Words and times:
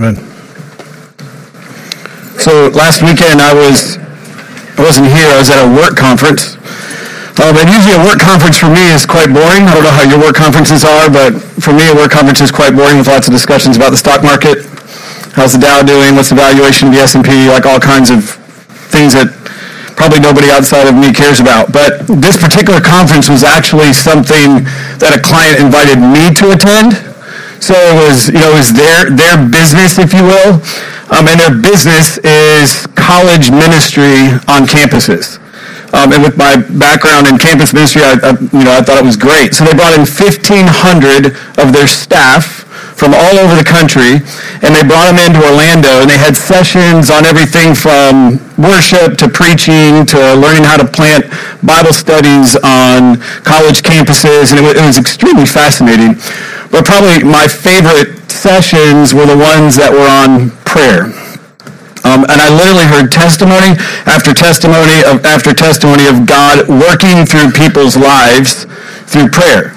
Amen. 0.00 0.16
So 2.40 2.72
last 2.72 3.04
weekend 3.04 3.44
I 3.44 3.52
was 3.52 4.00
I 4.00 4.80
wasn't 4.80 5.12
here. 5.12 5.28
I 5.28 5.36
was 5.36 5.52
at 5.52 5.60
a 5.60 5.68
work 5.68 5.92
conference. 5.92 6.56
Um, 7.36 7.52
and 7.60 7.68
usually 7.68 8.00
a 8.00 8.04
work 8.08 8.16
conference 8.16 8.56
for 8.56 8.72
me 8.72 8.80
is 8.96 9.04
quite 9.04 9.28
boring. 9.28 9.68
I 9.68 9.76
don't 9.76 9.84
know 9.84 9.92
how 9.92 10.08
your 10.08 10.16
work 10.16 10.40
conferences 10.40 10.88
are, 10.88 11.12
but 11.12 11.36
for 11.60 11.76
me 11.76 11.92
a 11.92 11.94
work 11.94 12.16
conference 12.16 12.40
is 12.40 12.48
quite 12.48 12.72
boring 12.72 12.96
with 12.96 13.12
lots 13.12 13.28
of 13.28 13.36
discussions 13.36 13.76
about 13.76 13.92
the 13.92 14.00
stock 14.00 14.24
market. 14.24 14.64
How's 15.36 15.52
the 15.52 15.60
Dow 15.60 15.84
doing? 15.84 16.16
What's 16.16 16.32
the 16.32 16.40
valuation 16.40 16.88
of 16.88 16.96
the 16.96 17.04
S&P? 17.04 17.52
Like 17.52 17.68
all 17.68 17.76
kinds 17.76 18.08
of 18.08 18.24
things 18.88 19.12
that 19.12 19.28
probably 20.00 20.24
nobody 20.24 20.48
outside 20.48 20.88
of 20.88 20.96
me 20.96 21.12
cares 21.12 21.44
about. 21.44 21.76
But 21.76 22.08
this 22.08 22.40
particular 22.40 22.80
conference 22.80 23.28
was 23.28 23.44
actually 23.44 23.92
something 23.92 24.64
that 24.96 25.12
a 25.12 25.20
client 25.20 25.60
invited 25.60 26.00
me 26.00 26.32
to 26.40 26.56
attend. 26.56 27.09
So 27.60 27.76
it 27.76 27.96
was, 28.08 28.28
you 28.28 28.40
know, 28.40 28.50
it 28.50 28.58
was 28.58 28.72
their, 28.72 29.12
their 29.12 29.36
business, 29.36 30.00
if 30.00 30.16
you 30.16 30.24
will. 30.24 30.64
Um, 31.12 31.28
and 31.28 31.36
their 31.38 31.52
business 31.52 32.16
is 32.24 32.86
college 32.96 33.50
ministry 33.52 34.32
on 34.48 34.64
campuses. 34.64 35.36
Um, 35.92 36.14
and 36.14 36.22
with 36.22 36.38
my 36.38 36.56
background 36.78 37.26
in 37.26 37.36
campus 37.36 37.74
ministry, 37.74 38.02
I, 38.02 38.14
I, 38.22 38.30
you 38.54 38.64
know, 38.64 38.72
I 38.72 38.80
thought 38.80 39.02
it 39.02 39.04
was 39.04 39.18
great. 39.18 39.54
So 39.54 39.66
they 39.66 39.74
brought 39.74 39.92
in 39.92 40.06
1,500 40.06 41.36
of 41.58 41.74
their 41.74 41.86
staff 41.90 42.64
from 42.94 43.16
all 43.16 43.36
over 43.40 43.56
the 43.56 43.64
country, 43.64 44.20
and 44.60 44.76
they 44.76 44.84
brought 44.84 45.08
them 45.08 45.18
into 45.18 45.40
Orlando, 45.40 46.04
and 46.04 46.08
they 46.08 46.20
had 46.20 46.36
sessions 46.36 47.08
on 47.08 47.24
everything 47.24 47.74
from 47.74 48.38
worship 48.60 49.16
to 49.18 49.26
preaching 49.26 50.04
to 50.04 50.20
learning 50.36 50.68
how 50.68 50.76
to 50.76 50.84
plant 50.84 51.24
Bible 51.64 51.96
studies 51.96 52.54
on 52.60 53.16
college 53.42 53.80
campuses, 53.80 54.52
and 54.52 54.60
it 54.60 54.76
it 54.76 54.84
was 54.84 55.00
extremely 55.00 55.48
fascinating. 55.48 56.20
But 56.70 56.86
probably 56.86 57.22
my 57.22 57.46
favorite 57.46 58.30
sessions 58.30 59.12
were 59.12 59.26
the 59.26 59.36
ones 59.36 59.76
that 59.76 59.90
were 59.90 60.06
on 60.06 60.54
prayer. 60.64 61.10
Um, 62.00 62.24
and 62.32 62.40
I 62.40 62.48
literally 62.48 62.88
heard 62.88 63.12
testimony 63.12 63.76
after 64.08 64.32
testimony 64.32 65.04
of, 65.04 65.20
after 65.26 65.52
testimony 65.52 66.08
of 66.08 66.24
God 66.24 66.64
working 66.66 67.28
through 67.28 67.52
people's 67.52 67.96
lives 67.98 68.64
through 69.04 69.28
prayer. 69.28 69.76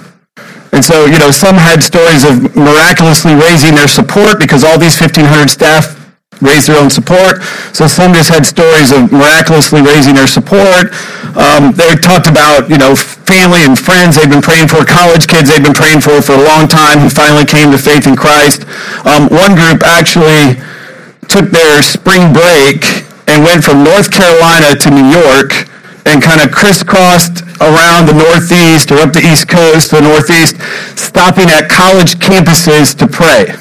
And 0.72 0.84
so, 0.84 1.06
you 1.06 1.20
know, 1.20 1.30
some 1.30 1.56
had 1.56 1.84
stories 1.84 2.24
of 2.24 2.56
miraculously 2.56 3.36
raising 3.36 3.76
their 3.76 3.92
support 3.92 4.40
because 4.40 4.64
all 4.64 4.80
these 4.80 4.96
1,500 4.96 5.50
staff 5.50 6.03
raised 6.44 6.68
their 6.68 6.78
own 6.78 6.90
support. 6.90 7.42
So 7.72 7.88
some 7.88 8.14
just 8.14 8.30
had 8.30 8.46
stories 8.46 8.92
of 8.92 9.12
miraculously 9.12 9.82
raising 9.82 10.16
their 10.16 10.28
support. 10.28 10.94
Um, 11.34 11.74
they 11.74 11.96
talked 11.96 12.28
about, 12.28 12.70
you 12.70 12.78
know, 12.78 12.96
family 12.96 13.64
and 13.64 13.80
friends 13.80 14.16
they've 14.16 14.30
been 14.30 14.44
praying 14.44 14.68
for, 14.68 14.86
college 14.86 15.28
kids 15.28 15.50
they've 15.50 15.64
been 15.64 15.74
praying 15.74 16.02
for 16.02 16.22
for 16.22 16.34
a 16.36 16.44
long 16.44 16.68
time 16.68 17.00
who 17.00 17.10
finally 17.10 17.46
came 17.46 17.72
to 17.72 17.80
faith 17.80 18.06
in 18.06 18.16
Christ. 18.16 18.68
Um, 19.08 19.32
one 19.32 19.56
group 19.56 19.82
actually 19.82 20.62
took 21.32 21.50
their 21.50 21.82
spring 21.82 22.34
break 22.34 22.86
and 23.28 23.44
went 23.44 23.64
from 23.64 23.84
North 23.84 24.12
Carolina 24.12 24.76
to 24.76 24.92
New 24.92 25.08
York 25.10 25.72
and 26.06 26.22
kind 26.22 26.42
of 26.42 26.52
crisscrossed 26.52 27.42
around 27.62 28.08
the 28.08 28.14
Northeast 28.14 28.92
or 28.92 29.00
up 29.00 29.14
the 29.14 29.24
East 29.24 29.48
Coast, 29.48 29.92
the 29.92 30.02
Northeast, 30.02 30.60
stopping 31.00 31.50
at 31.50 31.70
college 31.70 32.16
campuses 32.16 32.96
to 32.98 33.08
pray. 33.08 33.56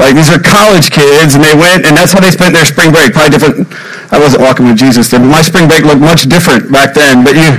Like 0.00 0.16
these 0.16 0.32
are 0.32 0.40
college 0.40 0.88
kids, 0.88 1.36
and 1.36 1.44
they 1.44 1.52
went, 1.52 1.84
and 1.84 1.92
that's 1.92 2.16
how 2.16 2.20
they 2.24 2.32
spent 2.32 2.56
their 2.56 2.64
spring 2.64 2.96
break. 2.96 3.12
Probably 3.12 3.28
different. 3.28 3.68
I 4.08 4.16
wasn't 4.16 4.40
walking 4.40 4.64
with 4.64 4.80
Jesus 4.80 5.12
then, 5.12 5.20
but 5.20 5.28
my 5.28 5.44
spring 5.44 5.68
break 5.68 5.84
looked 5.84 6.00
much 6.00 6.24
different 6.32 6.72
back 6.72 6.96
then. 6.96 7.20
But 7.20 7.36
you, 7.36 7.52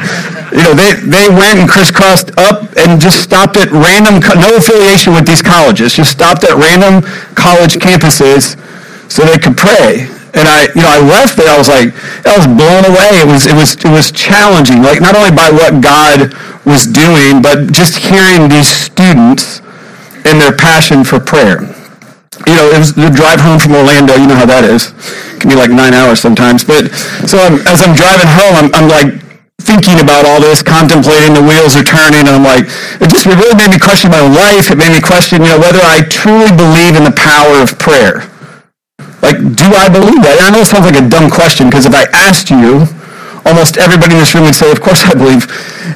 you 0.49 0.65
know, 0.65 0.73
they 0.73 0.97
they 1.05 1.29
went 1.29 1.61
and 1.61 1.69
crisscrossed 1.69 2.33
up 2.41 2.73
and 2.73 2.97
just 2.97 3.21
stopped 3.21 3.53
at 3.61 3.69
random, 3.69 4.17
no 4.41 4.57
affiliation 4.57 5.13
with 5.13 5.29
these 5.29 5.45
colleges, 5.45 5.93
just 5.93 6.09
stopped 6.09 6.41
at 6.41 6.57
random 6.57 7.05
college 7.37 7.77
campuses 7.77 8.57
so 9.13 9.21
they 9.29 9.37
could 9.37 9.53
pray. 9.53 10.09
And 10.33 10.49
I, 10.49 10.73
you 10.73 10.81
know, 10.81 10.89
I 10.89 11.05
left 11.05 11.37
there. 11.37 11.53
I 11.53 11.57
was 11.61 11.69
like, 11.69 11.93
I 12.25 12.33
was 12.33 12.49
blown 12.49 12.81
away. 12.89 13.21
It 13.21 13.29
was, 13.29 13.45
it 13.45 13.53
was, 13.53 13.77
it 13.77 13.93
was 13.93 14.09
challenging. 14.09 14.81
Like 14.81 14.97
not 15.05 15.13
only 15.13 15.29
by 15.29 15.53
what 15.53 15.85
God 15.85 16.33
was 16.65 16.89
doing, 16.89 17.45
but 17.45 17.69
just 17.69 18.01
hearing 18.01 18.49
these 18.49 18.65
students 18.65 19.61
and 20.25 20.41
their 20.41 20.57
passion 20.57 21.03
for 21.03 21.19
prayer. 21.19 21.61
You 22.47 22.55
know, 22.55 22.65
it 22.73 22.79
was 22.79 22.93
the 22.93 23.09
drive 23.09 23.39
home 23.39 23.59
from 23.59 23.73
Orlando. 23.77 24.15
You 24.15 24.27
know 24.27 24.39
how 24.39 24.49
that 24.49 24.65
is. 24.65 24.91
It 25.33 25.41
can 25.41 25.49
be 25.49 25.57
like 25.57 25.69
nine 25.69 25.93
hours 25.93 26.19
sometimes. 26.19 26.63
But 26.63 26.89
so 27.29 27.37
I'm, 27.39 27.61
as 27.69 27.83
I'm 27.83 27.93
driving 27.93 28.29
home, 28.29 28.53
I'm, 28.57 28.69
I'm 28.73 28.87
like 28.89 29.23
thinking 29.61 30.01
about 30.03 30.27
all 30.27 30.43
this, 30.43 30.59
contemplating 30.61 31.31
the 31.31 31.43
wheels 31.43 31.77
are 31.79 31.87
turning, 31.87 32.27
and 32.27 32.35
I'm 32.35 32.43
like, 32.43 32.67
it 32.99 33.07
just 33.07 33.23
it 33.29 33.37
really 33.39 33.55
made 33.55 33.71
me 33.71 33.79
question 33.79 34.11
my 34.11 34.23
life. 34.23 34.69
It 34.69 34.77
made 34.77 34.91
me 34.91 34.99
question, 34.99 35.41
you 35.41 35.55
know, 35.55 35.59
whether 35.61 35.79
I 35.79 36.03
truly 36.09 36.51
believe 36.51 36.99
in 36.99 37.07
the 37.07 37.15
power 37.15 37.63
of 37.63 37.79
prayer. 37.79 38.27
Like, 39.23 39.39
do 39.39 39.71
I 39.71 39.87
believe 39.87 40.19
that? 40.19 40.35
And 40.43 40.45
I 40.45 40.49
know 40.51 40.67
it 40.67 40.69
sounds 40.69 40.83
like 40.83 40.99
a 40.99 41.07
dumb 41.07 41.31
question 41.31 41.71
because 41.71 41.87
if 41.87 41.95
I 41.95 42.11
asked 42.11 42.51
you, 42.51 42.83
almost 43.47 43.79
everybody 43.79 44.15
in 44.15 44.19
this 44.19 44.35
room 44.35 44.43
would 44.43 44.55
say, 44.55 44.67
of 44.67 44.83
course 44.83 45.07
I 45.07 45.15
believe 45.15 45.47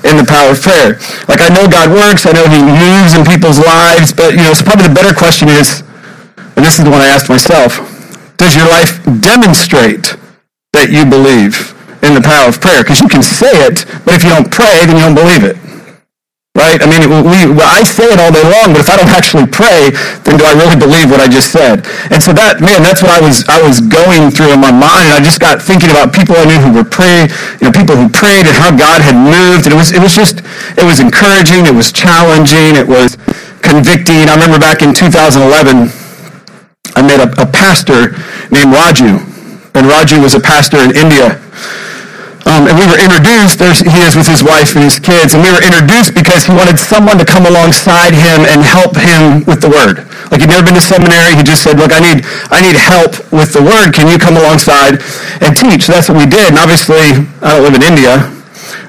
in 0.07 0.15
the 0.15 0.23
power 0.23 0.55
of 0.55 0.63
prayer. 0.63 0.95
Like, 1.27 1.43
I 1.43 1.51
know 1.51 1.67
God 1.67 1.91
works. 1.91 2.23
I 2.23 2.31
know 2.31 2.47
he 2.47 2.63
moves 2.63 3.19
in 3.19 3.27
people's 3.27 3.59
lives. 3.59 4.15
But, 4.15 4.35
you 4.35 4.43
know, 4.47 4.55
so 4.55 4.63
probably 4.63 4.87
the 4.87 4.95
better 4.95 5.11
question 5.11 5.51
is, 5.51 5.83
and 6.57 6.65
this 6.65 6.79
is 6.79 6.83
the 6.83 6.91
one 6.91 6.99
I 6.99 7.07
asked 7.07 7.29
myself, 7.29 7.77
does 8.35 8.57
your 8.57 8.67
life 8.67 8.97
demonstrate 9.21 10.17
that 10.73 10.89
you 10.89 11.05
believe 11.05 11.77
in 12.01 12.17
the 12.17 12.21
power 12.21 12.49
of 12.49 12.59
prayer? 12.59 12.83
Because 12.83 12.99
you 12.99 13.07
can 13.07 13.23
say 13.23 13.53
it, 13.69 13.85
but 14.03 14.17
if 14.17 14.25
you 14.25 14.33
don't 14.33 14.49
pray, 14.51 14.83
then 14.83 14.97
you 14.97 15.05
don't 15.05 15.15
believe 15.15 15.45
it 15.45 15.55
right? 16.57 16.81
I 16.81 16.89
mean, 16.89 17.05
we, 17.21 17.53
I 17.61 17.85
say 17.85 18.09
it 18.09 18.17
all 18.17 18.33
day 18.33 18.41
long, 18.41 18.73
but 18.73 18.81
if 18.81 18.89
I 18.89 18.97
don't 18.97 19.13
actually 19.13 19.45
pray, 19.45 19.93
then 20.25 20.41
do 20.41 20.43
I 20.43 20.57
really 20.57 20.73
believe 20.73 21.13
what 21.13 21.21
I 21.21 21.29
just 21.29 21.53
said? 21.53 21.85
And 22.09 22.17
so 22.17 22.33
that, 22.33 22.57
man, 22.59 22.81
that's 22.81 23.05
what 23.05 23.13
I 23.13 23.21
was, 23.21 23.45
I 23.45 23.61
was 23.61 23.77
going 23.77 24.33
through 24.33 24.57
in 24.57 24.59
my 24.59 24.73
mind. 24.73 25.13
I 25.13 25.21
just 25.21 25.37
got 25.37 25.61
thinking 25.61 25.93
about 25.93 26.11
people 26.11 26.33
I 26.33 26.49
knew 26.49 26.57
who 26.57 26.73
were 26.73 26.89
praying, 26.89 27.29
you 27.61 27.69
know, 27.69 27.73
people 27.73 27.93
who 27.93 28.09
prayed 28.09 28.49
and 28.49 28.57
how 28.57 28.73
God 28.73 29.05
had 29.05 29.13
moved. 29.13 29.69
And 29.69 29.77
it 29.77 29.79
was, 29.79 29.93
it 29.93 30.01
was 30.01 30.17
just, 30.17 30.41
it 30.73 30.83
was 30.83 30.97
encouraging. 30.97 31.69
It 31.69 31.77
was 31.77 31.93
challenging. 31.93 32.73
It 32.73 32.89
was 32.89 33.21
convicting. 33.61 34.25
I 34.25 34.33
remember 34.33 34.57
back 34.57 34.81
in 34.81 34.97
2011, 34.97 35.93
I 36.97 37.05
met 37.05 37.21
a, 37.21 37.29
a 37.37 37.45
pastor 37.45 38.17
named 38.49 38.73
Raju. 38.73 39.21
And 39.77 39.85
Raju 39.85 40.17
was 40.17 40.33
a 40.33 40.41
pastor 40.41 40.81
in 40.81 40.97
India. 40.97 41.37
Um, 42.49 42.65
and 42.65 42.73
we 42.73 42.89
were 42.89 42.97
introduced, 42.97 43.61
there's, 43.61 43.85
he 43.85 44.01
is 44.01 44.17
with 44.17 44.25
his 44.25 44.41
wife 44.41 44.73
and 44.73 44.81
his 44.81 44.97
kids, 44.97 45.35
and 45.35 45.43
we 45.43 45.51
were 45.51 45.61
introduced 45.61 46.15
because 46.15 46.47
he 46.47 46.55
wanted 46.55 46.79
someone 46.79 47.19
to 47.19 47.27
come 47.27 47.45
alongside 47.45 48.17
him 48.17 48.47
and 48.49 48.63
help 48.63 48.97
him 48.97 49.45
with 49.45 49.61
the 49.61 49.69
word. 49.69 50.09
Like 50.31 50.41
he'd 50.41 50.49
never 50.49 50.65
been 50.65 50.73
to 50.73 50.81
seminary, 50.81 51.37
he 51.37 51.43
just 51.43 51.61
said, 51.61 51.77
look, 51.77 51.93
I 51.93 51.99
need, 52.01 52.25
I 52.49 52.65
need 52.65 52.79
help 52.79 53.19
with 53.29 53.53
the 53.53 53.61
word. 53.61 53.93
Can 53.93 54.09
you 54.09 54.17
come 54.17 54.39
alongside 54.39 55.03
and 55.43 55.53
teach? 55.53 55.85
So 55.85 55.93
that's 55.93 56.09
what 56.09 56.17
we 56.17 56.25
did. 56.25 56.55
And 56.55 56.57
obviously, 56.57 57.21
I 57.43 57.59
don't 57.59 57.67
live 57.67 57.77
in 57.77 57.83
India, 57.83 58.25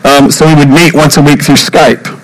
um, 0.06 0.30
so 0.30 0.46
we 0.46 0.54
would 0.54 0.70
meet 0.70 0.94
once 0.94 1.18
a 1.18 1.22
week 1.22 1.42
through 1.42 1.60
Skype. 1.60 2.17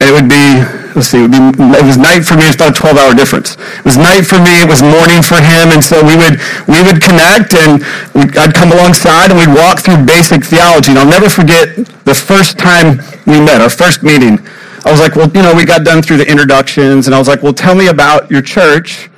It 0.00 0.10
would 0.10 0.28
be, 0.28 0.60
let's 0.98 1.08
see, 1.08 1.24
it, 1.24 1.30
be, 1.30 1.38
it 1.38 1.86
was 1.86 1.96
night 1.96 2.26
for 2.26 2.34
me. 2.34 2.50
It's 2.50 2.56
about 2.56 2.76
a 2.76 2.80
12 2.80 2.98
hour 2.98 3.14
difference. 3.14 3.54
It 3.54 3.84
was 3.84 3.96
night 3.96 4.26
for 4.26 4.36
me. 4.42 4.60
It 4.60 4.68
was 4.68 4.82
morning 4.82 5.22
for 5.22 5.38
him. 5.38 5.70
And 5.70 5.82
so 5.82 6.02
we 6.02 6.18
would, 6.18 6.42
we 6.66 6.82
would 6.82 7.00
connect 7.00 7.54
and 7.54 7.80
we, 8.12 8.26
I'd 8.36 8.52
come 8.52 8.74
alongside 8.74 9.30
and 9.30 9.38
we'd 9.38 9.54
walk 9.54 9.80
through 9.80 10.04
basic 10.04 10.44
theology. 10.44 10.90
And 10.90 10.98
I'll 10.98 11.08
never 11.08 11.30
forget 11.30 11.76
the 12.04 12.14
first 12.14 12.58
time 12.58 12.98
we 13.26 13.38
met, 13.38 13.62
our 13.62 13.70
first 13.70 14.02
meeting. 14.02 14.38
I 14.84 14.90
was 14.90 15.00
like, 15.00 15.16
well, 15.16 15.30
you 15.32 15.42
know, 15.42 15.54
we 15.54 15.64
got 15.64 15.84
done 15.84 16.02
through 16.02 16.18
the 16.18 16.28
introductions 16.28 17.06
and 17.06 17.14
I 17.14 17.18
was 17.18 17.28
like, 17.28 17.42
well, 17.42 17.54
tell 17.54 17.74
me 17.74 17.88
about 17.88 18.30
your 18.30 18.42
church, 18.42 19.08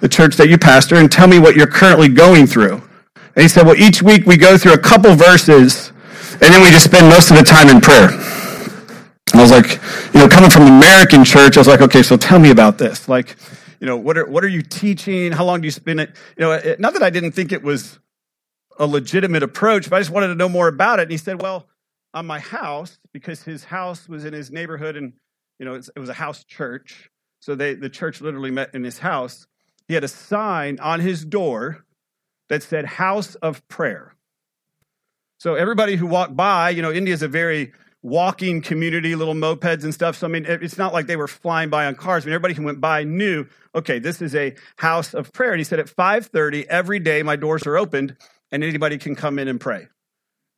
the 0.00 0.08
church 0.08 0.36
that 0.36 0.50
you 0.50 0.58
pastor, 0.58 0.96
and 0.96 1.10
tell 1.10 1.26
me 1.26 1.38
what 1.38 1.56
you're 1.56 1.66
currently 1.66 2.08
going 2.08 2.46
through. 2.46 2.82
And 3.36 3.42
he 3.42 3.48
said, 3.48 3.64
well, 3.64 3.76
each 3.76 4.02
week 4.02 4.26
we 4.26 4.36
go 4.36 4.58
through 4.58 4.74
a 4.74 4.78
couple 4.78 5.14
verses 5.14 5.92
and 6.32 6.52
then 6.52 6.62
we 6.62 6.70
just 6.70 6.84
spend 6.84 7.08
most 7.08 7.30
of 7.30 7.36
the 7.36 7.44
time 7.44 7.68
in 7.68 7.80
prayer. 7.80 8.10
I 9.34 9.42
was 9.42 9.50
like, 9.50 9.80
you 10.14 10.20
know, 10.20 10.28
coming 10.28 10.50
from 10.50 10.62
American 10.62 11.24
church, 11.24 11.56
I 11.56 11.60
was 11.60 11.68
like, 11.68 11.80
okay, 11.80 12.02
so 12.02 12.16
tell 12.16 12.38
me 12.38 12.50
about 12.50 12.78
this. 12.78 13.08
Like, 13.08 13.36
you 13.80 13.86
know, 13.86 13.96
what 13.96 14.18
are, 14.18 14.26
what 14.26 14.44
are 14.44 14.48
you 14.48 14.62
teaching? 14.62 15.32
How 15.32 15.44
long 15.44 15.60
do 15.60 15.66
you 15.66 15.70
spend 15.70 16.00
it? 16.00 16.16
You 16.36 16.42
know, 16.42 16.52
it, 16.52 16.80
not 16.80 16.92
that 16.94 17.02
I 17.02 17.10
didn't 17.10 17.32
think 17.32 17.52
it 17.52 17.62
was 17.62 17.98
a 18.78 18.86
legitimate 18.86 19.42
approach, 19.42 19.88
but 19.88 19.96
I 19.96 20.00
just 20.00 20.10
wanted 20.10 20.28
to 20.28 20.34
know 20.34 20.48
more 20.48 20.68
about 20.68 20.98
it. 20.98 21.02
And 21.02 21.10
he 21.10 21.16
said, 21.16 21.40
well, 21.40 21.66
on 22.12 22.26
my 22.26 22.40
house, 22.40 22.98
because 23.12 23.42
his 23.42 23.64
house 23.64 24.08
was 24.08 24.24
in 24.24 24.32
his 24.32 24.50
neighborhood 24.50 24.96
and, 24.96 25.12
you 25.58 25.66
know, 25.66 25.74
it 25.74 25.98
was 25.98 26.08
a 26.08 26.14
house 26.14 26.44
church. 26.44 27.10
So 27.40 27.54
they, 27.54 27.74
the 27.74 27.88
church 27.88 28.20
literally 28.20 28.50
met 28.50 28.74
in 28.74 28.84
his 28.84 28.98
house. 28.98 29.46
He 29.86 29.94
had 29.94 30.04
a 30.04 30.08
sign 30.08 30.78
on 30.80 31.00
his 31.00 31.24
door 31.24 31.84
that 32.48 32.62
said 32.62 32.84
house 32.84 33.34
of 33.36 33.66
prayer. 33.68 34.14
So 35.38 35.54
everybody 35.54 35.96
who 35.96 36.06
walked 36.06 36.36
by, 36.36 36.70
you 36.70 36.82
know, 36.82 36.92
India 36.92 37.14
is 37.14 37.22
a 37.22 37.28
very 37.28 37.72
walking 38.02 38.62
community, 38.62 39.14
little 39.14 39.34
mopeds 39.34 39.84
and 39.84 39.92
stuff. 39.92 40.16
So, 40.16 40.26
I 40.26 40.30
mean, 40.30 40.46
it's 40.48 40.78
not 40.78 40.92
like 40.92 41.06
they 41.06 41.16
were 41.16 41.28
flying 41.28 41.68
by 41.68 41.86
on 41.86 41.94
cars. 41.94 42.24
I 42.24 42.26
mean, 42.26 42.34
everybody 42.34 42.54
who 42.54 42.62
went 42.62 42.80
by 42.80 43.04
knew, 43.04 43.46
okay, 43.74 43.98
this 43.98 44.22
is 44.22 44.34
a 44.34 44.54
house 44.76 45.12
of 45.12 45.32
prayer. 45.32 45.52
And 45.52 45.60
he 45.60 45.64
said, 45.64 45.78
at 45.78 45.86
5.30 45.86 46.66
every 46.66 46.98
day, 46.98 47.22
my 47.22 47.36
doors 47.36 47.66
are 47.66 47.76
opened 47.76 48.16
and 48.50 48.64
anybody 48.64 48.96
can 48.98 49.14
come 49.14 49.38
in 49.38 49.48
and 49.48 49.60
pray. 49.60 49.86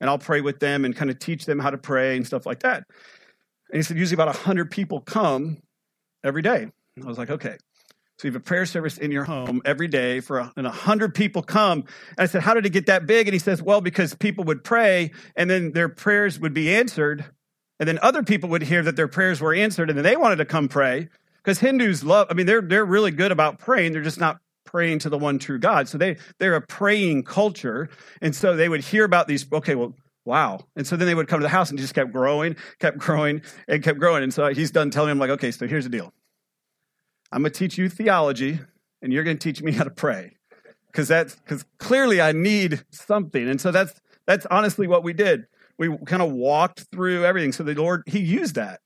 And 0.00 0.08
I'll 0.08 0.18
pray 0.18 0.40
with 0.40 0.60
them 0.60 0.84
and 0.84 0.94
kind 0.94 1.10
of 1.10 1.18
teach 1.18 1.44
them 1.44 1.58
how 1.58 1.70
to 1.70 1.78
pray 1.78 2.16
and 2.16 2.26
stuff 2.26 2.46
like 2.46 2.60
that. 2.60 2.84
And 3.70 3.76
he 3.76 3.82
said, 3.82 3.96
usually 3.96 4.14
about 4.14 4.28
100 4.28 4.70
people 4.70 5.00
come 5.00 5.58
every 6.24 6.42
day. 6.42 6.68
I 7.02 7.06
was 7.06 7.18
like, 7.18 7.30
okay. 7.30 7.56
So 8.22 8.28
you 8.28 8.34
have 8.34 8.40
a 8.40 8.44
prayer 8.44 8.66
service 8.66 8.98
in 8.98 9.10
your 9.10 9.24
home 9.24 9.62
every 9.64 9.88
day 9.88 10.20
for 10.20 10.38
a, 10.38 10.52
and 10.56 10.64
a 10.64 10.70
hundred 10.70 11.12
people 11.12 11.42
come. 11.42 11.80
And 12.10 12.18
I 12.18 12.26
said, 12.26 12.42
how 12.42 12.54
did 12.54 12.64
it 12.64 12.70
get 12.70 12.86
that 12.86 13.04
big? 13.04 13.26
And 13.26 13.32
he 13.32 13.40
says, 13.40 13.60
well, 13.60 13.80
because 13.80 14.14
people 14.14 14.44
would 14.44 14.62
pray 14.62 15.10
and 15.34 15.50
then 15.50 15.72
their 15.72 15.88
prayers 15.88 16.38
would 16.38 16.54
be 16.54 16.72
answered. 16.72 17.24
And 17.80 17.88
then 17.88 17.98
other 18.00 18.22
people 18.22 18.48
would 18.50 18.62
hear 18.62 18.80
that 18.84 18.94
their 18.94 19.08
prayers 19.08 19.40
were 19.40 19.52
answered 19.52 19.90
and 19.90 19.98
then 19.98 20.04
they 20.04 20.16
wanted 20.16 20.36
to 20.36 20.44
come 20.44 20.68
pray. 20.68 21.08
Because 21.38 21.58
Hindus 21.58 22.04
love, 22.04 22.28
I 22.30 22.34
mean, 22.34 22.46
they're, 22.46 22.62
they're 22.62 22.84
really 22.84 23.10
good 23.10 23.32
about 23.32 23.58
praying. 23.58 23.90
They're 23.90 24.02
just 24.02 24.20
not 24.20 24.38
praying 24.66 25.00
to 25.00 25.08
the 25.08 25.18
one 25.18 25.40
true 25.40 25.58
God. 25.58 25.88
So 25.88 25.98
they, 25.98 26.16
they're 26.38 26.54
a 26.54 26.62
praying 26.62 27.24
culture. 27.24 27.88
And 28.20 28.36
so 28.36 28.54
they 28.54 28.68
would 28.68 28.82
hear 28.82 29.02
about 29.02 29.26
these, 29.26 29.44
okay, 29.52 29.74
well, 29.74 29.96
wow. 30.24 30.60
And 30.76 30.86
so 30.86 30.94
then 30.94 31.08
they 31.08 31.16
would 31.16 31.26
come 31.26 31.40
to 31.40 31.44
the 31.44 31.48
house 31.48 31.70
and 31.70 31.78
just 31.80 31.92
kept 31.92 32.12
growing, 32.12 32.54
kept 32.78 32.98
growing, 32.98 33.42
and 33.66 33.82
kept 33.82 33.98
growing. 33.98 34.22
And 34.22 34.32
so 34.32 34.54
he's 34.54 34.70
done 34.70 34.90
telling 34.90 35.08
them, 35.08 35.18
like, 35.18 35.30
okay, 35.30 35.50
so 35.50 35.66
here's 35.66 35.82
the 35.82 35.90
deal. 35.90 36.14
I'm 37.32 37.42
going 37.42 37.52
to 37.52 37.58
teach 37.58 37.78
you 37.78 37.88
theology, 37.88 38.60
and 39.00 39.12
you're 39.12 39.24
going 39.24 39.38
to 39.38 39.42
teach 39.42 39.62
me 39.62 39.72
how 39.72 39.84
to 39.84 39.90
pray. 39.90 40.36
Because 40.86 41.08
that's 41.08 41.34
because 41.36 41.64
clearly 41.78 42.20
I 42.20 42.32
need 42.32 42.84
something. 42.90 43.48
And 43.48 43.58
so 43.60 43.70
that's 43.70 43.98
that's 44.26 44.46
honestly 44.50 44.86
what 44.86 45.02
we 45.02 45.14
did. 45.14 45.46
We 45.78 45.96
kind 46.04 46.22
of 46.22 46.30
walked 46.30 46.80
through 46.92 47.24
everything. 47.24 47.52
So 47.52 47.64
the 47.64 47.74
Lord, 47.74 48.02
He 48.06 48.20
used 48.20 48.56
that. 48.56 48.80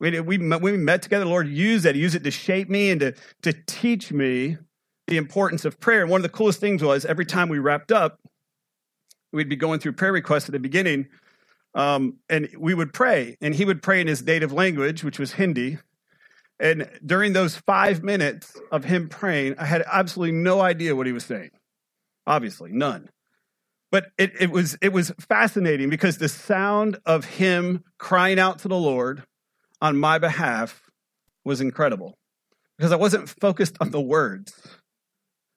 We, 0.00 0.20
we, 0.20 0.38
we 0.38 0.76
met 0.76 1.02
together, 1.02 1.24
the 1.24 1.30
Lord 1.30 1.48
used 1.48 1.84
that. 1.84 1.94
He 1.94 2.00
used 2.00 2.14
it 2.14 2.24
to 2.24 2.30
shape 2.30 2.68
me 2.68 2.90
and 2.90 3.00
to, 3.00 3.14
to 3.42 3.52
teach 3.66 4.12
me 4.12 4.58
the 5.06 5.16
importance 5.16 5.64
of 5.64 5.78
prayer. 5.80 6.02
And 6.02 6.10
one 6.10 6.18
of 6.18 6.22
the 6.22 6.28
coolest 6.28 6.60
things 6.60 6.82
was 6.82 7.04
every 7.04 7.24
time 7.24 7.48
we 7.48 7.58
wrapped 7.58 7.92
up, 7.92 8.20
we'd 9.32 9.48
be 9.48 9.56
going 9.56 9.80
through 9.80 9.92
prayer 9.92 10.12
requests 10.12 10.46
at 10.46 10.52
the 10.52 10.58
beginning, 10.58 11.08
um, 11.74 12.18
and 12.28 12.48
we 12.58 12.74
would 12.74 12.92
pray. 12.92 13.36
And 13.40 13.54
he 13.54 13.64
would 13.64 13.82
pray 13.82 14.00
in 14.00 14.06
his 14.06 14.22
native 14.22 14.52
language, 14.52 15.04
which 15.04 15.18
was 15.18 15.32
Hindi. 15.32 15.78
And 16.64 16.88
during 17.04 17.34
those 17.34 17.56
five 17.56 18.02
minutes 18.02 18.56
of 18.72 18.84
him 18.84 19.10
praying, 19.10 19.56
I 19.58 19.66
had 19.66 19.84
absolutely 19.86 20.32
no 20.32 20.62
idea 20.62 20.96
what 20.96 21.06
he 21.06 21.12
was 21.12 21.26
saying. 21.26 21.50
Obviously, 22.26 22.72
none. 22.72 23.10
But 23.92 24.06
it, 24.16 24.32
it, 24.40 24.50
was, 24.50 24.74
it 24.80 24.90
was 24.90 25.12
fascinating 25.28 25.90
because 25.90 26.16
the 26.16 26.28
sound 26.28 26.98
of 27.04 27.26
him 27.26 27.84
crying 27.98 28.38
out 28.38 28.60
to 28.60 28.68
the 28.68 28.78
Lord 28.78 29.24
on 29.82 29.98
my 29.98 30.18
behalf 30.18 30.88
was 31.44 31.60
incredible 31.60 32.16
because 32.78 32.92
I 32.92 32.96
wasn't 32.96 33.28
focused 33.28 33.76
on 33.82 33.90
the 33.90 34.00
words. 34.00 34.54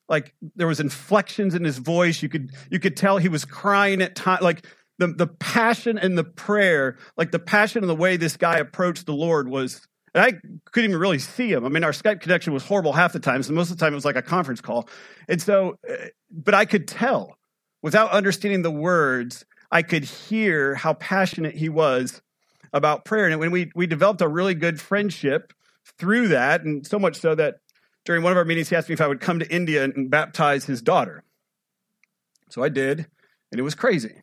Like 0.10 0.36
there 0.56 0.68
was 0.68 0.82
inflections 0.82 1.56
in 1.56 1.64
his 1.64 1.78
voice. 1.78 2.22
You 2.22 2.28
could, 2.28 2.52
you 2.70 2.80
could 2.80 2.98
tell 2.98 3.18
he 3.18 3.30
was 3.30 3.46
crying 3.46 4.02
at 4.02 4.14
times. 4.14 4.42
Like 4.42 4.66
the, 5.00 5.08
the 5.08 5.28
passion 5.28 5.98
and 5.98 6.18
the 6.18 6.26
prayer, 6.26 6.98
like 7.16 7.32
the 7.32 7.40
passion 7.40 7.82
and 7.82 7.90
the 7.90 7.96
way 7.96 8.18
this 8.18 8.36
guy 8.36 8.58
approached 8.58 9.06
the 9.06 9.14
Lord 9.14 9.48
was 9.48 9.88
and 10.14 10.24
I 10.24 10.32
couldn't 10.72 10.90
even 10.90 11.00
really 11.00 11.20
see 11.20 11.52
him. 11.52 11.66
I 11.66 11.70
mean, 11.70 11.84
our 11.84 11.92
Skype 11.92 12.22
connection 12.22 12.54
was 12.54 12.64
horrible 12.64 12.94
half 12.94 13.14
the 13.14 13.20
time. 13.20 13.44
So 13.44 13.54
most 13.54 13.72
of 13.72 13.78
the 13.78 13.86
time 13.86 13.94
it 13.94 13.96
was 13.96 14.06
like 14.06 14.16
a 14.16 14.22
conference 14.22 14.62
call. 14.62 14.88
And 15.28 15.42
so, 15.42 15.78
uh, 15.90 16.08
but 16.32 16.54
I 16.54 16.66
could 16.66 16.88
tell 16.88 17.38
without 17.82 18.12
understanding 18.12 18.62
the 18.62 18.72
words, 18.72 19.46
I 19.72 19.82
could 19.82 20.04
hear 20.04 20.76
how 20.76 20.94
passionate 20.94 21.56
he 21.56 21.70
was 21.70 22.22
about 22.74 23.06
prayer. 23.06 23.28
And 23.28 23.40
when 23.40 23.52
we, 23.52 23.72
we 23.76 23.88
developed 23.88 24.22
a 24.22 24.28
really 24.28 24.56
good 24.56 24.80
friendship 24.80 25.54
through 25.98 26.30
that, 26.30 26.64
and 26.64 26.86
so 26.86 27.00
much 27.00 27.18
so 27.18 27.36
that 27.36 27.56
during 28.06 28.24
one 28.24 28.32
of 28.32 28.38
our 28.38 28.46
meetings, 28.46 28.70
he 28.70 28.76
asked 28.76 28.90
me 28.90 28.94
if 28.94 29.02
I 29.02 29.08
would 29.08 29.20
come 29.20 29.40
to 29.40 29.54
India 29.54 29.84
and 29.84 30.10
baptize 30.10 30.66
his 30.66 30.82
daughter. 30.82 31.24
So 32.50 32.64
I 32.64 32.70
did, 32.70 33.06
and 33.52 33.60
it 33.60 33.64
was 33.64 33.76
crazy. 33.76 34.22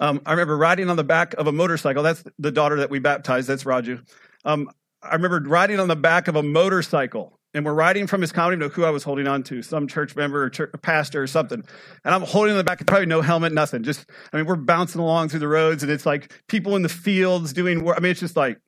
Um, 0.00 0.22
I 0.24 0.30
remember 0.32 0.56
riding 0.56 0.88
on 0.88 0.96
the 0.96 1.04
back 1.04 1.34
of 1.34 1.48
a 1.48 1.52
motorcycle. 1.52 2.02
That's 2.02 2.22
the 2.38 2.52
daughter 2.52 2.76
that 2.76 2.90
we 2.90 3.00
baptized. 3.00 3.48
That's 3.48 3.64
Raju. 3.64 4.08
Um, 4.44 4.70
I 5.02 5.14
remember 5.14 5.40
riding 5.48 5.80
on 5.80 5.88
the 5.88 5.96
back 5.96 6.28
of 6.28 6.36
a 6.36 6.42
motorcycle 6.42 7.38
and 7.54 7.64
we're 7.64 7.74
riding 7.74 8.06
from 8.06 8.20
his 8.20 8.30
comedy 8.30 8.60
to 8.60 8.68
who 8.68 8.84
I 8.84 8.90
was 8.90 9.04
holding 9.04 9.26
on 9.26 9.42
to, 9.44 9.62
some 9.62 9.88
church 9.88 10.14
member 10.14 10.42
or 10.42 10.50
church, 10.50 10.70
pastor 10.82 11.22
or 11.22 11.26
something. 11.26 11.64
And 12.04 12.14
I'm 12.14 12.22
holding 12.22 12.52
on 12.52 12.58
the 12.58 12.64
back, 12.64 12.84
probably 12.86 13.06
no 13.06 13.22
helmet, 13.22 13.52
nothing. 13.52 13.82
Just, 13.82 14.06
I 14.32 14.36
mean, 14.36 14.46
we're 14.46 14.56
bouncing 14.56 15.00
along 15.00 15.30
through 15.30 15.40
the 15.40 15.48
roads 15.48 15.82
and 15.82 15.90
it's 15.90 16.04
like 16.04 16.32
people 16.48 16.76
in 16.76 16.82
the 16.82 16.88
fields 16.88 17.52
doing 17.52 17.84
work. 17.84 17.96
I 17.96 18.00
mean, 18.00 18.10
it's 18.10 18.20
just 18.20 18.36
like, 18.36 18.60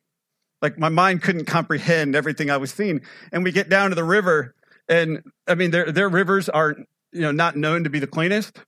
like 0.61 0.77
my 0.77 0.89
mind 0.89 1.21
couldn't 1.21 1.45
comprehend 1.45 2.15
everything 2.15 2.49
I 2.49 2.57
was 2.57 2.71
seeing. 2.71 3.01
And 3.31 3.43
we 3.43 3.51
get 3.51 3.69
down 3.69 3.89
to 3.89 3.95
the 3.95 4.03
river 4.03 4.55
and 4.87 5.23
I 5.47 5.55
mean, 5.55 5.71
their, 5.71 5.91
their 5.91 6.09
rivers 6.09 6.49
are, 6.49 6.75
you 7.11 7.21
know, 7.21 7.31
not 7.31 7.55
known 7.55 7.83
to 7.83 7.89
be 7.89 7.99
the 7.99 8.07
cleanest. 8.07 8.59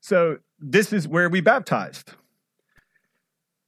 So 0.00 0.38
this 0.60 0.92
is 0.92 1.08
where 1.08 1.28
we 1.28 1.40
baptized. 1.40 2.12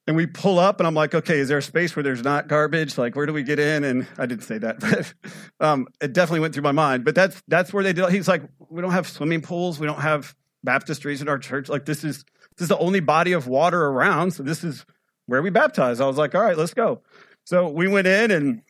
And 0.08 0.16
we 0.16 0.26
pull 0.26 0.58
up, 0.58 0.80
and 0.80 0.86
I'm 0.86 0.94
like, 0.94 1.14
okay, 1.14 1.38
is 1.38 1.48
there 1.48 1.58
a 1.58 1.62
space 1.62 1.94
where 1.94 2.02
there's 2.02 2.24
not 2.24 2.48
garbage? 2.48 2.96
Like, 2.96 3.14
where 3.14 3.26
do 3.26 3.34
we 3.34 3.42
get 3.42 3.58
in? 3.58 3.84
And 3.84 4.06
I 4.16 4.24
didn't 4.24 4.44
say 4.44 4.56
that, 4.56 4.80
but 4.80 5.12
um, 5.60 5.86
it 6.00 6.14
definitely 6.14 6.40
went 6.40 6.54
through 6.54 6.62
my 6.62 6.72
mind. 6.72 7.04
But 7.04 7.14
that's 7.14 7.42
that's 7.46 7.74
where 7.74 7.84
they 7.84 7.92
did. 7.92 8.08
He's 8.08 8.26
like, 8.26 8.42
we 8.70 8.80
don't 8.80 8.92
have 8.92 9.06
swimming 9.06 9.42
pools, 9.42 9.78
we 9.78 9.86
don't 9.86 10.00
have 10.00 10.34
baptistries 10.66 11.20
in 11.20 11.28
our 11.28 11.38
church. 11.38 11.68
Like, 11.68 11.84
this 11.84 12.04
is 12.04 12.24
this 12.56 12.62
is 12.62 12.68
the 12.68 12.78
only 12.78 13.00
body 13.00 13.32
of 13.32 13.48
water 13.48 13.84
around, 13.84 14.30
so 14.30 14.42
this 14.42 14.64
is 14.64 14.86
where 15.26 15.42
we 15.42 15.50
baptize. 15.50 16.00
I 16.00 16.06
was 16.06 16.16
like, 16.16 16.34
all 16.34 16.40
right, 16.40 16.56
let's 16.56 16.72
go. 16.72 17.02
So 17.44 17.68
we 17.68 17.86
went 17.86 18.06
in, 18.06 18.30
and 18.30 18.62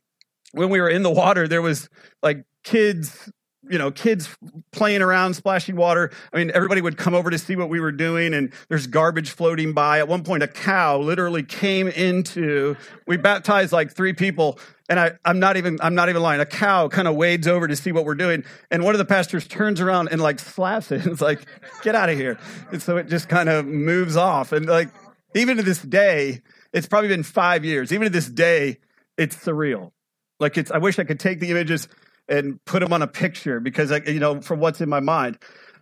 when 0.50 0.70
we 0.70 0.80
were 0.80 0.90
in 0.90 1.04
the 1.04 1.10
water, 1.10 1.46
there 1.46 1.62
was 1.62 1.88
like 2.20 2.44
kids 2.64 3.30
you 3.70 3.78
know, 3.78 3.90
kids 3.90 4.28
playing 4.72 5.02
around, 5.02 5.34
splashing 5.34 5.76
water. 5.76 6.10
I 6.32 6.38
mean, 6.38 6.50
everybody 6.54 6.80
would 6.80 6.96
come 6.96 7.14
over 7.14 7.30
to 7.30 7.38
see 7.38 7.56
what 7.56 7.68
we 7.68 7.80
were 7.80 7.92
doing, 7.92 8.34
and 8.34 8.52
there's 8.68 8.86
garbage 8.86 9.30
floating 9.30 9.72
by. 9.72 9.98
At 9.98 10.08
one 10.08 10.24
point, 10.24 10.42
a 10.42 10.48
cow 10.48 10.98
literally 10.98 11.42
came 11.42 11.88
into. 11.88 12.76
We 13.06 13.16
baptized 13.16 13.72
like 13.72 13.94
three 13.94 14.12
people, 14.12 14.58
and 14.88 14.98
I, 14.98 15.12
I'm 15.24 15.38
not 15.38 15.56
even 15.56 15.78
I'm 15.82 15.94
not 15.94 16.08
even 16.08 16.22
lying. 16.22 16.40
A 16.40 16.46
cow 16.46 16.88
kind 16.88 17.08
of 17.08 17.16
wades 17.16 17.46
over 17.46 17.68
to 17.68 17.76
see 17.76 17.92
what 17.92 18.04
we're 18.04 18.14
doing, 18.14 18.44
and 18.70 18.84
one 18.84 18.94
of 18.94 18.98
the 18.98 19.04
pastors 19.04 19.46
turns 19.46 19.80
around 19.80 20.08
and 20.08 20.20
like 20.20 20.38
slaps 20.38 20.92
it. 20.92 21.06
It's 21.06 21.20
like, 21.20 21.40
get 21.82 21.94
out 21.94 22.08
of 22.08 22.16
here! 22.16 22.38
And 22.72 22.82
so 22.82 22.96
it 22.96 23.08
just 23.08 23.28
kind 23.28 23.48
of 23.48 23.66
moves 23.66 24.16
off, 24.16 24.52
and 24.52 24.66
like 24.66 24.88
even 25.34 25.56
to 25.58 25.62
this 25.62 25.82
day, 25.82 26.42
it's 26.72 26.86
probably 26.86 27.08
been 27.08 27.22
five 27.22 27.64
years. 27.64 27.92
Even 27.92 28.04
to 28.04 28.10
this 28.10 28.28
day, 28.28 28.78
it's 29.16 29.36
surreal. 29.36 29.92
Like 30.40 30.56
it's. 30.56 30.70
I 30.70 30.78
wish 30.78 30.98
I 30.98 31.04
could 31.04 31.20
take 31.20 31.40
the 31.40 31.50
images 31.50 31.88
and 32.28 32.62
put 32.64 32.80
them 32.80 32.92
on 32.92 33.02
a 33.02 33.06
picture 33.06 33.60
because, 33.60 33.90
I, 33.90 33.98
you 33.98 34.20
know, 34.20 34.40
from 34.40 34.60
what's 34.60 34.80
in 34.80 34.88
my 34.88 35.00
mind. 35.00 35.38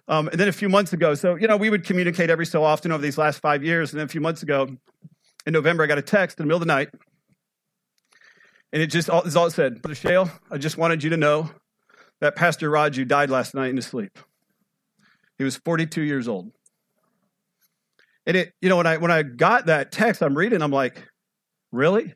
Um, 0.09 0.29
and 0.29 0.39
then 0.39 0.49
a 0.49 0.53
few 0.53 0.69
months 0.69 0.93
ago, 0.93 1.15
so, 1.15 1.35
you 1.35 1.49
know, 1.49 1.57
we 1.57 1.71
would 1.71 1.85
communicate 1.85 2.31
every 2.31 2.47
so 2.47 2.63
often 2.63 2.93
over 2.93 3.03
these 3.03 3.19
last 3.19 3.41
five 3.41 3.65
years. 3.65 3.93
And 3.93 3.99
then 3.99 4.07
a 4.07 4.09
few 4.09 4.21
months 4.21 4.43
ago, 4.43 4.69
in 5.47 5.53
November, 5.53 5.83
I 5.85 5.87
got 5.87 5.99
a 5.99 6.03
text 6.03 6.39
in 6.39 6.45
the 6.45 6.47
middle 6.47 6.63
of 6.63 6.67
the 6.67 6.73
night. 6.73 6.91
And 8.73 8.83
it 8.83 8.89
just 8.89 9.09
all, 9.11 9.23
is 9.23 9.37
all 9.37 9.47
it 9.47 9.53
said. 9.53 9.83
Brother 9.83 9.95
Shale, 9.95 10.31
I 10.51 10.59
just 10.59 10.77
wanted 10.77 11.03
you 11.03 11.11
to 11.11 11.17
know 11.17 11.51
that 12.21 12.37
Pastor 12.37 12.71
Raju 12.71 13.07
died 13.07 13.31
last 13.31 13.55
night 13.55 13.71
in 13.71 13.77
his 13.77 13.87
sleep. 13.87 14.19
He 15.39 15.45
was 15.45 15.57
42 15.57 16.03
years 16.03 16.29
old. 16.29 16.53
And 18.27 18.37
it, 18.37 18.53
you 18.61 18.69
know, 18.69 18.77
when 18.77 18.87
I 18.87 18.97
when 18.97 19.11
I 19.11 19.23
got 19.23 19.67
that 19.67 19.93
text, 19.93 20.21
I'm 20.21 20.37
reading, 20.37 20.61
I'm 20.61 20.73
like, 20.73 21.07
really? 21.71 22.15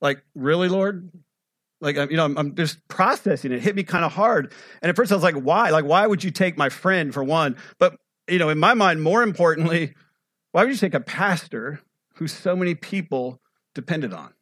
Like, 0.00 0.22
really, 0.34 0.68
Lord? 0.68 1.10
Like, 1.80 1.96
you 1.96 2.16
know, 2.16 2.24
I'm, 2.24 2.38
I'm 2.38 2.54
just 2.54 2.86
processing 2.88 3.52
it. 3.52 3.56
it 3.56 3.62
hit 3.62 3.76
me 3.76 3.82
kind 3.82 4.04
of 4.04 4.12
hard. 4.12 4.52
And 4.80 4.88
at 4.88 4.96
first 4.96 5.12
I 5.12 5.14
was 5.14 5.22
like, 5.24 5.34
why? 5.34 5.70
Like, 5.70 5.84
why 5.84 6.06
would 6.06 6.24
you 6.24 6.30
take 6.30 6.56
my 6.56 6.68
friend 6.68 7.12
for 7.12 7.22
one? 7.22 7.56
But, 7.78 7.96
you 8.28 8.38
know, 8.38 8.48
in 8.48 8.58
my 8.58 8.74
mind, 8.74 9.02
more 9.02 9.22
importantly, 9.22 9.94
why 10.52 10.64
would 10.64 10.72
you 10.72 10.78
take 10.78 10.94
a 10.94 11.00
pastor 11.00 11.80
who 12.14 12.28
so 12.28 12.56
many 12.56 12.74
people 12.74 13.40
depended 13.74 14.14
on? 14.14 14.32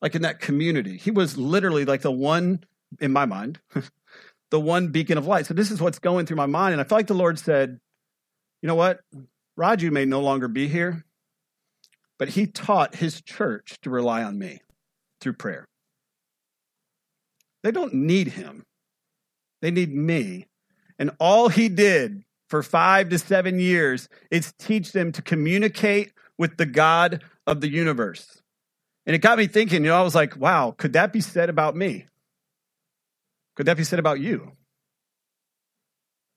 Like 0.00 0.14
in 0.14 0.22
that 0.22 0.40
community. 0.40 0.96
He 0.96 1.10
was 1.10 1.36
literally 1.36 1.84
like 1.84 2.02
the 2.02 2.10
one, 2.10 2.64
in 3.00 3.12
my 3.12 3.26
mind, 3.26 3.60
the 4.50 4.60
one 4.60 4.88
beacon 4.88 5.18
of 5.18 5.26
light. 5.26 5.46
So 5.46 5.54
this 5.54 5.70
is 5.70 5.80
what's 5.80 5.98
going 5.98 6.26
through 6.26 6.36
my 6.36 6.46
mind. 6.46 6.72
And 6.72 6.80
I 6.80 6.84
feel 6.84 6.98
like 6.98 7.06
the 7.06 7.14
Lord 7.14 7.38
said, 7.38 7.80
you 8.62 8.66
know 8.66 8.74
what? 8.74 9.00
Raju 9.58 9.90
may 9.92 10.04
no 10.04 10.20
longer 10.20 10.48
be 10.48 10.68
here, 10.68 11.04
but 12.18 12.30
he 12.30 12.46
taught 12.46 12.96
his 12.96 13.20
church 13.20 13.78
to 13.82 13.90
rely 13.90 14.22
on 14.22 14.38
me 14.38 14.60
through 15.20 15.34
prayer. 15.34 15.66
They 17.64 17.72
don't 17.72 17.94
need 17.94 18.28
him, 18.28 18.64
they 19.62 19.72
need 19.72 19.92
me. 19.92 20.46
And 20.96 21.10
all 21.18 21.48
he 21.48 21.68
did 21.68 22.22
for 22.48 22.62
five 22.62 23.08
to 23.08 23.18
seven 23.18 23.58
years 23.58 24.08
is 24.30 24.52
teach 24.60 24.92
them 24.92 25.10
to 25.10 25.22
communicate 25.22 26.12
with 26.38 26.56
the 26.56 26.66
God 26.66 27.24
of 27.48 27.60
the 27.60 27.68
universe. 27.68 28.42
And 29.06 29.16
it 29.16 29.18
got 29.18 29.38
me 29.38 29.48
thinking, 29.48 29.82
you 29.82 29.90
know, 29.90 29.98
I 29.98 30.02
was 30.02 30.14
like, 30.14 30.36
wow, 30.36 30.74
could 30.76 30.92
that 30.92 31.12
be 31.12 31.20
said 31.20 31.48
about 31.50 31.74
me? 31.74 32.06
Could 33.56 33.66
that 33.66 33.76
be 33.76 33.84
said 33.84 33.98
about 33.98 34.20
you? 34.20 34.52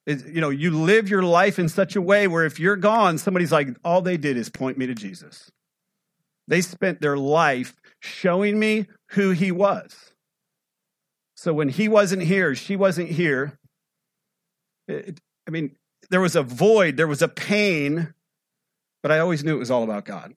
Is, 0.05 0.23
you 0.25 0.41
know, 0.41 0.49
you 0.49 0.71
live 0.71 1.09
your 1.09 1.23
life 1.23 1.59
in 1.59 1.69
such 1.69 1.95
a 1.95 2.01
way 2.01 2.27
where 2.27 2.45
if 2.45 2.59
you're 2.59 2.77
gone, 2.77 3.17
somebody's 3.17 3.51
like, 3.51 3.67
all 3.83 4.01
they 4.01 4.17
did 4.17 4.37
is 4.37 4.49
point 4.49 4.77
me 4.77 4.87
to 4.87 4.95
Jesus. 4.95 5.51
They 6.47 6.61
spent 6.61 7.01
their 7.01 7.17
life 7.17 7.75
showing 7.99 8.57
me 8.57 8.87
who 9.09 9.31
he 9.31 9.51
was. 9.51 10.13
So 11.37 11.53
when 11.53 11.69
he 11.69 11.87
wasn't 11.87 12.23
here, 12.23 12.55
she 12.55 12.75
wasn't 12.75 13.09
here. 13.09 13.59
It, 14.87 15.19
I 15.47 15.51
mean, 15.51 15.75
there 16.09 16.19
was 16.19 16.35
a 16.35 16.41
void, 16.41 16.97
there 16.97 17.07
was 17.07 17.21
a 17.21 17.27
pain, 17.27 18.13
but 19.03 19.11
I 19.11 19.19
always 19.19 19.43
knew 19.43 19.55
it 19.55 19.59
was 19.59 19.71
all 19.71 19.83
about 19.83 20.03
God. 20.03 20.33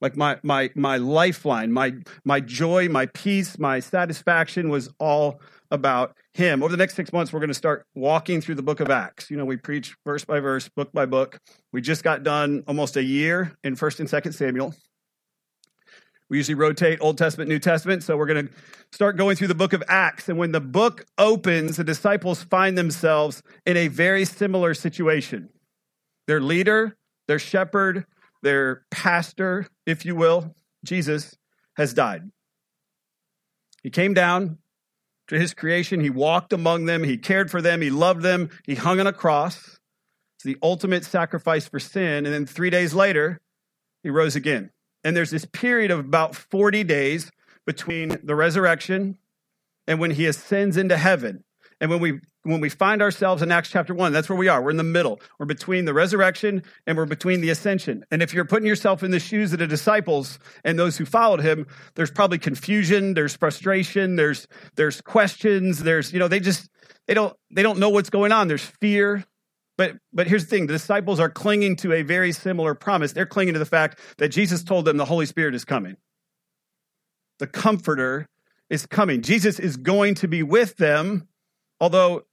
Like 0.00 0.16
my 0.16 0.38
my 0.42 0.70
my 0.74 0.98
lifeline, 0.98 1.72
my 1.72 1.94
my 2.24 2.40
joy, 2.40 2.88
my 2.88 3.06
peace, 3.06 3.58
my 3.58 3.80
satisfaction 3.80 4.68
was 4.68 4.90
all 5.00 5.40
about 5.70 6.14
him. 6.34 6.62
Over 6.62 6.70
the 6.70 6.76
next 6.76 6.94
six 6.94 7.12
months, 7.12 7.32
we're 7.32 7.40
going 7.40 7.48
to 7.48 7.54
start 7.54 7.86
walking 7.94 8.40
through 8.40 8.56
the 8.56 8.62
book 8.62 8.80
of 8.80 8.90
Acts. 8.90 9.30
You 9.30 9.38
know, 9.38 9.46
we 9.46 9.56
preach 9.56 9.96
verse 10.04 10.24
by 10.24 10.38
verse, 10.38 10.68
book 10.68 10.92
by 10.92 11.06
book. 11.06 11.40
We 11.72 11.80
just 11.80 12.04
got 12.04 12.22
done 12.22 12.62
almost 12.68 12.96
a 12.96 13.02
year 13.02 13.56
in 13.64 13.74
First 13.74 13.98
and 13.98 14.08
Second 14.08 14.32
Samuel. 14.32 14.74
We 16.28 16.38
usually 16.38 16.54
rotate 16.54 16.98
Old 17.00 17.18
Testament, 17.18 17.48
New 17.48 17.58
Testament. 17.58 18.02
So 18.02 18.16
we're 18.16 18.26
going 18.26 18.48
to 18.48 18.52
start 18.92 19.16
going 19.16 19.36
through 19.36 19.48
the 19.48 19.54
book 19.54 19.72
of 19.72 19.82
Acts. 19.88 20.28
And 20.28 20.38
when 20.38 20.52
the 20.52 20.60
book 20.60 21.06
opens, 21.18 21.76
the 21.76 21.84
disciples 21.84 22.42
find 22.42 22.76
themselves 22.76 23.42
in 23.64 23.76
a 23.76 23.88
very 23.88 24.24
similar 24.24 24.74
situation. 24.74 25.50
Their 26.26 26.40
leader, 26.40 26.96
their 27.28 27.38
shepherd, 27.38 28.06
their 28.42 28.82
pastor, 28.90 29.68
if 29.86 30.04
you 30.04 30.16
will, 30.16 30.54
Jesus, 30.84 31.36
has 31.76 31.94
died. 31.94 32.30
He 33.82 33.90
came 33.90 34.14
down 34.14 34.58
to 35.28 35.38
his 35.38 35.54
creation. 35.54 36.00
He 36.00 36.10
walked 36.10 36.52
among 36.52 36.86
them. 36.86 37.04
He 37.04 37.18
cared 37.18 37.50
for 37.50 37.62
them. 37.62 37.80
He 37.80 37.90
loved 37.90 38.22
them. 38.22 38.50
He 38.64 38.74
hung 38.74 38.98
on 38.98 39.06
a 39.06 39.12
cross. 39.12 39.78
It's 40.36 40.44
the 40.44 40.56
ultimate 40.62 41.04
sacrifice 41.04 41.68
for 41.68 41.78
sin. 41.78 42.26
And 42.26 42.34
then 42.34 42.46
three 42.46 42.70
days 42.70 42.94
later, 42.94 43.40
he 44.02 44.10
rose 44.10 44.34
again. 44.34 44.70
And 45.06 45.16
there's 45.16 45.30
this 45.30 45.44
period 45.44 45.92
of 45.92 46.00
about 46.00 46.34
40 46.34 46.82
days 46.82 47.30
between 47.64 48.18
the 48.24 48.34
resurrection 48.34 49.16
and 49.86 50.00
when 50.00 50.10
he 50.10 50.26
ascends 50.26 50.76
into 50.76 50.96
heaven. 50.96 51.44
And 51.80 51.92
when 51.92 52.00
we 52.00 52.18
when 52.42 52.60
we 52.60 52.68
find 52.68 53.00
ourselves 53.00 53.40
in 53.40 53.52
Acts 53.52 53.70
chapter 53.70 53.94
1, 53.94 54.12
that's 54.12 54.28
where 54.28 54.38
we 54.38 54.48
are. 54.48 54.60
We're 54.60 54.70
in 54.70 54.78
the 54.78 54.82
middle. 54.82 55.20
We're 55.38 55.46
between 55.46 55.84
the 55.84 55.94
resurrection 55.94 56.64
and 56.88 56.96
we're 56.96 57.06
between 57.06 57.40
the 57.40 57.50
ascension. 57.50 58.04
And 58.10 58.20
if 58.20 58.34
you're 58.34 58.44
putting 58.44 58.66
yourself 58.66 59.04
in 59.04 59.12
the 59.12 59.20
shoes 59.20 59.52
of 59.52 59.60
the 59.60 59.68
disciples 59.68 60.40
and 60.64 60.76
those 60.76 60.96
who 60.96 61.04
followed 61.04 61.40
him, 61.40 61.68
there's 61.94 62.10
probably 62.10 62.38
confusion, 62.38 63.14
there's 63.14 63.36
frustration, 63.36 64.16
there's 64.16 64.48
there's 64.74 65.00
questions, 65.02 65.84
there's 65.84 66.12
you 66.12 66.18
know, 66.18 66.26
they 66.26 66.40
just 66.40 66.68
they 67.06 67.14
don't 67.14 67.36
they 67.52 67.62
don't 67.62 67.78
know 67.78 67.90
what's 67.90 68.10
going 68.10 68.32
on. 68.32 68.48
There's 68.48 68.64
fear, 68.64 69.24
but 69.76 69.96
but 70.12 70.26
here's 70.26 70.44
the 70.44 70.50
thing: 70.50 70.66
the 70.66 70.72
disciples 70.72 71.20
are 71.20 71.30
clinging 71.30 71.76
to 71.76 71.92
a 71.92 72.02
very 72.02 72.32
similar 72.32 72.74
promise. 72.74 73.12
They're 73.12 73.26
clinging 73.26 73.54
to 73.54 73.58
the 73.58 73.66
fact 73.66 73.98
that 74.18 74.28
Jesus 74.28 74.62
told 74.62 74.84
them 74.84 74.96
the 74.96 75.04
Holy 75.04 75.26
Spirit 75.26 75.54
is 75.54 75.64
coming. 75.64 75.96
The 77.38 77.46
Comforter 77.46 78.28
is 78.70 78.86
coming. 78.86 79.22
Jesus 79.22 79.58
is 79.58 79.76
going 79.76 80.14
to 80.16 80.28
be 80.28 80.42
with 80.42 80.76
them, 80.76 81.28
although 81.80 82.24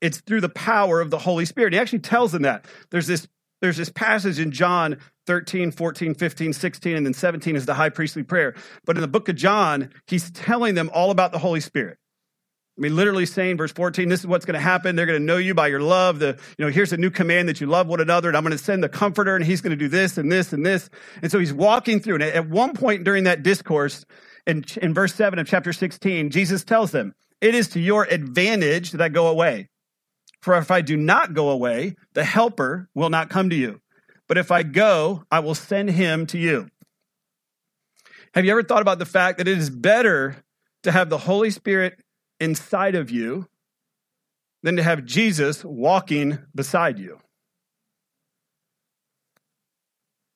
it's 0.00 0.20
through 0.20 0.40
the 0.40 0.48
power 0.48 1.00
of 1.00 1.10
the 1.10 1.18
Holy 1.18 1.44
Spirit. 1.44 1.72
He 1.72 1.78
actually 1.78 2.00
tells 2.00 2.32
them 2.32 2.42
that. 2.42 2.66
There's 2.90 3.06
this 3.06 3.26
there's 3.62 3.76
this 3.76 3.90
passage 3.90 4.38
in 4.38 4.50
John 4.50 4.98
13, 5.26 5.70
14, 5.70 6.14
15, 6.14 6.52
16, 6.52 6.96
and 6.96 7.06
then 7.06 7.14
17 7.14 7.56
is 7.56 7.66
the 7.66 7.74
high 7.74 7.88
priestly 7.88 8.22
prayer. 8.22 8.54
But 8.84 8.96
in 8.96 9.00
the 9.00 9.08
book 9.08 9.28
of 9.28 9.36
John, 9.36 9.90
he's 10.06 10.30
telling 10.30 10.74
them 10.74 10.90
all 10.92 11.10
about 11.10 11.32
the 11.32 11.38
Holy 11.38 11.60
Spirit. 11.60 11.98
I 12.76 12.82
mean, 12.82 12.94
literally 12.94 13.24
saying, 13.24 13.56
verse 13.56 13.72
14, 13.72 14.10
this 14.10 14.20
is 14.20 14.26
what's 14.26 14.44
going 14.44 14.54
to 14.54 14.60
happen. 14.60 14.96
They're 14.96 15.06
going 15.06 15.18
to 15.18 15.24
know 15.24 15.38
you 15.38 15.54
by 15.54 15.68
your 15.68 15.80
love. 15.80 16.18
The, 16.18 16.38
you 16.58 16.64
know, 16.64 16.70
here's 16.70 16.92
a 16.92 16.98
new 16.98 17.08
command 17.08 17.48
that 17.48 17.58
you 17.58 17.66
love 17.66 17.86
one 17.86 18.00
another, 18.00 18.28
and 18.28 18.36
I'm 18.36 18.42
going 18.42 18.52
to 18.56 18.62
send 18.62 18.84
the 18.84 18.88
comforter, 18.90 19.34
and 19.34 19.42
he's 19.42 19.62
going 19.62 19.70
to 19.70 19.76
do 19.76 19.88
this 19.88 20.18
and 20.18 20.30
this 20.30 20.52
and 20.52 20.64
this. 20.64 20.90
And 21.22 21.32
so 21.32 21.38
he's 21.38 21.54
walking 21.54 22.00
through. 22.00 22.16
And 22.16 22.24
at 22.24 22.50
one 22.50 22.74
point 22.74 23.04
during 23.04 23.24
that 23.24 23.42
discourse, 23.42 24.04
in, 24.46 24.62
in 24.82 24.92
verse 24.92 25.14
7 25.14 25.38
of 25.38 25.46
chapter 25.46 25.72
16, 25.72 26.28
Jesus 26.30 26.64
tells 26.64 26.90
them, 26.90 27.14
It 27.40 27.54
is 27.54 27.68
to 27.68 27.80
your 27.80 28.04
advantage 28.04 28.92
that 28.92 29.00
I 29.00 29.08
go 29.08 29.28
away. 29.28 29.70
For 30.42 30.54
if 30.58 30.70
I 30.70 30.82
do 30.82 30.98
not 30.98 31.32
go 31.32 31.48
away, 31.48 31.96
the 32.12 32.24
helper 32.24 32.90
will 32.94 33.10
not 33.10 33.30
come 33.30 33.48
to 33.50 33.56
you. 33.56 33.80
But 34.28 34.36
if 34.38 34.50
I 34.50 34.62
go, 34.64 35.24
I 35.30 35.38
will 35.38 35.54
send 35.54 35.90
him 35.90 36.26
to 36.26 36.38
you. 36.38 36.68
Have 38.34 38.44
you 38.44 38.50
ever 38.50 38.62
thought 38.62 38.82
about 38.82 38.98
the 38.98 39.06
fact 39.06 39.38
that 39.38 39.48
it 39.48 39.56
is 39.56 39.70
better 39.70 40.36
to 40.82 40.92
have 40.92 41.08
the 41.08 41.18
Holy 41.18 41.50
Spirit 41.50 41.98
inside 42.40 42.94
of 42.94 43.10
you 43.10 43.48
than 44.62 44.76
to 44.76 44.82
have 44.82 45.04
Jesus 45.04 45.64
walking 45.64 46.38
beside 46.54 46.98
you. 46.98 47.18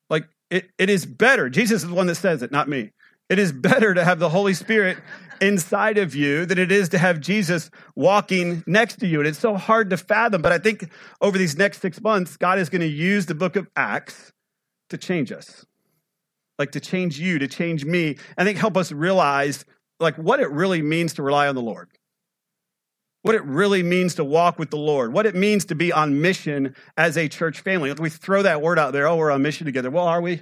Like, 0.09 0.25
it, 0.49 0.69
it 0.77 0.89
is 0.89 1.05
better. 1.05 1.49
Jesus 1.49 1.83
is 1.83 1.89
the 1.89 1.95
one 1.95 2.07
that 2.07 2.15
says 2.15 2.41
it, 2.41 2.51
not 2.51 2.69
me. 2.69 2.91
It 3.29 3.39
is 3.39 3.51
better 3.53 3.93
to 3.93 4.03
have 4.03 4.19
the 4.19 4.29
Holy 4.29 4.53
Spirit 4.53 4.97
inside 5.39 5.97
of 5.97 6.13
you 6.13 6.45
than 6.45 6.59
it 6.59 6.71
is 6.71 6.89
to 6.89 6.97
have 6.97 7.19
Jesus 7.19 7.71
walking 7.95 8.63
next 8.67 8.99
to 8.99 9.07
you. 9.07 9.19
And 9.19 9.27
it's 9.27 9.39
so 9.39 9.55
hard 9.55 9.89
to 9.89 9.97
fathom, 9.97 10.41
but 10.41 10.51
I 10.51 10.57
think 10.57 10.91
over 11.21 11.37
these 11.37 11.57
next 11.57 11.81
six 11.81 12.01
months, 12.01 12.37
God 12.37 12.59
is 12.59 12.69
going 12.69 12.81
to 12.81 12.87
use 12.87 13.25
the 13.25 13.35
book 13.35 13.55
of 13.55 13.67
Acts 13.75 14.31
to 14.89 14.97
change 14.97 15.31
us. 15.31 15.65
Like 16.59 16.71
to 16.73 16.79
change 16.79 17.19
you, 17.19 17.39
to 17.39 17.47
change 17.47 17.85
me. 17.85 18.17
I 18.37 18.43
think 18.43 18.57
help 18.57 18.77
us 18.77 18.91
realize 18.91 19.65
like 20.01 20.15
what 20.15 20.39
it 20.39 20.49
really 20.51 20.81
means 20.81 21.13
to 21.13 21.23
rely 21.23 21.47
on 21.47 21.55
the 21.55 21.61
Lord. 21.61 21.89
What 23.21 23.35
it 23.35 23.43
really 23.43 23.83
means 23.83 24.15
to 24.15 24.23
walk 24.23 24.57
with 24.57 24.71
the 24.71 24.77
Lord, 24.77 25.13
what 25.13 25.27
it 25.27 25.35
means 25.35 25.65
to 25.65 25.75
be 25.75 25.93
on 25.93 26.21
mission 26.21 26.75
as 26.97 27.17
a 27.17 27.27
church 27.27 27.61
family. 27.61 27.93
We 27.93 28.09
throw 28.09 28.41
that 28.41 28.63
word 28.63 28.79
out 28.79 28.93
there, 28.93 29.07
oh, 29.07 29.15
we're 29.15 29.31
on 29.31 29.43
mission 29.43 29.65
together. 29.65 29.91
Well, 29.91 30.07
are 30.07 30.21
we? 30.21 30.41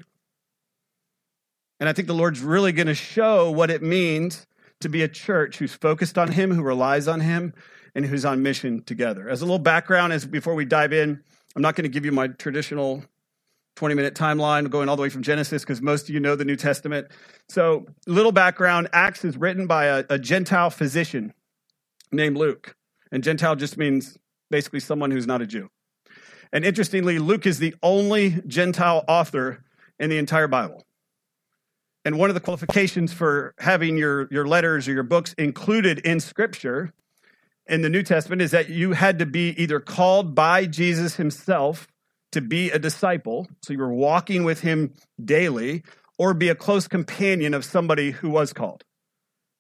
And 1.80 1.90
I 1.90 1.94
think 1.94 2.08
the 2.08 2.14
Lord's 2.14 2.42
really 2.42 2.72
going 2.72 2.88
to 2.88 2.96
show 2.96 3.52
what 3.52 3.70
it 3.70 3.82
means 3.82 4.48
to 4.80 4.90
be 4.90 5.04
a 5.04 5.08
church 5.10 5.58
who's 5.58 5.74
focused 5.74 6.18
on 6.18 6.32
Him, 6.32 6.54
who 6.54 6.64
relies 6.64 7.08
on 7.08 7.20
Him, 7.20 7.54
and 7.96 8.06
who's 8.06 8.24
on 8.24 8.44
mission 8.44 8.82
together. 8.84 9.30
As 9.30 9.42
a 9.42 9.46
little 9.46 9.60
background, 9.60 10.14
as 10.14 10.26
before 10.26 10.56
we 10.56 10.64
dive 10.64 10.94
in, 10.94 11.22
I'm 11.56 11.62
not 11.62 11.76
going 11.76 11.84
to 11.84 11.90
give 11.90 12.06
you 12.06 12.12
my 12.12 12.28
traditional 12.28 13.04
20 13.80 13.96
minute 13.96 14.14
timeline 14.14 14.70
going 14.70 14.90
all 14.90 14.98
the 14.98 15.02
way 15.02 15.08
from 15.08 15.24
Genesis 15.24 15.64
because 15.64 15.82
most 15.82 16.10
of 16.10 16.10
you 16.10 16.20
know 16.20 16.36
the 16.36 16.44
New 16.44 16.58
Testament. 16.58 17.08
So, 17.48 17.86
little 18.08 18.34
background 18.34 18.90
Acts 18.92 19.24
is 19.24 19.38
written 19.38 19.68
by 19.68 19.86
a, 19.86 20.04
a, 20.10 20.20
Gentile 20.20 20.70
physician 20.70 21.34
named 22.12 22.36
Luke. 22.36 22.76
And 23.10 23.24
Gentile 23.24 23.56
just 23.56 23.78
means 23.78 24.18
basically 24.52 24.82
someone 24.82 25.12
who's 25.12 25.26
not 25.26 25.42
a 25.42 25.48
Jew. 25.48 25.70
And 26.52 26.66
interestingly, 26.66 27.20
Luke 27.20 27.46
is 27.46 27.60
the 27.60 27.74
only 27.82 28.42
Gentile 28.46 29.06
author 29.08 29.64
in 29.98 30.10
the 30.10 30.18
entire 30.18 30.50
Bible. 30.50 30.84
And 32.04 32.20
one 32.20 32.30
of 32.30 32.34
the 32.34 32.42
qualifications 32.42 33.14
for 33.14 33.56
having 33.60 33.96
your, 33.96 34.28
your 34.30 34.46
letters 34.46 34.90
or 34.90 34.92
your 34.92 35.04
books 35.04 35.32
included 35.38 36.00
in 36.00 36.20
Scripture 36.20 36.92
in 37.66 37.82
the 37.82 37.90
New 37.90 38.04
Testament 38.04 38.42
is 38.42 38.52
that 38.52 38.68
you 38.68 38.92
had 38.92 39.20
to 39.20 39.26
be 39.26 39.52
either 39.52 39.80
called 39.80 40.36
by 40.36 40.66
Jesus 40.66 41.16
himself 41.16 41.88
to 42.32 42.42
be 42.42 42.72
a 42.72 42.80
disciple, 42.80 43.48
so 43.64 43.74
you 43.74 43.80
were 43.80 43.94
walking 43.94 44.44
with 44.44 44.62
him 44.62 44.94
daily, 45.24 45.84
or 46.18 46.34
be 46.34 46.50
a 46.50 46.56
close 46.56 46.88
companion 46.88 47.54
of 47.54 47.66
somebody 47.66 48.12
who 48.12 48.30
was 48.30 48.54
called. 48.54 48.84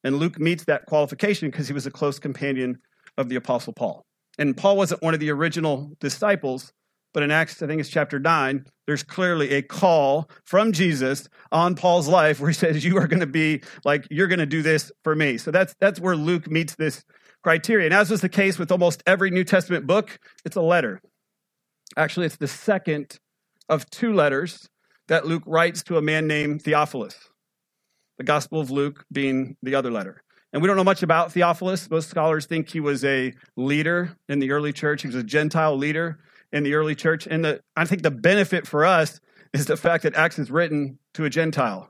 And 0.03 0.17
Luke 0.17 0.39
meets 0.39 0.65
that 0.65 0.85
qualification 0.85 1.49
because 1.49 1.67
he 1.67 1.73
was 1.73 1.85
a 1.85 1.91
close 1.91 2.19
companion 2.19 2.79
of 3.17 3.29
the 3.29 3.35
Apostle 3.35 3.73
Paul. 3.73 4.05
And 4.37 4.55
Paul 4.55 4.77
wasn't 4.77 5.01
one 5.01 5.13
of 5.13 5.19
the 5.19 5.31
original 5.31 5.91
disciples, 5.99 6.71
but 7.13 7.23
in 7.23 7.31
Acts, 7.31 7.61
I 7.61 7.67
think 7.67 7.81
it's 7.81 7.89
chapter 7.89 8.19
9, 8.19 8.65
there's 8.85 9.03
clearly 9.03 9.51
a 9.51 9.61
call 9.61 10.29
from 10.45 10.71
Jesus 10.71 11.27
on 11.51 11.75
Paul's 11.75 12.07
life 12.07 12.39
where 12.39 12.49
he 12.49 12.53
says, 12.53 12.85
You 12.85 12.97
are 12.97 13.07
going 13.07 13.19
to 13.19 13.27
be 13.27 13.61
like, 13.83 14.07
you're 14.11 14.27
going 14.27 14.39
to 14.39 14.45
do 14.45 14.61
this 14.61 14.91
for 15.03 15.15
me. 15.15 15.37
So 15.37 15.51
that's, 15.51 15.75
that's 15.79 15.99
where 15.99 16.15
Luke 16.15 16.49
meets 16.49 16.75
this 16.75 17.03
criteria. 17.43 17.85
And 17.85 17.93
as 17.93 18.09
was 18.09 18.21
the 18.21 18.29
case 18.29 18.59
with 18.59 18.71
almost 18.71 19.01
every 19.07 19.31
New 19.31 19.43
Testament 19.43 19.87
book, 19.87 20.19
it's 20.45 20.55
a 20.55 20.61
letter. 20.61 21.01
Actually, 21.97 22.25
it's 22.25 22.37
the 22.37 22.47
second 22.47 23.19
of 23.67 23.89
two 23.89 24.13
letters 24.13 24.69
that 25.07 25.25
Luke 25.25 25.43
writes 25.45 25.83
to 25.83 25.97
a 25.97 26.01
man 26.01 26.27
named 26.27 26.61
Theophilus, 26.61 27.15
the 28.17 28.23
Gospel 28.23 28.61
of 28.61 28.71
Luke 28.71 29.05
being 29.11 29.57
the 29.63 29.75
other 29.75 29.91
letter. 29.91 30.23
And 30.51 30.61
we 30.61 30.67
don't 30.67 30.77
know 30.77 30.83
much 30.83 31.03
about 31.03 31.31
Theophilus. 31.31 31.89
Most 31.89 32.09
scholars 32.09 32.45
think 32.45 32.69
he 32.69 32.79
was 32.79 33.03
a 33.05 33.33
leader 33.55 34.15
in 34.27 34.39
the 34.39 34.51
early 34.51 34.73
church. 34.73 35.03
He 35.03 35.07
was 35.07 35.15
a 35.15 35.23
Gentile 35.23 35.77
leader 35.77 36.19
in 36.51 36.63
the 36.63 36.73
early 36.73 36.95
church. 36.95 37.27
And 37.29 37.45
the, 37.45 37.61
I 37.75 37.85
think 37.85 38.01
the 38.01 38.11
benefit 38.11 38.65
for 38.65 38.85
us 38.85 39.19
is 39.53 39.67
the 39.67 39.77
fact 39.77 40.03
that 40.03 40.15
Acts 40.15 40.39
is 40.39 40.49
written 40.49 40.97
to 41.13 41.25
a 41.25 41.29
Gentile 41.29 41.89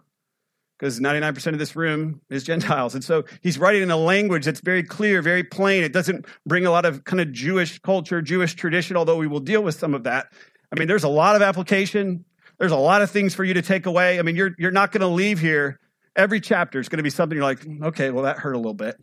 because 0.79 0.99
99% 0.99 1.47
of 1.47 1.59
this 1.59 1.75
room 1.75 2.21
is 2.29 2.43
Gentiles. 2.45 2.95
And 2.95 3.03
so 3.03 3.25
he's 3.41 3.59
writing 3.59 3.83
in 3.83 3.91
a 3.91 3.97
language 3.97 4.45
that's 4.45 4.61
very 4.61 4.81
clear, 4.81 5.21
very 5.21 5.43
plain. 5.43 5.83
It 5.83 5.91
doesn't 5.91 6.25
bring 6.45 6.65
a 6.65 6.71
lot 6.71 6.85
of 6.85 7.03
kind 7.03 7.19
of 7.19 7.33
Jewish 7.33 7.79
culture, 7.79 8.21
Jewish 8.21 8.53
tradition, 8.53 8.95
although 8.95 9.17
we 9.17 9.27
will 9.27 9.41
deal 9.41 9.61
with 9.61 9.75
some 9.75 9.93
of 9.93 10.03
that. 10.03 10.27
I 10.71 10.79
mean, 10.79 10.87
there's 10.87 11.03
a 11.03 11.09
lot 11.09 11.35
of 11.35 11.41
application. 11.41 12.23
There's 12.59 12.71
a 12.71 12.77
lot 12.77 13.01
of 13.01 13.11
things 13.11 13.35
for 13.35 13.43
you 13.43 13.53
to 13.55 13.61
take 13.61 13.87
away. 13.87 14.19
I 14.19 14.21
mean, 14.21 14.37
you're, 14.37 14.51
you're 14.57 14.71
not 14.71 14.93
going 14.93 15.01
to 15.01 15.07
leave 15.07 15.39
here. 15.39 15.79
Every 16.15 16.39
chapter 16.39 16.79
is 16.79 16.87
going 16.87 16.97
to 16.97 17.03
be 17.03 17.09
something 17.09 17.35
you're 17.35 17.45
like, 17.45 17.63
hmm, 17.63 17.83
okay, 17.83 18.09
well, 18.09 18.23
that 18.23 18.37
hurt 18.37 18.53
a 18.53 18.57
little 18.57 18.73
bit. 18.73 18.95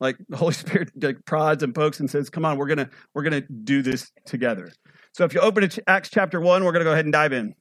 Like 0.00 0.16
the 0.28 0.36
Holy 0.36 0.52
Spirit 0.52 0.90
like, 1.00 1.24
prods 1.24 1.62
and 1.62 1.72
pokes 1.72 2.00
and 2.00 2.10
says, 2.10 2.28
come 2.28 2.44
on, 2.44 2.58
we're 2.58 2.66
going 2.66 2.78
to, 2.78 2.90
we're 3.14 3.22
going 3.22 3.40
to 3.40 3.52
do 3.52 3.82
this 3.82 4.10
together. 4.26 4.72
So 5.12 5.24
if 5.24 5.32
you 5.32 5.40
open 5.40 5.68
to 5.68 5.88
Acts 5.88 6.10
chapter 6.10 6.40
1, 6.40 6.64
we're 6.64 6.72
going 6.72 6.80
to 6.80 6.84
go 6.84 6.92
ahead 6.92 7.06
and 7.06 7.12
dive 7.12 7.32
in. 7.32 7.54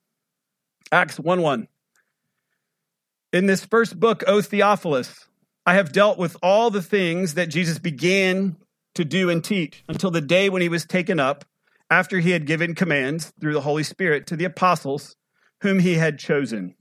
Acts 0.92 1.20
1 1.20 1.42
1. 1.42 1.68
In 3.34 3.48
this 3.48 3.66
first 3.66 4.00
book, 4.00 4.24
O 4.28 4.44
Theophilus, 4.44 5.28
I 5.66 5.74
have 5.74 5.92
dealt 5.92 6.20
with 6.20 6.38
all 6.44 6.70
the 6.70 6.84
things 6.84 7.34
that 7.34 7.50
Jesus 7.50 7.80
began 7.80 8.58
to 8.94 9.04
do 9.04 9.32
and 9.32 9.44
teach 9.44 9.84
until 9.90 10.12
the 10.12 10.22
day 10.22 10.50
when 10.50 10.62
he 10.62 10.70
was 10.70 10.86
taken 10.86 11.20
up, 11.20 11.44
after 11.90 12.20
he 12.20 12.30
had 12.30 12.46
given 12.46 12.76
commands 12.76 13.34
through 13.42 13.54
the 13.54 13.62
Holy 13.62 13.82
Spirit 13.82 14.28
to 14.28 14.36
the 14.36 14.46
apostles 14.46 15.16
whom 15.62 15.80
he 15.80 15.96
had 15.96 16.20
chosen. 16.20 16.76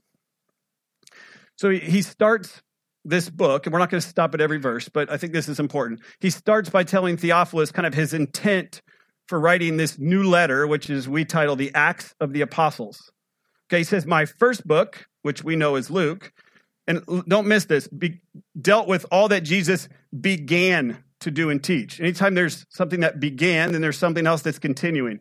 So 1.55 1.71
he, 1.71 2.03
starts 2.03 2.61
this 3.03 3.31
book, 3.31 3.65
and 3.65 3.73
we're 3.73 3.79
not 3.79 3.89
going 3.89 4.01
to 4.01 4.07
stop 4.07 4.35
at 4.35 4.41
every 4.41 4.59
verse, 4.59 4.89
but 4.89 5.11
I 5.11 5.17
think 5.17 5.33
this 5.33 5.49
is 5.49 5.59
important. 5.59 6.01
He 6.19 6.29
starts 6.29 6.69
by 6.69 6.83
telling 6.83 7.17
Theophilus 7.17 7.71
kind 7.71 7.87
of 7.87 7.95
his 7.95 8.13
intent 8.13 8.83
for 9.27 9.39
writing 9.39 9.77
this 9.77 9.97
new 9.97 10.23
letter, 10.23 10.67
which 10.67 10.91
is 10.91 11.09
we 11.09 11.25
title 11.25 11.55
the 11.55 11.71
Acts 11.73 12.13
of 12.19 12.31
the 12.31 12.41
Apostles. 12.41 13.11
Okay, 13.69 13.79
he 13.79 13.83
says, 13.83 14.05
My 14.05 14.25
first 14.25 14.67
book, 14.67 15.07
which 15.23 15.43
we 15.43 15.55
know 15.55 15.75
is 15.75 15.89
Luke, 15.89 16.31
and 16.87 17.01
don't 17.27 17.47
miss 17.47 17.65
this, 17.65 17.87
be, 17.87 18.21
dealt 18.59 18.87
with 18.87 19.05
all 19.11 19.29
that 19.29 19.41
Jesus 19.41 19.87
began 20.19 21.03
to 21.21 21.31
do 21.31 21.49
and 21.49 21.63
teach. 21.63 21.99
Anytime 21.99 22.35
there's 22.35 22.65
something 22.69 22.99
that 23.01 23.19
began, 23.19 23.71
then 23.71 23.81
there's 23.81 23.97
something 23.97 24.27
else 24.27 24.41
that's 24.41 24.59
continuing. 24.59 25.19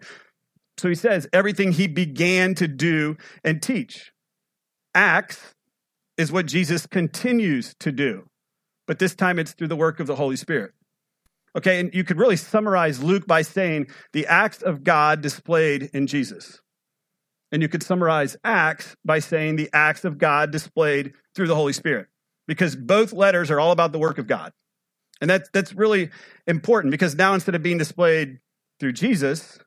So 0.78 0.88
he 0.88 0.94
says, 0.94 1.28
everything 1.32 1.72
he 1.72 1.86
began 1.86 2.54
to 2.56 2.66
do 2.66 3.16
and 3.44 3.62
teach. 3.62 4.12
Acts 4.94 5.54
is 6.18 6.32
what 6.32 6.46
Jesus 6.46 6.86
continues 6.86 7.74
to 7.80 7.92
do, 7.92 8.28
but 8.86 8.98
this 8.98 9.14
time 9.14 9.38
it's 9.38 9.52
through 9.52 9.68
the 9.68 9.76
work 9.76 10.00
of 10.00 10.06
the 10.06 10.16
Holy 10.16 10.36
Spirit. 10.36 10.72
Okay, 11.56 11.80
and 11.80 11.94
you 11.94 12.02
could 12.02 12.18
really 12.18 12.36
summarize 12.36 13.02
Luke 13.02 13.26
by 13.26 13.42
saying 13.42 13.88
the 14.12 14.26
acts 14.26 14.62
of 14.62 14.82
God 14.84 15.20
displayed 15.20 15.90
in 15.92 16.06
Jesus. 16.06 16.60
And 17.52 17.60
you 17.60 17.68
could 17.68 17.82
summarize 17.82 18.36
Acts 18.42 18.96
by 19.04 19.18
saying 19.18 19.56
the 19.56 19.68
acts 19.74 20.06
of 20.06 20.16
God 20.16 20.50
displayed 20.50 21.12
through 21.34 21.48
the 21.48 21.54
Holy 21.54 21.72
Spirit, 21.72 22.08
because 22.46 22.76
both 22.76 23.12
letters 23.12 23.50
are 23.50 23.60
all 23.60 23.72
about 23.72 23.92
the 23.92 23.98
work 23.98 24.18
of 24.18 24.26
God. 24.26 24.52
And 25.20 25.30
that's, 25.30 25.48
that's 25.52 25.72
really 25.72 26.10
important 26.46 26.90
because 26.90 27.14
now 27.14 27.34
instead 27.34 27.54
of 27.54 27.62
being 27.62 27.78
displayed 27.78 28.40
through 28.80 28.92
Jesus, 28.92 29.58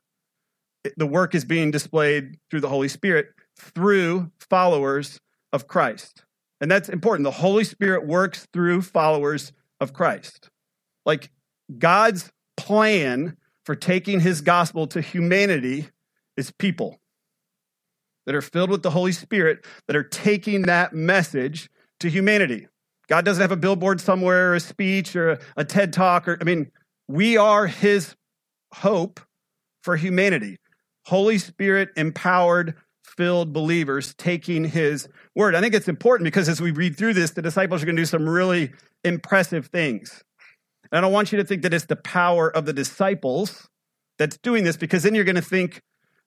the 0.96 1.06
work 1.06 1.34
is 1.34 1.44
being 1.44 1.70
displayed 1.70 2.38
through 2.50 2.60
the 2.60 2.68
Holy 2.68 2.88
Spirit 2.88 3.28
through 3.58 4.30
followers 4.38 5.20
of 5.52 5.66
Christ. 5.66 6.24
And 6.60 6.70
that's 6.70 6.88
important. 6.88 7.24
The 7.24 7.30
Holy 7.30 7.64
Spirit 7.64 8.06
works 8.06 8.46
through 8.52 8.82
followers 8.82 9.52
of 9.80 9.92
Christ. 9.92 10.50
Like 11.04 11.30
God's 11.78 12.30
plan 12.56 13.36
for 13.64 13.74
taking 13.74 14.20
his 14.20 14.40
gospel 14.42 14.86
to 14.88 15.00
humanity 15.00 15.88
is 16.36 16.50
people 16.50 17.00
that 18.26 18.34
are 18.34 18.42
filled 18.42 18.70
with 18.70 18.82
the 18.82 18.90
Holy 18.90 19.12
Spirit 19.12 19.64
that 19.86 19.96
are 19.96 20.02
taking 20.02 20.62
that 20.62 20.92
message 20.92 21.70
to 22.00 22.10
humanity. 22.10 22.66
God 23.08 23.24
doesn't 23.24 23.40
have 23.40 23.52
a 23.52 23.56
billboard 23.56 24.00
somewhere, 24.00 24.50
or 24.50 24.54
a 24.56 24.60
speech, 24.60 25.14
or 25.14 25.32
a, 25.32 25.38
a 25.56 25.64
TED 25.64 25.92
talk. 25.92 26.28
Or 26.28 26.36
I 26.40 26.44
mean, 26.44 26.70
we 27.08 27.36
are 27.36 27.66
His 27.66 28.16
hope 28.74 29.20
for 29.82 29.96
humanity. 29.96 30.58
Holy 31.06 31.38
Spirit 31.38 31.90
empowered, 31.96 32.74
filled 33.04 33.52
believers 33.52 34.14
taking 34.14 34.64
His 34.64 35.08
word. 35.36 35.54
I 35.54 35.60
think 35.60 35.74
it's 35.74 35.88
important 35.88 36.24
because 36.24 36.48
as 36.48 36.60
we 36.60 36.72
read 36.72 36.96
through 36.96 37.14
this, 37.14 37.30
the 37.30 37.42
disciples 37.42 37.82
are 37.82 37.86
going 37.86 37.96
to 37.96 38.02
do 38.02 38.06
some 38.06 38.28
really 38.28 38.72
impressive 39.04 39.66
things. 39.66 40.24
And 40.90 40.98
I 40.98 41.00
don't 41.00 41.12
want 41.12 41.32
you 41.32 41.38
to 41.38 41.44
think 41.44 41.62
that 41.62 41.72
it's 41.72 41.86
the 41.86 41.96
power 41.96 42.50
of 42.54 42.66
the 42.66 42.72
disciples 42.72 43.68
that's 44.18 44.36
doing 44.38 44.64
this 44.64 44.76
because 44.76 45.02
then 45.02 45.14
you're 45.14 45.24
going 45.24 45.36
to 45.36 45.42
think, 45.42 45.80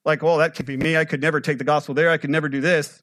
like, 0.09 0.23
well, 0.23 0.37
that 0.37 0.55
could 0.55 0.65
be 0.65 0.77
me. 0.77 0.97
I 0.97 1.05
could 1.05 1.21
never 1.21 1.39
take 1.39 1.57
the 1.57 1.63
gospel 1.63 1.93
there. 1.93 2.09
I 2.09 2.17
could 2.17 2.29
never 2.29 2.49
do 2.49 2.61
this. 2.61 3.01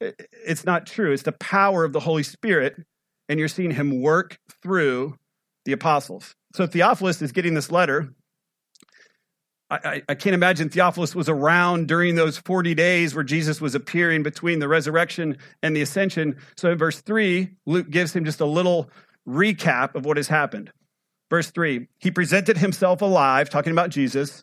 It's 0.00 0.64
not 0.64 0.86
true. 0.86 1.12
It's 1.12 1.22
the 1.22 1.32
power 1.32 1.84
of 1.84 1.92
the 1.92 2.00
Holy 2.00 2.22
Spirit, 2.22 2.74
and 3.28 3.38
you're 3.38 3.48
seeing 3.48 3.70
him 3.70 4.00
work 4.00 4.38
through 4.62 5.16
the 5.64 5.72
apostles. 5.72 6.34
So 6.54 6.66
Theophilus 6.66 7.22
is 7.22 7.32
getting 7.32 7.54
this 7.54 7.70
letter. 7.70 8.12
I, 9.70 9.76
I, 9.84 10.02
I, 10.08 10.14
can't 10.14 10.34
imagine 10.34 10.68
Theophilus 10.68 11.14
was 11.14 11.28
around 11.28 11.86
during 11.86 12.16
those 12.16 12.38
40 12.38 12.74
days 12.74 13.14
where 13.14 13.22
Jesus 13.22 13.60
was 13.60 13.74
appearing 13.74 14.22
between 14.22 14.58
the 14.58 14.68
resurrection 14.68 15.36
and 15.62 15.76
the 15.76 15.82
ascension. 15.82 16.36
So 16.56 16.72
in 16.72 16.78
verse 16.78 17.00
3, 17.00 17.50
Luke 17.66 17.88
gives 17.90 18.16
him 18.16 18.24
just 18.24 18.40
a 18.40 18.46
little 18.46 18.90
recap 19.28 19.94
of 19.94 20.04
what 20.04 20.16
has 20.16 20.28
happened. 20.28 20.72
Verse 21.30 21.50
3 21.50 21.86
He 21.98 22.10
presented 22.10 22.58
himself 22.58 23.00
alive, 23.00 23.48
talking 23.48 23.72
about 23.72 23.90
Jesus, 23.90 24.42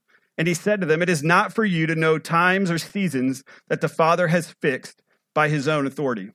And 0.41 0.47
he 0.47 0.55
said 0.55 0.81
to 0.81 0.87
them, 0.87 1.03
It 1.03 1.09
is 1.09 1.21
not 1.21 1.53
for 1.53 1.63
you 1.63 1.85
to 1.85 1.93
know 1.93 2.17
times 2.17 2.71
or 2.71 2.79
seasons 2.79 3.43
that 3.67 3.79
the 3.79 3.87
Father 3.87 4.27
has 4.27 4.55
fixed 4.59 5.03
by 5.35 5.49
his 5.49 5.67
own 5.67 5.85
authority. 5.85 6.31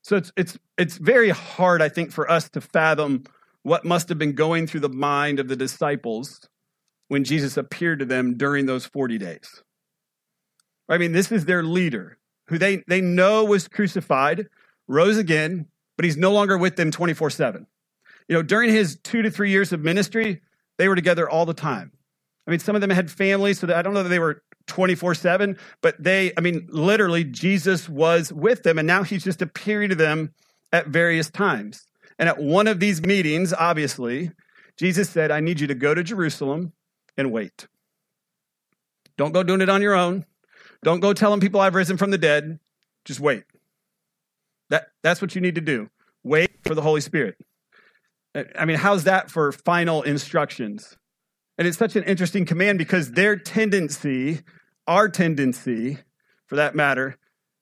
So 0.00 0.16
it's, 0.16 0.32
it's, 0.34 0.58
it's 0.78 0.96
very 0.96 1.28
hard, 1.28 1.82
I 1.82 1.90
think, 1.90 2.10
for 2.10 2.30
us 2.30 2.48
to 2.48 2.62
fathom 2.62 3.24
what 3.64 3.84
must 3.84 4.08
have 4.08 4.18
been 4.18 4.32
going 4.32 4.66
through 4.66 4.80
the 4.80 4.88
mind 4.88 5.40
of 5.40 5.48
the 5.48 5.54
disciples 5.54 6.40
when 7.08 7.22
Jesus 7.22 7.58
appeared 7.58 7.98
to 7.98 8.06
them 8.06 8.38
during 8.38 8.64
those 8.64 8.86
40 8.86 9.18
days. 9.18 9.62
I 10.88 10.96
mean, 10.96 11.12
this 11.12 11.30
is 11.30 11.44
their 11.44 11.62
leader 11.62 12.16
who 12.46 12.56
they, 12.56 12.82
they 12.88 13.02
know 13.02 13.44
was 13.44 13.68
crucified, 13.68 14.46
rose 14.88 15.18
again, 15.18 15.66
but 15.96 16.06
he's 16.06 16.16
no 16.16 16.32
longer 16.32 16.56
with 16.56 16.76
them 16.76 16.90
24 16.90 17.28
7. 17.28 17.66
You 18.26 18.36
know, 18.36 18.42
during 18.42 18.70
his 18.70 18.98
two 19.04 19.20
to 19.20 19.30
three 19.30 19.50
years 19.50 19.74
of 19.74 19.82
ministry, 19.82 20.40
they 20.78 20.88
were 20.88 20.96
together 20.96 21.28
all 21.28 21.46
the 21.46 21.54
time. 21.54 21.92
I 22.46 22.50
mean, 22.50 22.60
some 22.60 22.74
of 22.74 22.80
them 22.80 22.90
had 22.90 23.10
families, 23.10 23.60
so 23.60 23.72
I 23.72 23.82
don't 23.82 23.94
know 23.94 24.02
that 24.02 24.08
they 24.08 24.18
were 24.18 24.42
24 24.66 25.14
7, 25.14 25.56
but 25.80 26.02
they, 26.02 26.32
I 26.36 26.40
mean, 26.40 26.66
literally, 26.70 27.24
Jesus 27.24 27.88
was 27.88 28.32
with 28.32 28.62
them, 28.62 28.78
and 28.78 28.86
now 28.86 29.02
he's 29.02 29.24
just 29.24 29.42
appearing 29.42 29.90
to 29.90 29.94
them 29.94 30.32
at 30.72 30.88
various 30.88 31.30
times. 31.30 31.86
And 32.18 32.28
at 32.28 32.38
one 32.38 32.66
of 32.66 32.80
these 32.80 33.02
meetings, 33.02 33.52
obviously, 33.52 34.30
Jesus 34.76 35.10
said, 35.10 35.30
I 35.30 35.40
need 35.40 35.60
you 35.60 35.66
to 35.68 35.74
go 35.74 35.94
to 35.94 36.02
Jerusalem 36.02 36.72
and 37.16 37.32
wait. 37.32 37.66
Don't 39.16 39.32
go 39.32 39.42
doing 39.42 39.60
it 39.60 39.68
on 39.68 39.82
your 39.82 39.94
own. 39.94 40.24
Don't 40.82 41.00
go 41.00 41.12
telling 41.12 41.40
people 41.40 41.60
I've 41.60 41.74
risen 41.74 41.96
from 41.96 42.10
the 42.10 42.18
dead. 42.18 42.58
Just 43.04 43.20
wait. 43.20 43.44
That, 44.70 44.86
that's 45.02 45.20
what 45.20 45.34
you 45.34 45.40
need 45.40 45.56
to 45.56 45.60
do. 45.60 45.90
Wait 46.24 46.50
for 46.64 46.74
the 46.74 46.82
Holy 46.82 47.00
Spirit. 47.00 47.36
I 48.34 48.64
mean, 48.64 48.78
how's 48.78 49.04
that 49.04 49.30
for 49.30 49.52
final 49.52 50.02
instructions? 50.02 50.96
And 51.58 51.68
it's 51.68 51.76
such 51.76 51.96
an 51.96 52.04
interesting 52.04 52.46
command 52.46 52.78
because 52.78 53.12
their 53.12 53.36
tendency, 53.36 54.40
our 54.86 55.08
tendency 55.08 55.98
for 56.46 56.56
that 56.56 56.74
matter, 56.74 57.16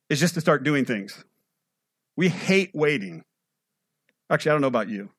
is 0.09 0.21
just 0.21 0.35
to 0.35 0.41
start 0.41 0.63
doing 0.63 0.85
things. 0.85 1.25
We 2.17 2.29
hate 2.29 2.71
waiting. 2.73 3.25
Actually, 4.31 4.51
I 4.51 4.55
don't 4.55 4.61
know 4.63 4.69
about 4.69 4.89
you. 4.89 5.11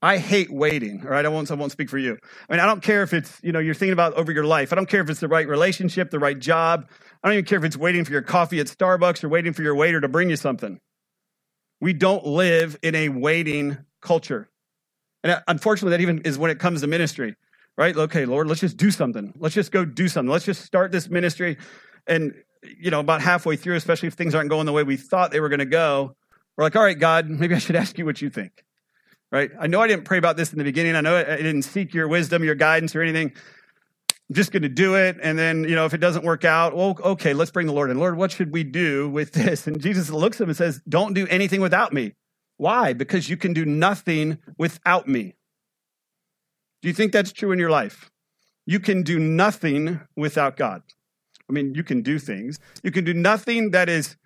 I 0.00 0.18
hate 0.18 0.50
waiting, 0.50 1.02
all 1.02 1.10
right? 1.10 1.24
I 1.24 1.28
won't, 1.28 1.50
I 1.50 1.54
won't 1.54 1.72
speak 1.72 1.88
for 1.88 1.96
you. 1.96 2.18
I 2.48 2.52
mean, 2.52 2.60
I 2.60 2.66
don't 2.66 2.82
care 2.82 3.02
if 3.02 3.14
it's, 3.14 3.40
you 3.42 3.52
know, 3.52 3.58
you're 3.58 3.74
thinking 3.74 3.94
about 3.94 4.12
over 4.14 4.32
your 4.32 4.44
life. 4.44 4.70
I 4.70 4.76
don't 4.76 4.88
care 4.88 5.00
if 5.00 5.08
it's 5.08 5.20
the 5.20 5.28
right 5.28 5.48
relationship, 5.48 6.10
the 6.10 6.18
right 6.18 6.38
job. 6.38 6.88
I 7.22 7.28
don't 7.28 7.34
even 7.34 7.46
care 7.46 7.58
if 7.58 7.64
it's 7.64 7.76
waiting 7.76 8.04
for 8.04 8.12
your 8.12 8.22
coffee 8.22 8.60
at 8.60 8.66
Starbucks 8.66 9.24
or 9.24 9.30
waiting 9.30 9.54
for 9.54 9.62
your 9.62 9.74
waiter 9.74 10.00
to 10.02 10.08
bring 10.08 10.28
you 10.28 10.36
something. 10.36 10.78
We 11.80 11.94
don't 11.94 12.26
live 12.26 12.76
in 12.82 12.94
a 12.94 13.08
waiting 13.08 13.78
culture. 14.02 14.50
And 15.24 15.32
uh, 15.32 15.40
unfortunately, 15.48 15.92
that 15.92 16.02
even 16.02 16.20
is 16.20 16.38
when 16.38 16.50
it 16.50 16.58
comes 16.60 16.82
to 16.82 16.86
ministry, 16.86 17.34
right? 17.76 17.96
Okay, 17.96 18.26
Lord, 18.26 18.46
let's 18.46 18.60
just 18.60 18.76
do 18.76 18.90
something. 18.90 19.32
Let's 19.38 19.54
just 19.54 19.72
go 19.72 19.84
do 19.84 20.06
something. 20.06 20.30
Let's 20.30 20.44
just 20.44 20.64
start 20.64 20.92
this 20.92 21.08
ministry. 21.08 21.56
And, 22.06 22.34
you 22.62 22.90
know, 22.90 23.00
about 23.00 23.22
halfway 23.22 23.56
through, 23.56 23.76
especially 23.76 24.08
if 24.08 24.14
things 24.14 24.34
aren't 24.34 24.50
going 24.50 24.66
the 24.66 24.72
way 24.72 24.82
we 24.82 24.98
thought 24.98 25.32
they 25.32 25.40
were 25.40 25.48
going 25.48 25.60
to 25.60 25.64
go, 25.64 26.14
we're 26.56 26.64
like, 26.64 26.76
all 26.76 26.84
right, 26.84 26.98
God, 26.98 27.28
maybe 27.28 27.54
I 27.54 27.58
should 27.58 27.74
ask 27.84 27.98
you 27.98 28.04
what 28.04 28.20
you 28.20 28.28
think, 28.28 28.64
right? 29.32 29.50
I 29.58 29.66
know 29.66 29.80
I 29.80 29.88
didn't 29.88 30.04
pray 30.04 30.18
about 30.18 30.36
this 30.36 30.52
in 30.52 30.58
the 30.58 30.64
beginning. 30.64 30.94
I 30.94 31.00
know 31.00 31.16
I 31.16 31.36
didn't 31.36 31.62
seek 31.62 31.94
your 31.94 32.06
wisdom, 32.06 32.44
your 32.44 32.54
guidance, 32.54 32.94
or 32.94 33.00
anything. 33.00 33.32
I'm 34.28 34.34
just 34.34 34.52
going 34.52 34.62
to 34.62 34.68
do 34.68 34.94
it. 34.94 35.16
And 35.22 35.38
then, 35.38 35.64
you 35.64 35.74
know, 35.74 35.86
if 35.86 35.94
it 35.94 35.98
doesn't 35.98 36.24
work 36.24 36.44
out, 36.44 36.76
well, 36.76 36.98
okay, 37.02 37.32
let's 37.32 37.50
bring 37.50 37.66
the 37.66 37.72
Lord 37.72 37.90
in. 37.90 37.98
Lord, 37.98 38.18
what 38.18 38.30
should 38.30 38.52
we 38.52 38.62
do 38.62 39.08
with 39.08 39.32
this? 39.32 39.66
And 39.66 39.80
Jesus 39.80 40.10
looks 40.10 40.36
at 40.36 40.44
him 40.44 40.50
and 40.50 40.56
says, 40.56 40.82
don't 40.86 41.14
do 41.14 41.26
anything 41.28 41.62
without 41.62 41.94
me. 41.94 42.12
Why? 42.64 42.94
Because 42.94 43.28
you 43.28 43.36
can 43.36 43.52
do 43.52 43.66
nothing 43.66 44.38
without 44.56 45.06
me. 45.06 45.34
Do 46.80 46.88
you 46.88 46.94
think 46.94 47.12
that's 47.12 47.30
true 47.30 47.52
in 47.52 47.58
your 47.58 47.68
life? 47.68 48.10
You 48.64 48.80
can 48.80 49.02
do 49.02 49.18
nothing 49.18 50.00
without 50.16 50.56
God. 50.56 50.80
I 51.46 51.52
mean, 51.52 51.74
you 51.74 51.84
can 51.84 52.00
do 52.00 52.18
things. 52.18 52.58
You 52.82 52.90
can 52.90 53.04
do 53.04 53.12
nothing 53.12 53.72
that 53.72 53.90
is 53.90 54.16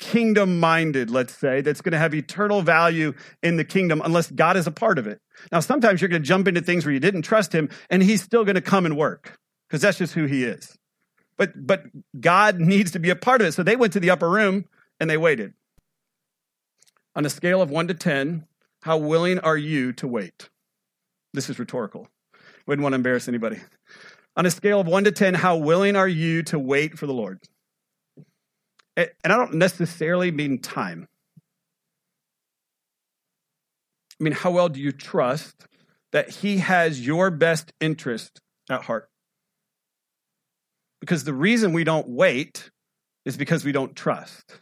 kingdom 0.00 0.58
minded, 0.58 1.08
let's 1.08 1.36
say, 1.36 1.60
that's 1.60 1.82
going 1.82 1.92
to 1.92 1.98
have 1.98 2.16
eternal 2.16 2.62
value 2.62 3.14
in 3.44 3.58
the 3.58 3.64
kingdom 3.64 4.02
unless 4.04 4.28
God 4.28 4.56
is 4.56 4.66
a 4.66 4.72
part 4.72 4.98
of 4.98 5.06
it. 5.06 5.20
Now, 5.52 5.60
sometimes 5.60 6.00
you're 6.00 6.08
going 6.08 6.20
to 6.20 6.26
jump 6.26 6.48
into 6.48 6.62
things 6.62 6.84
where 6.84 6.92
you 6.92 6.98
didn't 6.98 7.22
trust 7.22 7.54
him 7.54 7.68
and 7.90 8.02
he's 8.02 8.24
still 8.24 8.42
going 8.44 8.56
to 8.56 8.60
come 8.60 8.86
and 8.86 8.96
work 8.96 9.38
because 9.68 9.82
that's 9.82 9.98
just 9.98 10.14
who 10.14 10.24
he 10.24 10.42
is. 10.42 10.76
But 11.36 11.52
but 11.64 11.84
God 12.18 12.58
needs 12.58 12.90
to 12.90 12.98
be 12.98 13.10
a 13.10 13.16
part 13.16 13.40
of 13.40 13.46
it. 13.46 13.52
So 13.52 13.62
they 13.62 13.76
went 13.76 13.92
to 13.92 14.00
the 14.00 14.10
upper 14.10 14.28
room 14.28 14.64
and 14.98 15.08
they 15.08 15.16
waited. 15.16 15.54
On 17.16 17.24
a 17.24 17.30
scale 17.30 17.62
of 17.62 17.70
1 17.70 17.88
to 17.88 17.94
10, 17.94 18.46
how 18.82 18.96
willing 18.96 19.38
are 19.38 19.56
you 19.56 19.92
to 19.94 20.06
wait? 20.06 20.48
This 21.32 21.48
is 21.48 21.58
rhetorical. 21.58 22.08
Wouldn't 22.66 22.82
want 22.82 22.92
to 22.92 22.96
embarrass 22.96 23.28
anybody. 23.28 23.60
On 24.36 24.46
a 24.46 24.50
scale 24.50 24.80
of 24.80 24.86
1 24.86 25.04
to 25.04 25.12
10, 25.12 25.34
how 25.34 25.56
willing 25.56 25.96
are 25.96 26.08
you 26.08 26.42
to 26.44 26.58
wait 26.58 26.98
for 26.98 27.06
the 27.06 27.12
Lord? 27.12 27.40
And 28.96 29.08
I 29.24 29.28
don't 29.28 29.54
necessarily 29.54 30.30
mean 30.30 30.58
time. 30.58 31.08
I 34.20 34.24
mean, 34.24 34.32
how 34.32 34.52
well 34.52 34.68
do 34.68 34.80
you 34.80 34.92
trust 34.92 35.66
that 36.12 36.30
He 36.30 36.58
has 36.58 37.04
your 37.04 37.30
best 37.30 37.72
interest 37.80 38.40
at 38.70 38.82
heart? 38.82 39.08
Because 41.00 41.24
the 41.24 41.34
reason 41.34 41.72
we 41.72 41.84
don't 41.84 42.08
wait 42.08 42.70
is 43.24 43.36
because 43.36 43.64
we 43.64 43.72
don't 43.72 43.96
trust. 43.96 44.58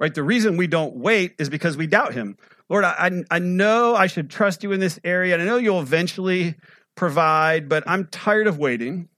Right? 0.00 0.14
The 0.14 0.22
reason 0.22 0.56
we 0.56 0.66
don't 0.66 0.96
wait 0.96 1.34
is 1.38 1.48
because 1.48 1.76
we 1.76 1.86
doubt 1.86 2.14
Him. 2.14 2.36
Lord, 2.68 2.84
I, 2.84 3.22
I 3.30 3.38
know 3.38 3.94
I 3.94 4.06
should 4.06 4.30
trust 4.30 4.62
you 4.62 4.72
in 4.72 4.80
this 4.80 4.98
area, 5.04 5.34
and 5.34 5.42
I 5.42 5.46
know 5.46 5.56
you'll 5.56 5.80
eventually 5.80 6.56
provide, 6.96 7.68
but 7.68 7.84
I'm 7.86 8.06
tired 8.06 8.46
of 8.46 8.58
waiting. 8.58 9.08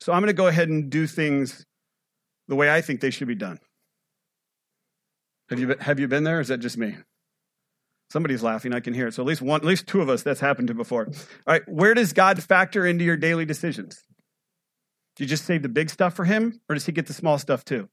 So 0.00 0.12
I'm 0.12 0.20
going 0.20 0.28
to 0.28 0.34
go 0.34 0.46
ahead 0.46 0.68
and 0.68 0.90
do 0.90 1.06
things 1.06 1.64
the 2.48 2.54
way 2.54 2.70
I 2.70 2.80
think 2.80 3.00
they 3.00 3.10
should 3.10 3.28
be 3.28 3.34
done. 3.34 3.58
Have 5.50 5.58
you, 5.60 5.76
have 5.80 6.00
you 6.00 6.08
been 6.08 6.24
there? 6.24 6.40
Is 6.40 6.48
that 6.48 6.58
just 6.58 6.76
me? 6.76 6.96
Somebody's 8.10 8.42
laughing. 8.42 8.72
I 8.72 8.80
can 8.80 8.94
hear 8.94 9.08
it. 9.08 9.14
So 9.14 9.22
at 9.22 9.26
least 9.26 9.42
one, 9.42 9.60
at 9.60 9.66
least 9.66 9.86
two 9.86 10.00
of 10.00 10.08
us 10.08 10.22
that's 10.22 10.40
happened 10.40 10.68
to 10.68 10.74
before. 10.74 11.06
All 11.06 11.12
right. 11.46 11.62
Where 11.66 11.94
does 11.94 12.12
God 12.12 12.42
factor 12.42 12.86
into 12.86 13.04
your 13.04 13.16
daily 13.16 13.44
decisions? 13.44 14.02
Do 15.16 15.24
you 15.24 15.28
just 15.28 15.44
save 15.44 15.62
the 15.62 15.68
big 15.68 15.90
stuff 15.90 16.14
for 16.14 16.24
him 16.24 16.60
or 16.68 16.74
does 16.74 16.86
he 16.86 16.92
get 16.92 17.06
the 17.06 17.12
small 17.12 17.38
stuff 17.38 17.64
too? 17.64 17.88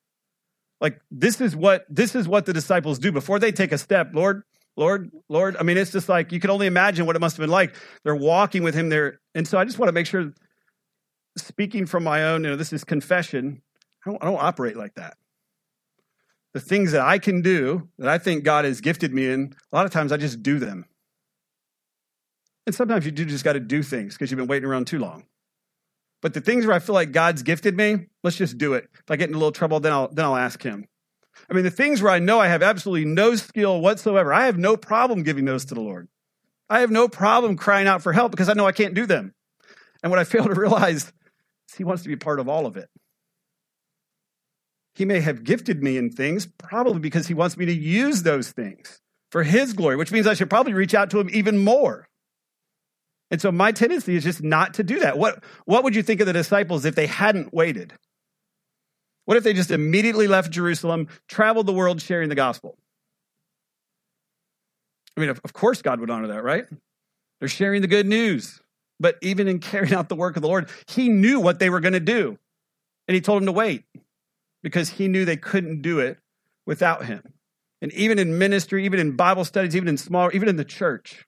Like 0.84 1.00
this 1.10 1.42
is 1.42 1.56
what, 1.56 1.86
this 1.90 2.14
is 2.14 2.28
what 2.28 2.46
the 2.46 2.54
disciples 2.54 3.00
do 3.00 3.12
before 3.12 3.40
they 3.40 3.54
take 3.54 3.72
a 3.72 3.78
step. 3.78 4.12
Lord, 4.14 4.44
Lord, 4.76 5.12
Lord. 5.30 5.56
I 5.58 5.64
mean, 5.64 5.78
it's 5.78 5.92
just 5.92 6.10
like 6.10 6.32
you 6.34 6.42
can 6.42 6.50
only 6.50 6.68
imagine 6.68 7.06
what 7.06 7.16
it 7.16 7.20
must 7.20 7.38
have 7.38 7.44
been 7.44 7.50
like. 7.50 7.74
They're 8.04 8.16
walking 8.16 8.64
with 8.64 8.76
him 8.76 8.90
there. 8.90 9.22
And 9.34 9.48
so 9.48 9.58
I 9.58 9.64
just 9.64 9.80
want 9.80 9.88
to 9.88 9.94
make 9.94 10.08
sure, 10.08 10.34
speaking 11.38 11.86
from 11.86 12.04
my 12.04 12.26
own, 12.26 12.44
you 12.44 12.50
know, 12.50 12.56
this 12.58 12.74
is 12.74 12.84
confession. 12.84 13.62
I 14.06 14.10
don't, 14.10 14.24
I 14.24 14.26
don't 14.26 14.42
operate 14.42 14.76
like 14.76 14.96
that. 14.96 15.16
The 16.54 16.60
things 16.60 16.92
that 16.92 17.02
I 17.02 17.18
can 17.18 17.42
do 17.42 17.88
that 17.98 18.10
I 18.10 18.18
think 18.18 18.44
God 18.44 18.66
has 18.66 18.82
gifted 18.82 19.14
me 19.14 19.30
in, 19.30 19.56
a 19.72 19.76
lot 19.76 19.86
of 19.86 19.92
times 19.92 20.12
I 20.12 20.18
just 20.18 20.44
do 20.44 20.60
them. 20.60 20.86
And 22.66 22.76
sometimes 22.76 23.06
you 23.06 23.12
do 23.12 23.26
just 23.26 23.44
got 23.44 23.54
to 23.54 23.60
do 23.60 23.84
things 23.84 24.16
because 24.16 24.32
you've 24.32 24.38
been 24.38 24.48
waiting 24.48 24.68
around 24.68 24.88
too 24.88 25.00
long. 25.00 25.24
But 26.24 26.34
the 26.34 26.42
things 26.42 26.66
where 26.66 26.74
I 26.74 26.80
feel 26.80 26.96
like 26.96 27.12
God's 27.12 27.44
gifted 27.44 27.76
me, 27.76 28.08
let's 28.24 28.38
just 28.38 28.58
do 28.58 28.74
it. 28.76 28.88
If 28.94 29.12
I 29.12 29.18
get 29.18 29.28
in 29.28 29.36
a 29.36 29.38
little 29.38 29.52
trouble, 29.52 29.82
then 29.82 29.92
I'll 29.92 30.08
then 30.08 30.24
I'll 30.24 30.38
ask 30.38 30.64
him. 30.64 30.88
I 31.50 31.54
mean, 31.54 31.66
the 31.66 31.70
things 31.70 32.02
where 32.02 32.14
I 32.14 32.20
know 32.20 32.40
I 32.40 32.48
have 32.48 32.64
absolutely 32.64 33.04
no 33.04 33.36
skill 33.36 33.82
whatsoever, 33.82 34.34
I 34.34 34.46
have 34.46 34.58
no 34.58 34.78
problem 34.78 35.24
giving 35.24 35.44
those 35.44 35.66
to 35.66 35.76
the 35.76 35.82
Lord. 35.82 36.08
I 36.70 36.80
have 36.80 36.92
no 36.92 37.10
problem 37.10 37.58
crying 37.58 37.88
out 37.88 38.02
for 38.02 38.14
help 38.14 38.32
because 38.32 38.48
I 38.48 38.54
know 38.54 38.66
I 38.66 38.72
can't 38.72 38.94
do 38.94 39.06
them. 39.06 39.34
And 40.02 40.10
what 40.12 40.20
I 40.20 40.24
fail 40.24 40.46
to 40.46 40.54
realize 40.54 41.12
is 41.70 41.76
He 41.76 41.84
wants 41.84 42.04
to 42.04 42.10
be 42.10 42.16
part 42.16 42.40
of 42.40 42.48
all 42.48 42.66
of 42.66 42.78
it. 42.78 42.90
He 44.96 45.04
may 45.04 45.20
have 45.20 45.44
gifted 45.44 45.84
me 45.84 45.98
in 45.98 46.10
things, 46.10 46.48
probably 46.58 47.00
because 47.00 47.28
He 47.28 47.34
wants 47.34 47.58
me 47.58 47.66
to 47.66 47.74
use 47.74 48.24
those 48.24 48.50
things 48.50 49.02
for 49.30 49.44
His 49.44 49.74
glory, 49.74 49.98
which 49.98 50.14
means 50.14 50.26
I 50.26 50.36
should 50.36 50.50
probably 50.50 50.74
reach 50.74 50.94
out 50.94 51.10
to 51.10 51.20
Him 51.20 51.30
even 51.34 51.58
more. 51.58 52.08
And 53.34 53.42
so 53.42 53.52
my 53.52 53.72
tendency 53.72 54.16
is 54.16 54.24
just 54.24 54.44
not 54.44 54.76
to 54.76 54.84
do 54.84 55.00
that. 55.00 55.18
What, 55.18 55.44
what 55.66 55.84
would 55.84 55.96
you 55.96 56.04
think 56.04 56.22
of 56.22 56.28
the 56.28 56.34
disciples 56.34 56.86
if 56.86 56.94
they 56.94 57.08
hadn't 57.08 57.52
waited? 57.52 57.92
What 59.26 59.38
if 59.38 59.44
they 59.44 59.54
just 59.54 59.72
immediately 59.72 60.28
left 60.28 60.52
Jerusalem, 60.52 61.08
traveled 61.28 61.66
the 61.66 61.74
world 61.74 62.00
sharing 62.00 62.30
the 62.30 62.36
gospel? 62.36 62.78
I 65.18 65.22
mean, 65.22 65.32
of 65.32 65.52
course, 65.52 65.82
God 65.82 66.00
would 66.00 66.12
honor 66.12 66.28
that, 66.28 66.44
right? 66.44 66.66
They're 67.40 67.50
sharing 67.50 67.82
the 67.82 67.88
good 67.88 68.06
news. 68.06 68.62
But 69.00 69.18
even 69.24 69.48
in 69.48 69.58
carrying 69.58 69.96
out 69.96 70.10
the 70.10 70.16
work 70.16 70.36
of 70.36 70.44
the 70.44 70.48
Lord, 70.48 70.70
He 70.86 71.10
knew 71.10 71.40
what 71.40 71.58
they 71.58 71.72
were 71.72 71.80
going 71.80 71.94
to 71.94 72.00
do. 72.00 72.38
And 73.08 73.16
He 73.16 73.22
told 73.22 73.42
them 73.42 73.48
to 73.48 73.52
wait 73.52 73.84
because 74.62 74.90
He 74.90 75.08
knew 75.08 75.26
they 75.26 75.38
couldn't 75.38 75.82
do 75.82 75.98
it 75.98 76.20
without 76.68 77.08
Him. 77.08 77.24
And 77.82 77.92
even 77.94 78.20
in 78.20 78.38
ministry, 78.38 78.86
even 78.86 79.00
in 79.00 79.16
Bible 79.16 79.44
studies, 79.44 79.76
even 79.76 79.88
in 79.88 79.98
small, 79.98 80.30
even 80.36 80.48
in 80.48 80.56
the 80.56 80.64
church, 80.64 81.26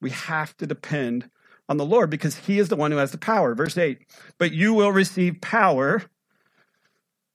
we 0.00 0.10
have 0.10 0.56
to 0.58 0.66
depend 0.66 1.30
on 1.68 1.76
the 1.76 1.84
Lord 1.84 2.10
because 2.10 2.36
He 2.36 2.58
is 2.58 2.68
the 2.68 2.76
one 2.76 2.90
who 2.90 2.98
has 2.98 3.12
the 3.12 3.18
power. 3.18 3.54
Verse 3.54 3.76
8, 3.76 3.98
but 4.38 4.52
you 4.52 4.74
will 4.74 4.92
receive 4.92 5.40
power 5.40 6.04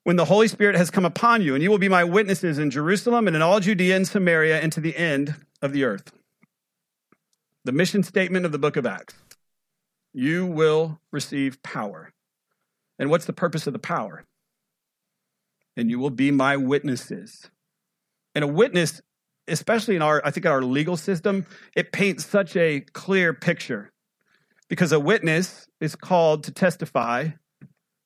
when 0.04 0.16
the 0.16 0.26
Holy 0.26 0.48
Spirit 0.48 0.76
has 0.76 0.90
come 0.90 1.06
upon 1.06 1.42
you, 1.42 1.54
and 1.54 1.64
you 1.64 1.70
will 1.70 1.78
be 1.78 1.90
my 1.90 2.04
witnesses 2.04 2.58
in 2.58 2.72
Jerusalem 2.72 3.28
and 3.28 3.36
in 3.36 3.42
all 3.42 3.60
Judea 3.60 3.96
and 3.96 4.08
Samaria 4.08 4.60
and 4.60 4.72
to 4.72 4.82
the 4.82 4.98
end 4.98 5.36
of 5.62 5.74
the 5.74 5.84
earth. 5.84 6.12
The 7.64 7.72
mission 7.72 8.02
statement 8.02 8.46
of 8.46 8.52
the 8.52 8.58
book 8.58 8.76
of 8.78 8.86
Acts 8.86 9.14
you 10.14 10.46
will 10.46 11.00
receive 11.12 11.62
power. 11.64 12.12
And 13.00 13.10
what's 13.10 13.26
the 13.26 13.34
purpose 13.34 13.68
of 13.68 13.74
the 13.74 13.80
power? 13.80 14.26
And 15.78 15.90
you 15.90 16.00
will 16.00 16.10
be 16.10 16.32
my 16.32 16.58
witnesses. 16.58 17.50
And 18.36 18.44
a 18.44 18.48
witness, 18.48 19.02
especially 19.48 19.96
in 19.96 20.02
our, 20.02 20.22
I 20.26 20.32
think, 20.32 20.46
our 20.46 20.62
legal 20.62 20.98
system, 20.98 21.46
it 21.76 21.92
paints 21.92 22.26
such 22.26 22.56
a 22.56 22.82
clear 22.94 23.34
picture 23.34 23.92
because 24.70 24.92
a 24.92 25.00
witness 25.00 25.68
is 25.80 25.96
called 25.96 26.46
to 26.46 26.52
testify 26.52 27.30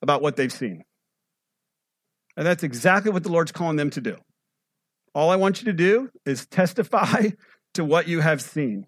about 0.01 0.21
what 0.21 0.35
they've 0.35 0.51
seen. 0.51 0.83
And 2.37 2.45
that's 2.45 2.63
exactly 2.63 3.11
what 3.11 3.23
the 3.23 3.31
Lord's 3.31 3.51
calling 3.51 3.77
them 3.77 3.89
to 3.91 4.01
do. 4.01 4.17
All 5.13 5.29
I 5.29 5.35
want 5.35 5.61
you 5.61 5.65
to 5.65 5.73
do 5.73 6.09
is 6.25 6.45
testify 6.45 7.29
to 7.75 7.85
what 7.85 8.07
you 8.07 8.19
have 8.19 8.41
seen. 8.41 8.87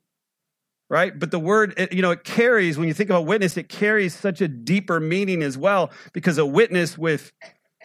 Right? 0.90 1.18
But 1.18 1.32
the 1.32 1.40
word, 1.40 1.74
it, 1.76 1.92
you 1.92 2.02
know, 2.02 2.12
it 2.12 2.24
carries, 2.24 2.78
when 2.78 2.88
you 2.88 2.94
think 2.94 3.10
of 3.10 3.18
a 3.18 3.22
witness, 3.22 3.58
it 3.58 3.68
carries 3.68 4.16
such 4.16 4.40
a 4.40 4.48
deeper 4.48 5.02
meaning 5.02 5.44
as 5.44 5.58
well, 5.58 5.92
because 6.14 6.38
a 6.38 6.46
witness 6.46 6.98
with 6.98 7.34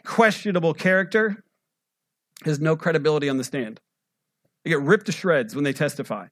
questionable 0.04 0.72
character 0.72 1.42
has 2.44 2.60
no 2.60 2.76
credibility 2.76 3.28
on 3.28 3.38
the 3.38 3.44
stand. 3.44 3.80
They 4.64 4.70
get 4.70 4.80
ripped 4.80 5.06
to 5.06 5.12
shreds 5.12 5.54
when 5.54 5.64
they 5.64 5.72
testify. 5.72 6.26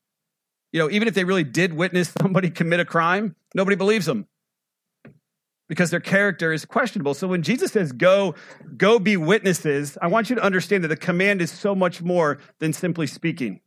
You 0.73 0.81
know, 0.81 0.91
even 0.91 1.09
if 1.09 1.15
they 1.15 1.25
really 1.25 1.45
did 1.45 1.75
witness 1.75 2.13
somebody 2.21 2.51
commit 2.51 2.81
a 2.81 2.85
crime, 2.85 3.35
nobody 3.55 3.77
believes 3.77 4.07
them 4.07 4.27
because 5.69 5.91
their 5.91 6.01
character 6.01 6.53
is 6.53 6.65
questionable. 6.65 7.15
So 7.15 7.29
when 7.29 7.43
Jesus 7.43 7.71
says, 7.71 7.93
go, 7.93 8.35
go 8.77 8.99
be 8.99 9.17
witnesses, 9.17 9.97
I 10.03 10.09
want 10.09 10.29
you 10.29 10.37
to 10.37 10.43
understand 10.43 10.83
that 10.83 10.89
the 10.89 10.97
command 10.97 11.41
is 11.41 11.51
so 11.51 11.77
much 11.77 12.03
more 12.03 12.39
than 12.59 12.73
simply 12.73 13.07
speaking. 13.07 13.61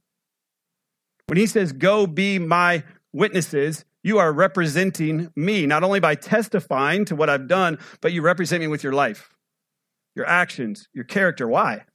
When 1.27 1.37
he 1.37 1.45
says, 1.45 1.71
go 1.71 2.05
be 2.05 2.39
my 2.39 2.83
witnesses, 3.13 3.85
you 4.03 4.19
are 4.19 4.33
representing 4.33 5.31
me, 5.37 5.65
not 5.65 5.81
only 5.81 6.01
by 6.01 6.15
testifying 6.15 7.05
to 7.05 7.15
what 7.15 7.29
I've 7.29 7.47
done, 7.47 7.79
but 8.01 8.11
you 8.11 8.21
represent 8.21 8.59
me 8.59 8.67
with 8.67 8.83
your 8.83 8.91
life, 8.91 9.29
your 10.13 10.25
actions, 10.25 10.89
your 10.93 11.05
character. 11.05 11.47
Why? 11.47 11.85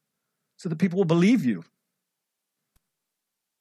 So 0.57 0.70
that 0.70 0.76
people 0.76 0.96
will 0.96 1.04
believe 1.04 1.44
you 1.44 1.64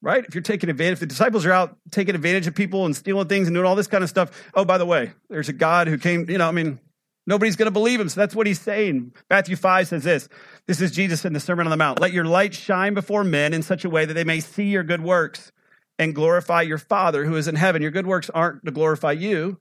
right? 0.02 0.24
If 0.26 0.36
you're 0.36 0.42
taking 0.42 0.70
advantage, 0.70 0.94
if 0.94 1.00
the 1.02 1.06
disciples 1.08 1.46
are 1.46 1.52
out 1.52 1.78
taking 1.92 2.16
advantage 2.16 2.48
of 2.48 2.56
people 2.56 2.86
and 2.86 2.96
stealing 2.96 3.28
things 3.28 3.48
and 3.48 3.56
doing 3.56 3.66
all 3.66 3.76
this 3.76 3.88
kind 3.88 4.04
of 4.04 4.10
stuff, 4.10 4.32
oh, 4.54 4.66
by 4.66 4.78
the 4.78 4.86
way, 4.86 5.12
there's 5.30 5.50
a 5.50 5.54
God 5.54 5.88
who 5.88 5.98
came, 5.98 6.30
you 6.30 6.38
know, 6.38 6.48
I 6.48 6.52
mean, 6.52 6.80
nobody's 7.26 7.56
going 7.56 7.68
to 7.68 7.72
believe 7.72 8.00
him. 8.00 8.10
So 8.10 8.20
that's 8.20 8.36
what 8.36 8.48
he's 8.48 8.62
saying. 8.62 9.14
Matthew 9.30 9.56
5 9.56 9.88
says 9.88 10.04
this 10.04 10.30
This 10.66 10.82
is 10.82 10.92
Jesus 10.92 11.26
in 11.26 11.34
the 11.34 11.40
Sermon 11.40 11.68
on 11.68 11.72
the 11.72 11.78
Mount. 11.78 12.00
Let 12.00 12.14
your 12.14 12.26
light 12.26 12.54
shine 12.54 12.94
before 12.94 13.24
men 13.24 13.54
in 13.54 13.64
such 13.64 13.86
a 13.86 13.90
way 13.90 14.06
that 14.06 14.14
they 14.14 14.24
may 14.24 14.40
see 14.40 14.66
your 14.66 14.84
good 14.84 15.02
works 15.02 15.52
and 16.00 16.14
glorify 16.14 16.62
your 16.62 16.78
Father 16.78 17.26
who 17.26 17.36
is 17.36 17.48
in 17.48 17.56
heaven. 17.56 17.82
Your 17.82 17.92
good 17.92 18.08
works 18.08 18.30
aren't 18.30 18.66
to 18.66 18.72
glorify 18.72 19.14
you, 19.14 19.60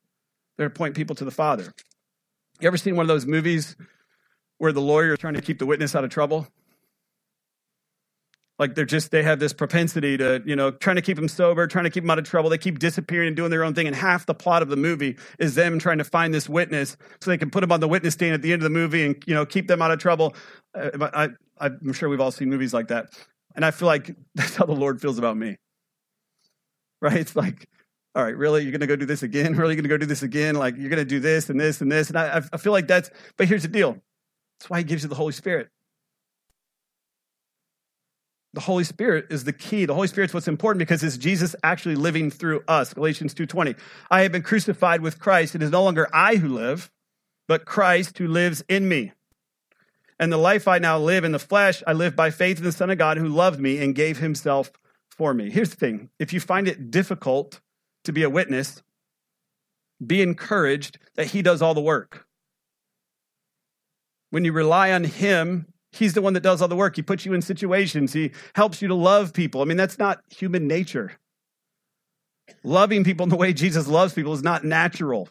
they're 0.57 0.68
to 0.68 0.75
point 0.75 0.94
people 0.94 1.16
to 1.16 1.25
the 1.25 1.31
Father. 1.31 1.72
You 2.61 2.68
ever 2.68 2.79
seen 2.79 2.96
one 2.96 3.05
of 3.05 3.09
those 3.09 3.27
movies 3.27 3.77
where 4.59 4.72
the 4.72 4.81
lawyer 4.81 5.12
is 5.12 5.18
trying 5.18 5.35
to 5.35 5.42
keep 5.42 5.59
the 5.59 5.66
witness 5.66 5.94
out 5.94 6.05
of 6.05 6.11
trouble? 6.11 6.49
Like 8.58 8.74
they're 8.74 8.84
just 8.84 9.10
they 9.10 9.22
have 9.22 9.38
this 9.38 9.52
propensity 9.52 10.16
to 10.16 10.42
you 10.46 10.56
know 10.56 10.70
trying 10.70 10.96
to 10.96 11.02
keep 11.02 11.16
them 11.16 11.28
sober 11.28 11.66
trying 11.66 11.84
to 11.84 11.90
keep 11.90 12.02
them 12.02 12.10
out 12.10 12.18
of 12.18 12.24
trouble. 12.24 12.50
They 12.50 12.58
keep 12.58 12.78
disappearing 12.78 13.28
and 13.28 13.36
doing 13.36 13.50
their 13.50 13.64
own 13.64 13.74
thing 13.74 13.86
and 13.86 13.94
half 13.94 14.26
the 14.26 14.34
plot 14.34 14.62
of 14.62 14.68
the 14.68 14.76
movie 14.76 15.16
is 15.38 15.54
them 15.54 15.78
trying 15.78 15.98
to 15.98 16.04
find 16.04 16.32
this 16.32 16.48
witness 16.48 16.96
so 17.20 17.30
they 17.30 17.38
can 17.38 17.50
put 17.50 17.60
them 17.60 17.72
on 17.72 17.80
the 17.80 17.88
witness 17.88 18.14
stand 18.14 18.34
at 18.34 18.42
the 18.42 18.52
end 18.52 18.62
of 18.62 18.64
the 18.64 18.70
movie 18.70 19.04
and 19.04 19.22
you 19.26 19.34
know 19.34 19.44
keep 19.44 19.68
them 19.68 19.82
out 19.82 19.90
of 19.90 19.98
trouble. 19.98 20.34
Uh, 20.74 20.90
I, 21.12 21.28
i'm 21.58 21.92
sure 21.92 22.08
we've 22.08 22.20
all 22.20 22.30
seen 22.30 22.48
movies 22.48 22.72
like 22.72 22.88
that. 22.88 23.10
And 23.54 23.64
i 23.64 23.70
feel 23.70 23.86
like 23.86 24.14
that's 24.34 24.56
how 24.56 24.66
the 24.66 24.72
lord 24.72 25.00
feels 25.00 25.18
about 25.18 25.36
me. 25.36 25.56
Right? 27.02 27.18
It's 27.18 27.36
like 27.36 27.68
all 28.14 28.24
right 28.24 28.36
really? 28.36 28.62
You're 28.62 28.72
gonna 28.72 28.86
go 28.86 28.96
do 28.96 29.06
this 29.06 29.22
again? 29.22 29.54
Really 29.54 29.74
you're 29.74 29.82
gonna 29.82 29.88
go 29.88 29.98
do 29.98 30.06
this 30.06 30.22
again? 30.22 30.54
Like 30.54 30.76
you're 30.78 30.90
gonna 30.90 31.04
do 31.04 31.20
this 31.20 31.50
and 31.50 31.60
this 31.60 31.82
and 31.82 31.92
this? 31.92 32.08
And 32.08 32.18
i, 32.18 32.42
I 32.52 32.56
feel 32.56 32.72
like 32.72 32.86
that's 32.86 33.10
but 33.36 33.48
here's 33.48 33.62
the 33.62 33.68
deal. 33.68 33.98
That's 34.58 34.70
why 34.70 34.78
he 34.78 34.84
gives 34.84 35.02
you 35.02 35.10
the 35.10 35.14
holy 35.14 35.32
spirit 35.32 35.68
the 38.56 38.60
Holy 38.62 38.84
Spirit 38.84 39.26
is 39.28 39.44
the 39.44 39.52
key. 39.52 39.84
The 39.84 39.92
Holy 39.92 40.08
Spirit's 40.08 40.32
what's 40.32 40.48
important 40.48 40.78
because 40.78 41.04
it's 41.04 41.18
Jesus 41.18 41.54
actually 41.62 41.94
living 41.94 42.30
through 42.30 42.64
us. 42.66 42.94
Galatians 42.94 43.34
2:20. 43.34 43.76
I 44.10 44.22
have 44.22 44.32
been 44.32 44.42
crucified 44.42 45.02
with 45.02 45.20
Christ. 45.20 45.54
It 45.54 45.62
is 45.62 45.70
no 45.70 45.84
longer 45.84 46.08
I 46.10 46.36
who 46.36 46.48
live, 46.48 46.90
but 47.46 47.66
Christ 47.66 48.16
who 48.16 48.26
lives 48.26 48.64
in 48.66 48.88
me. 48.88 49.12
And 50.18 50.32
the 50.32 50.38
life 50.38 50.66
I 50.66 50.78
now 50.78 50.98
live 50.98 51.22
in 51.22 51.32
the 51.32 51.38
flesh, 51.38 51.82
I 51.86 51.92
live 51.92 52.16
by 52.16 52.30
faith 52.30 52.56
in 52.56 52.64
the 52.64 52.72
Son 52.72 52.88
of 52.88 52.96
God 52.96 53.18
who 53.18 53.28
loved 53.28 53.60
me 53.60 53.76
and 53.76 53.94
gave 53.94 54.20
himself 54.20 54.72
for 55.10 55.34
me. 55.34 55.50
Here's 55.50 55.68
the 55.68 55.76
thing 55.76 56.08
if 56.18 56.32
you 56.32 56.40
find 56.40 56.66
it 56.66 56.90
difficult 56.90 57.60
to 58.04 58.12
be 58.12 58.22
a 58.22 58.30
witness, 58.30 58.82
be 60.04 60.22
encouraged 60.22 60.98
that 61.16 61.26
he 61.26 61.42
does 61.42 61.60
all 61.60 61.74
the 61.74 61.82
work. 61.82 62.26
When 64.30 64.46
you 64.46 64.52
rely 64.52 64.92
on 64.92 65.04
him, 65.04 65.66
he's 65.96 66.14
the 66.14 66.22
one 66.22 66.35
that 66.35 66.42
does 66.42 66.62
all 66.62 66.68
the 66.68 66.76
work. 66.76 66.96
He 66.96 67.02
puts 67.02 67.24
you 67.24 67.35
in 67.35 67.42
situations, 67.42 68.12
he 68.12 68.32
helps 68.54 68.82
you 68.82 68.88
to 68.88 68.94
love 68.94 69.32
people. 69.32 69.62
I 69.62 69.64
mean, 69.64 69.76
that's 69.76 69.98
not 69.98 70.20
human 70.30 70.66
nature. 70.66 71.12
Loving 72.62 73.02
people 73.02 73.24
in 73.24 73.30
the 73.30 73.37
way 73.37 73.52
Jesus 73.52 73.88
loves 73.88 74.12
people 74.14 74.32
is 74.32 74.42
not 74.42 74.64
natural 74.64 75.28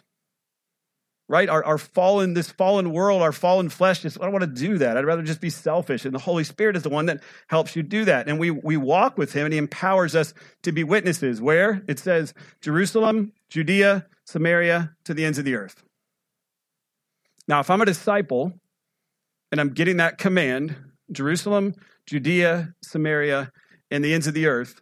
right? 1.27 1.49
Our, 1.49 1.63
our 1.63 1.77
fallen, 1.77 2.33
this 2.33 2.49
fallen 2.49 2.91
world, 2.91 3.21
our 3.21 3.31
fallen 3.31 3.69
flesh, 3.69 4.01
just, 4.01 4.19
I 4.19 4.23
don't 4.23 4.33
want 4.33 4.43
to 4.43 4.61
do 4.61 4.77
that. 4.77 4.97
I'd 4.97 5.05
rather 5.05 5.23
just 5.23 5.41
be 5.41 5.49
selfish. 5.49 6.05
And 6.05 6.13
the 6.13 6.19
Holy 6.19 6.43
Spirit 6.43 6.75
is 6.75 6.83
the 6.83 6.89
one 6.89 7.07
that 7.07 7.23
helps 7.47 7.75
you 7.75 7.83
do 7.83 8.05
that. 8.05 8.27
And 8.27 8.39
we, 8.39 8.51
we 8.51 8.77
walk 8.77 9.17
with 9.17 9.33
him 9.33 9.45
and 9.45 9.53
he 9.53 9.57
empowers 9.57 10.15
us 10.15 10.33
to 10.63 10.71
be 10.71 10.83
witnesses. 10.83 11.41
Where? 11.41 11.81
It 11.87 11.99
says 11.99 12.33
Jerusalem, 12.61 13.33
Judea, 13.49 14.05
Samaria, 14.25 14.95
to 15.05 15.13
the 15.13 15.25
ends 15.25 15.39
of 15.39 15.45
the 15.45 15.55
earth. 15.55 15.83
Now, 17.47 17.59
if 17.59 17.69
I'm 17.69 17.81
a 17.81 17.85
disciple 17.85 18.53
and 19.51 19.61
I'm 19.61 19.69
getting 19.69 19.97
that 19.97 20.17
command, 20.17 20.75
Jerusalem, 21.11 21.75
Judea, 22.05 22.73
Samaria, 22.81 23.51
and 23.91 24.03
the 24.03 24.13
ends 24.13 24.27
of 24.27 24.33
the 24.33 24.47
earth, 24.47 24.81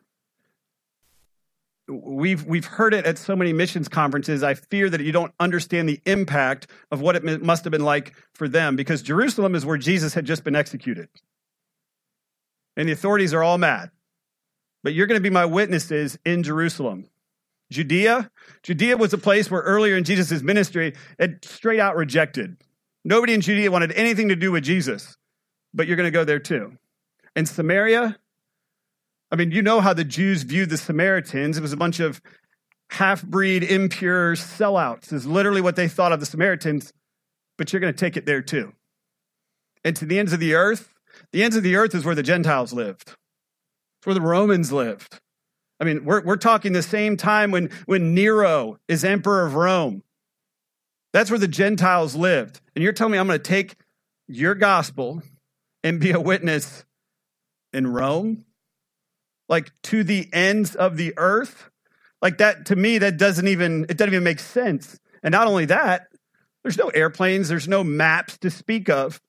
we've 1.87 2.45
we've 2.45 2.65
heard 2.65 2.93
it 2.93 3.05
at 3.05 3.17
so 3.17 3.35
many 3.35 3.53
missions 3.53 3.87
conferences. 3.87 4.43
I 4.43 4.53
fear 4.53 4.89
that 4.89 5.01
you 5.01 5.11
don't 5.11 5.33
understand 5.39 5.89
the 5.89 5.99
impact 6.05 6.67
of 6.91 7.01
what 7.01 7.15
it 7.15 7.43
must 7.43 7.63
have 7.65 7.71
been 7.71 7.83
like 7.83 8.13
for 8.33 8.47
them 8.47 8.75
because 8.75 9.01
jerusalem 9.01 9.55
is 9.55 9.65
where 9.65 9.77
jesus 9.77 10.13
had 10.13 10.25
just 10.25 10.43
been 10.43 10.55
executed. 10.55 11.09
And 12.75 12.87
the 12.87 12.93
authorities 12.93 13.33
are 13.33 13.43
all 13.43 13.59
mad. 13.59 13.91
But 14.83 14.93
you're 14.93 15.05
going 15.05 15.19
to 15.19 15.23
be 15.23 15.29
my 15.29 15.45
witnesses 15.45 16.17
in 16.25 16.43
jerusalem. 16.43 17.09
Judea? 17.71 18.29
Judea 18.61 18.97
was 18.97 19.13
a 19.13 19.17
place 19.17 19.51
where 19.51 19.61
earlier 19.61 19.97
in 19.97 20.03
jesus' 20.03 20.41
ministry 20.41 20.93
it 21.19 21.43
straight 21.43 21.79
out 21.79 21.95
rejected 21.95 22.57
nobody 23.03 23.33
in 23.33 23.41
judea 23.41 23.71
wanted 23.71 23.91
anything 23.93 24.29
to 24.29 24.35
do 24.35 24.51
with 24.51 24.63
jesus 24.63 25.17
but 25.73 25.87
you're 25.87 25.97
going 25.97 26.07
to 26.07 26.11
go 26.11 26.23
there 26.23 26.39
too 26.39 26.77
and 27.35 27.47
samaria 27.47 28.17
I 29.33 29.35
mean, 29.35 29.49
you 29.49 29.63
know 29.63 29.81
how 29.81 29.93
the 29.93 30.03
Jews 30.03 30.43
viewed 30.43 30.69
the 30.69 30.77
Samaritans. 30.77 31.57
It 31.57 31.61
was 31.61 31.73
a 31.73 31.77
bunch 31.77 31.99
of 31.99 32.21
half 32.91 33.23
breed, 33.23 33.63
impure 33.63 34.35
sellouts, 34.35 35.11
is 35.11 35.25
literally 35.25 35.59
what 35.59 35.75
they 35.75 35.87
thought 35.87 36.11
of 36.11 36.19
the 36.19 36.27
Samaritans, 36.27 36.93
but 37.57 37.73
you're 37.73 37.79
going 37.79 37.91
to 37.91 37.99
take 37.99 38.15
it 38.15 38.27
there 38.27 38.43
too. 38.43 38.73
And 39.83 39.95
to 39.95 40.05
the 40.05 40.19
ends 40.19 40.33
of 40.33 40.39
the 40.39 40.53
earth, 40.53 40.93
the 41.31 41.43
ends 41.43 41.55
of 41.55 41.63
the 41.63 41.75
earth 41.75 41.95
is 41.95 42.05
where 42.05 42.13
the 42.13 42.21
Gentiles 42.21 42.73
lived, 42.73 43.07
it's 43.07 44.05
where 44.05 44.13
the 44.13 44.21
Romans 44.21 44.71
lived. 44.71 45.19
I 45.79 45.85
mean, 45.85 46.05
we're, 46.05 46.21
we're 46.21 46.37
talking 46.37 46.73
the 46.73 46.83
same 46.83 47.17
time 47.17 47.49
when, 47.49 47.71
when 47.87 48.13
Nero 48.13 48.77
is 48.87 49.03
emperor 49.03 49.47
of 49.47 49.55
Rome. 49.55 50.03
That's 51.13 51.29
where 51.29 51.39
the 51.39 51.47
Gentiles 51.47 52.15
lived. 52.15 52.59
And 52.75 52.83
you're 52.83 52.93
telling 52.93 53.13
me 53.13 53.17
I'm 53.19 53.27
going 53.27 53.39
to 53.39 53.43
take 53.43 53.75
your 54.27 54.55
gospel 54.55 55.21
and 55.83 55.99
be 55.99 56.11
a 56.11 56.19
witness 56.19 56.83
in 57.71 57.87
Rome? 57.87 58.45
like 59.49 59.71
to 59.83 60.03
the 60.03 60.27
ends 60.33 60.75
of 60.75 60.97
the 60.97 61.13
earth. 61.17 61.69
Like 62.21 62.37
that 62.37 62.67
to 62.67 62.75
me, 62.75 62.97
that 62.99 63.17
doesn't 63.17 63.47
even 63.47 63.85
it 63.89 63.97
doesn't 63.97 64.13
even 64.13 64.23
make 64.23 64.39
sense. 64.39 64.99
And 65.21 65.31
not 65.31 65.47
only 65.47 65.65
that, 65.65 66.07
there's 66.63 66.77
no 66.77 66.89
airplanes, 66.89 67.49
there's 67.49 67.67
no 67.67 67.83
maps 67.83 68.37
to 68.39 68.49
speak 68.49 68.89
of. 68.89 69.21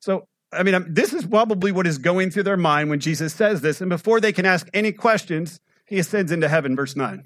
So 0.00 0.26
I 0.52 0.62
mean, 0.62 0.86
this 0.88 1.12
is 1.12 1.26
probably 1.26 1.72
what 1.72 1.86
is 1.86 1.98
going 1.98 2.30
through 2.30 2.44
their 2.44 2.56
mind 2.56 2.90
when 2.90 3.00
Jesus 3.00 3.34
says 3.34 3.60
this. 3.60 3.80
And 3.80 3.90
before 3.90 4.20
they 4.20 4.32
can 4.32 4.46
ask 4.46 4.68
any 4.72 4.92
questions, 4.92 5.60
he 5.86 5.98
ascends 5.98 6.30
into 6.30 6.48
heaven, 6.48 6.76
verse 6.76 6.94
9. 6.94 7.24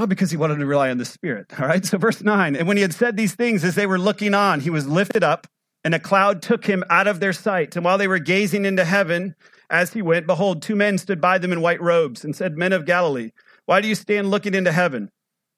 Probably 0.00 0.14
because 0.14 0.30
he 0.30 0.38
wanted 0.38 0.56
to 0.56 0.64
rely 0.64 0.88
on 0.88 0.96
the 0.96 1.04
Spirit. 1.04 1.52
All 1.60 1.68
right. 1.68 1.84
So, 1.84 1.98
verse 1.98 2.22
9. 2.22 2.56
And 2.56 2.66
when 2.66 2.78
he 2.78 2.80
had 2.80 2.94
said 2.94 3.18
these 3.18 3.34
things, 3.34 3.62
as 3.64 3.74
they 3.74 3.84
were 3.86 3.98
looking 3.98 4.32
on, 4.32 4.60
he 4.60 4.70
was 4.70 4.88
lifted 4.88 5.22
up, 5.22 5.46
and 5.84 5.94
a 5.94 5.98
cloud 5.98 6.40
took 6.40 6.64
him 6.64 6.82
out 6.88 7.06
of 7.06 7.20
their 7.20 7.34
sight. 7.34 7.76
And 7.76 7.84
while 7.84 7.98
they 7.98 8.08
were 8.08 8.18
gazing 8.18 8.64
into 8.64 8.86
heaven, 8.86 9.34
as 9.68 9.92
he 9.92 10.00
went, 10.00 10.26
behold, 10.26 10.62
two 10.62 10.74
men 10.74 10.96
stood 10.96 11.20
by 11.20 11.36
them 11.36 11.52
in 11.52 11.60
white 11.60 11.82
robes 11.82 12.24
and 12.24 12.34
said, 12.34 12.56
Men 12.56 12.72
of 12.72 12.86
Galilee, 12.86 13.32
why 13.66 13.82
do 13.82 13.88
you 13.88 13.94
stand 13.94 14.30
looking 14.30 14.54
into 14.54 14.72
heaven? 14.72 15.10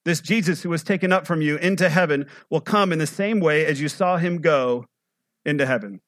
This 0.04 0.20
Jesus 0.20 0.60
who 0.64 0.70
was 0.70 0.82
taken 0.82 1.12
up 1.12 1.24
from 1.24 1.40
you 1.40 1.56
into 1.58 1.88
heaven 1.88 2.26
will 2.50 2.60
come 2.60 2.92
in 2.92 2.98
the 2.98 3.06
same 3.06 3.38
way 3.38 3.64
as 3.64 3.80
you 3.80 3.88
saw 3.88 4.16
him 4.16 4.40
go 4.40 4.86
into 5.44 5.66
heaven. 5.66 6.00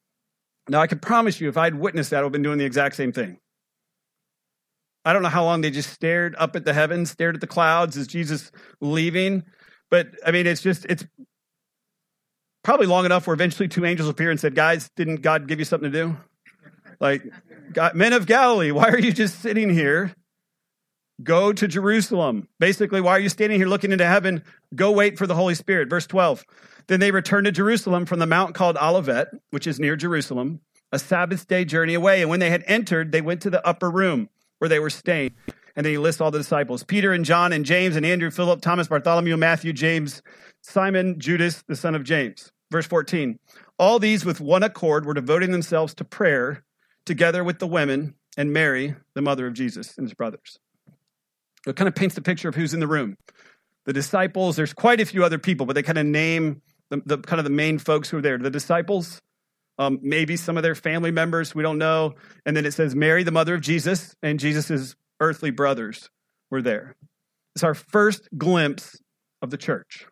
Now, 0.68 0.81
I 0.81 0.88
can 0.88 0.99
promise 0.99 1.40
you, 1.40 1.49
if 1.49 1.57
I'd 1.57 1.77
witnessed 1.77 2.11
that, 2.11 2.16
I 2.16 2.20
would 2.23 2.31
have 2.31 2.33
been 2.33 2.42
doing 2.42 2.59
the 2.59 2.64
exact 2.64 2.97
same 2.97 3.12
thing. 3.12 3.38
I 5.05 5.12
don't 5.12 5.23
know 5.23 5.29
how 5.29 5.45
long 5.45 5.61
they 5.61 5.71
just 5.71 5.90
stared 5.90 6.35
up 6.38 6.57
at 6.57 6.64
the 6.64 6.73
heavens, 6.73 7.11
stared 7.11 7.35
at 7.35 7.40
the 7.40 7.47
clouds 7.47 7.97
as 7.97 8.07
Jesus 8.07 8.51
leaving. 8.81 9.45
But 9.90 10.09
I 10.27 10.31
mean, 10.31 10.47
it's 10.47 10.62
just, 10.62 10.87
it's 10.87 11.05
probably 12.62 12.87
long 12.87 13.05
enough 13.05 13.27
where 13.27 13.35
eventually 13.35 13.69
two 13.69 13.85
angels 13.85 14.09
appear 14.09 14.31
and 14.31 14.40
said, 14.40 14.55
Guys, 14.55 14.90
didn't 14.97 15.17
God 15.17 15.47
give 15.47 15.59
you 15.59 15.64
something 15.64 15.93
to 15.93 15.99
do? 15.99 16.17
Like, 17.01 17.23
men 17.95 18.12
of 18.12 18.27
Galilee, 18.27 18.71
why 18.71 18.88
are 18.88 18.99
you 18.99 19.12
just 19.12 19.40
sitting 19.40 19.69
here? 19.71 20.14
Go 21.23 21.53
to 21.53 21.69
Jerusalem. 21.69 22.49
Basically, 22.59 23.01
why 23.01 23.12
are 23.12 23.21
you 23.21 23.29
standing 23.29 23.59
here 23.59 23.69
looking 23.69 23.93
into 23.93 24.07
heaven? 24.07 24.43
Go 24.75 24.90
wait 24.90 25.17
for 25.17 25.27
the 25.27 25.35
Holy 25.35 25.55
Spirit. 25.55 25.88
Verse 25.88 26.07
12. 26.07 26.45
Then 26.88 27.01
they 27.01 27.11
returned 27.11 27.45
to 27.45 27.53
Jerusalem 27.53 28.05
from 28.05 28.19
the 28.19 28.27
mount 28.27 28.55
called 28.55 28.77
Olivet, 28.77 29.29
which 29.51 29.67
is 29.67 29.79
near 29.79 29.97
Jerusalem, 29.97 30.61
a 30.93 30.99
Sabbath 30.99 31.47
day 31.47 31.64
journey 31.64 31.95
away. 31.95 32.21
And 32.21 32.31
when 32.31 32.40
they 32.40 32.51
had 32.51 32.64
entered, 32.67 33.12
they 33.12 33.23
went 33.23 33.43
to 33.43 33.51
the 33.51 33.64
upper 33.67 33.90
room 33.90 34.29
where 34.59 34.69
they 34.69 34.79
were 34.79 34.90
staying. 34.90 35.35
And 35.77 35.85
then 35.85 35.93
he 35.93 35.99
lists 35.99 36.21
all 36.21 36.31
the 36.31 36.38
disciples 36.38 36.85
Peter 36.85 37.12
and 37.12 37.25
John 37.25 37.53
and 37.53 37.64
James 37.64 37.97
and 37.97 38.07
Andrew, 38.07 38.31
Philip, 38.31 38.61
Thomas, 38.61 38.88
Bartholomew, 38.88 39.37
Matthew, 39.37 39.73
James, 39.73 40.23
Simon, 40.62 41.19
Judas, 41.19 41.62
the 41.67 41.77
son 41.77 41.95
of 41.95 42.05
James. 42.05 42.51
Verse 42.71 42.87
14. 42.87 43.38
All 43.79 43.99
these 43.99 44.25
with 44.25 44.40
one 44.40 44.62
accord 44.62 45.05
were 45.05 45.14
devoting 45.14 45.51
themselves 45.51 45.95
to 45.95 46.05
prayer 46.05 46.64
together 47.05 47.45
with 47.45 47.59
the 47.59 47.67
women 47.67 48.14
and 48.37 48.53
Mary, 48.53 48.95
the 49.14 49.23
mother 49.23 49.47
of 49.47 49.55
Jesus, 49.55 49.97
and 49.99 50.07
his 50.07 50.14
brothers. 50.14 50.59
It 51.67 51.77
kind 51.77 51.88
of 51.88 51.95
paints 51.95 52.14
the 52.14 52.23
picture 52.23 52.49
of 52.49 52.55
who's 52.55 52.75
in 52.75 52.81
the 52.81 52.87
room. 52.87 53.17
The 53.85 53.93
disciples, 53.93 54.57
there's 54.57 54.73
quite 54.73 55.01
a 55.01 55.07
few 55.07 55.25
other 55.25 55.38
people, 55.38 55.67
but 55.67 55.75
they 55.75 55.83
kind 55.83 55.99
of 55.99 56.07
name 56.07 56.62
the, 56.90 57.03
the 57.05 57.19
kind 57.19 57.38
of 57.38 57.45
the 57.45 57.51
main 57.51 57.79
folks 57.79 58.09
who 58.09 58.19
are 58.19 58.23
there. 58.23 58.38
The 58.38 58.51
disciples, 58.51 59.21
um, 59.79 59.99
maybe 60.03 60.37
some 60.37 60.57
of 60.57 60.63
their 60.63 60.75
family 60.75 61.11
members, 61.11 61.55
we 61.55 61.63
don't 61.63 61.79
know. 61.79 62.15
And 62.47 62.57
then 62.57 62.67
it 62.67 62.73
says 62.73 62.95
Mary, 62.95 63.23
the 63.23 63.31
mother 63.31 63.55
of 63.55 63.61
Jesus, 63.61 64.15
and 64.23 64.39
Jesus' 64.39 64.95
earthly 65.21 65.51
brothers 65.51 66.11
were 66.51 66.63
there. 66.63 66.97
It's 67.55 67.65
our 67.65 67.75
first 67.75 68.29
glimpse 68.37 69.01
of 69.43 69.51
the 69.51 69.57
church. 69.57 70.07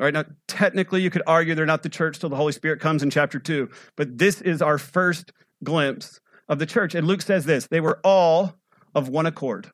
All 0.00 0.04
right, 0.04 0.14
now 0.14 0.24
technically 0.46 1.02
you 1.02 1.10
could 1.10 1.22
argue 1.26 1.54
they're 1.54 1.66
not 1.66 1.82
the 1.82 1.88
church 1.88 2.20
till 2.20 2.30
the 2.30 2.36
Holy 2.36 2.52
Spirit 2.52 2.80
comes 2.80 3.02
in 3.02 3.10
chapter 3.10 3.40
2, 3.40 3.68
but 3.96 4.18
this 4.18 4.40
is 4.40 4.62
our 4.62 4.78
first 4.78 5.32
glimpse 5.64 6.20
of 6.48 6.60
the 6.60 6.66
church. 6.66 6.94
And 6.94 7.06
Luke 7.06 7.22
says 7.22 7.44
this 7.44 7.66
they 7.66 7.80
were 7.80 7.98
all 8.04 8.54
of 8.94 9.08
one 9.08 9.26
accord, 9.26 9.70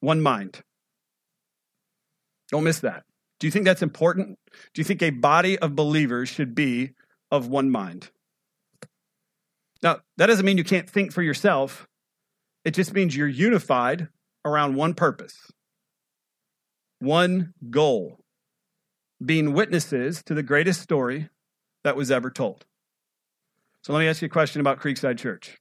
one 0.00 0.20
mind. 0.20 0.60
Don't 2.50 2.64
miss 2.64 2.80
that. 2.80 3.04
Do 3.38 3.46
you 3.46 3.50
think 3.50 3.64
that's 3.64 3.82
important? 3.82 4.38
Do 4.74 4.80
you 4.80 4.84
think 4.84 5.02
a 5.02 5.10
body 5.10 5.58
of 5.58 5.76
believers 5.76 6.28
should 6.28 6.54
be 6.54 6.92
of 7.30 7.48
one 7.48 7.70
mind? 7.70 8.10
Now, 9.82 9.98
that 10.16 10.26
doesn't 10.26 10.44
mean 10.44 10.58
you 10.58 10.64
can't 10.64 10.88
think 10.88 11.12
for 11.12 11.22
yourself. 11.22 11.86
It 12.64 12.72
just 12.72 12.92
means 12.92 13.16
you're 13.16 13.28
unified 13.28 14.08
around 14.44 14.74
one 14.74 14.94
purpose, 14.94 15.36
one 16.98 17.52
goal 17.70 18.18
being 19.24 19.52
witnesses 19.52 20.22
to 20.24 20.34
the 20.34 20.42
greatest 20.42 20.80
story 20.80 21.28
that 21.84 21.96
was 21.96 22.10
ever 22.10 22.30
told. 22.30 22.64
So 23.82 23.92
let 23.92 24.00
me 24.00 24.08
ask 24.08 24.20
you 24.20 24.26
a 24.26 24.28
question 24.28 24.60
about 24.60 24.80
Creekside 24.80 25.18
Church. 25.18 25.58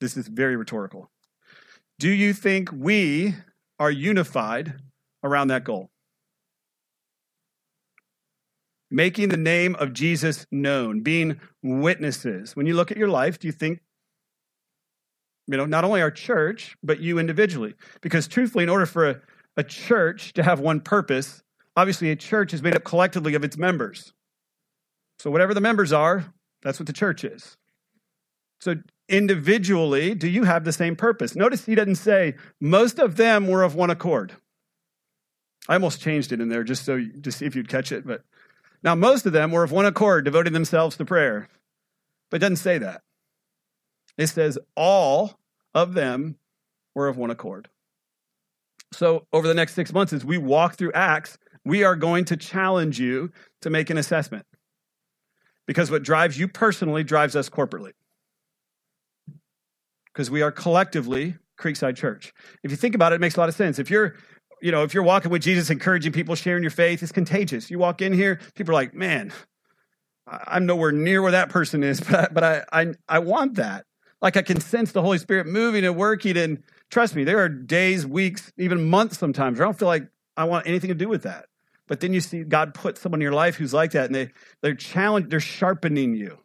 This 0.00 0.16
is 0.16 0.28
very 0.28 0.56
rhetorical. 0.56 1.10
Do 1.98 2.10
you 2.10 2.34
think 2.34 2.70
we 2.70 3.34
are 3.78 3.90
unified 3.90 4.74
around 5.24 5.48
that 5.48 5.64
goal? 5.64 5.90
Making 8.90 9.30
the 9.30 9.36
name 9.36 9.74
of 9.76 9.92
Jesus 9.92 10.46
known, 10.50 11.00
being 11.00 11.40
witnesses. 11.62 12.54
When 12.54 12.66
you 12.66 12.74
look 12.74 12.90
at 12.90 12.96
your 12.96 13.08
life, 13.08 13.38
do 13.38 13.48
you 13.48 13.52
think, 13.52 13.80
you 15.48 15.56
know, 15.56 15.66
not 15.66 15.84
only 15.84 16.02
our 16.02 16.10
church, 16.10 16.76
but 16.82 17.00
you 17.00 17.18
individually? 17.18 17.74
Because 18.00 18.28
truthfully, 18.28 18.64
in 18.64 18.70
order 18.70 18.86
for 18.86 19.10
a, 19.10 19.20
a 19.56 19.64
church 19.64 20.34
to 20.34 20.42
have 20.42 20.60
one 20.60 20.80
purpose, 20.80 21.42
Obviously, 21.76 22.10
a 22.10 22.16
church 22.16 22.54
is 22.54 22.62
made 22.62 22.74
up 22.74 22.84
collectively 22.84 23.34
of 23.34 23.44
its 23.44 23.58
members. 23.58 24.14
So, 25.18 25.30
whatever 25.30 25.52
the 25.52 25.60
members 25.60 25.92
are, 25.92 26.32
that's 26.62 26.80
what 26.80 26.86
the 26.86 26.92
church 26.92 27.22
is. 27.22 27.56
So, 28.60 28.76
individually, 29.08 30.14
do 30.14 30.26
you 30.26 30.44
have 30.44 30.64
the 30.64 30.72
same 30.72 30.96
purpose? 30.96 31.36
Notice 31.36 31.66
he 31.66 31.74
doesn't 31.74 31.96
say 31.96 32.34
most 32.60 32.98
of 32.98 33.16
them 33.16 33.46
were 33.46 33.62
of 33.62 33.74
one 33.74 33.90
accord. 33.90 34.32
I 35.68 35.74
almost 35.74 36.00
changed 36.00 36.32
it 36.32 36.40
in 36.40 36.48
there 36.48 36.64
just 36.64 36.84
so 36.84 37.04
to 37.22 37.32
see 37.32 37.44
if 37.44 37.54
you'd 37.54 37.68
catch 37.68 37.92
it, 37.92 38.06
but 38.06 38.22
Now, 38.86 38.94
most 38.94 39.26
of 39.26 39.32
them 39.32 39.50
were 39.50 39.64
of 39.64 39.72
one 39.72 39.84
accord, 39.84 40.24
devoting 40.24 40.52
themselves 40.52 40.96
to 40.96 41.04
prayer. 41.04 41.48
But 42.30 42.36
it 42.36 42.38
doesn't 42.38 42.56
say 42.56 42.78
that. 42.78 43.00
It 44.16 44.28
says 44.28 44.60
all 44.76 45.34
of 45.74 45.94
them 45.94 46.36
were 46.94 47.08
of 47.08 47.16
one 47.16 47.32
accord. 47.32 47.68
So, 48.92 49.26
over 49.32 49.48
the 49.48 49.54
next 49.54 49.74
six 49.74 49.92
months, 49.92 50.12
as 50.12 50.24
we 50.24 50.38
walk 50.38 50.76
through 50.76 50.92
Acts, 50.92 51.36
we 51.64 51.82
are 51.82 51.96
going 51.96 52.26
to 52.26 52.36
challenge 52.36 53.00
you 53.00 53.32
to 53.62 53.70
make 53.70 53.90
an 53.90 53.98
assessment. 53.98 54.46
Because 55.66 55.90
what 55.90 56.04
drives 56.04 56.38
you 56.38 56.46
personally 56.46 57.02
drives 57.02 57.34
us 57.34 57.48
corporately. 57.48 57.90
Because 60.14 60.30
we 60.30 60.42
are 60.42 60.52
collectively 60.52 61.34
Creekside 61.58 61.96
Church. 61.96 62.32
If 62.62 62.70
you 62.70 62.76
think 62.76 62.94
about 62.94 63.10
it, 63.12 63.16
it 63.16 63.20
makes 63.20 63.34
a 63.34 63.40
lot 63.40 63.48
of 63.48 63.56
sense. 63.56 63.80
If 63.80 63.90
you're 63.90 64.14
you 64.60 64.72
know, 64.72 64.82
if 64.82 64.94
you're 64.94 65.02
walking 65.02 65.30
with 65.30 65.42
Jesus, 65.42 65.70
encouraging 65.70 66.12
people, 66.12 66.34
sharing 66.34 66.62
your 66.62 66.70
faith, 66.70 67.02
it's 67.02 67.12
contagious. 67.12 67.70
You 67.70 67.78
walk 67.78 68.00
in 68.02 68.12
here, 68.12 68.40
people 68.54 68.72
are 68.72 68.74
like, 68.74 68.94
man, 68.94 69.32
I'm 70.26 70.66
nowhere 70.66 70.92
near 70.92 71.22
where 71.22 71.32
that 71.32 71.50
person 71.50 71.82
is, 71.82 72.00
but 72.10 72.14
I, 72.14 72.28
but 72.32 72.44
I, 72.44 72.64
I, 72.72 72.86
I 73.08 73.18
want 73.18 73.54
that. 73.56 73.84
Like 74.22 74.36
I 74.36 74.42
can 74.42 74.60
sense 74.60 74.92
the 74.92 75.02
Holy 75.02 75.18
Spirit 75.18 75.46
moving 75.46 75.84
and 75.84 75.96
working. 75.96 76.36
And 76.36 76.62
trust 76.90 77.14
me, 77.14 77.24
there 77.24 77.38
are 77.38 77.48
days, 77.48 78.06
weeks, 78.06 78.50
even 78.56 78.88
months 78.88 79.18
sometimes 79.18 79.58
where 79.58 79.66
I 79.66 79.68
don't 79.68 79.78
feel 79.78 79.88
like 79.88 80.08
I 80.36 80.44
want 80.44 80.66
anything 80.66 80.88
to 80.88 80.94
do 80.94 81.08
with 81.08 81.22
that. 81.24 81.46
But 81.86 82.00
then 82.00 82.12
you 82.12 82.20
see 82.20 82.42
God 82.42 82.74
put 82.74 82.98
someone 82.98 83.20
in 83.20 83.24
your 83.24 83.32
life 83.32 83.56
who's 83.56 83.72
like 83.74 83.92
that, 83.92 84.06
and 84.06 84.14
they, 84.14 84.30
they're 84.60 84.74
challenged, 84.74 85.30
they're 85.30 85.38
sharpening 85.38 86.14
you 86.14 86.38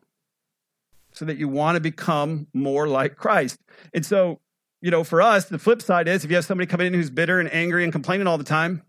so 1.14 1.26
that 1.26 1.38
you 1.38 1.48
want 1.48 1.76
to 1.76 1.82
become 1.82 2.48
more 2.54 2.88
like 2.88 3.16
Christ. 3.16 3.58
And 3.94 4.06
so 4.06 4.41
you 4.82 4.90
know, 4.90 5.04
for 5.04 5.22
us, 5.22 5.46
the 5.46 5.60
flip 5.60 5.82
side 5.82 6.08
is 6.08 6.26
if 6.26 6.32
you 6.32 6.36
have 6.36 6.46
somebody 6.46 6.66
coming 6.66 6.88
in 6.88 6.94
who's 6.94 7.10
bitter 7.10 7.40
and 7.40 7.54
angry 7.54 7.84
and 7.84 7.94
complaining 7.94 8.28
all 8.28 8.38
the 8.38 8.44
time, 8.44 8.82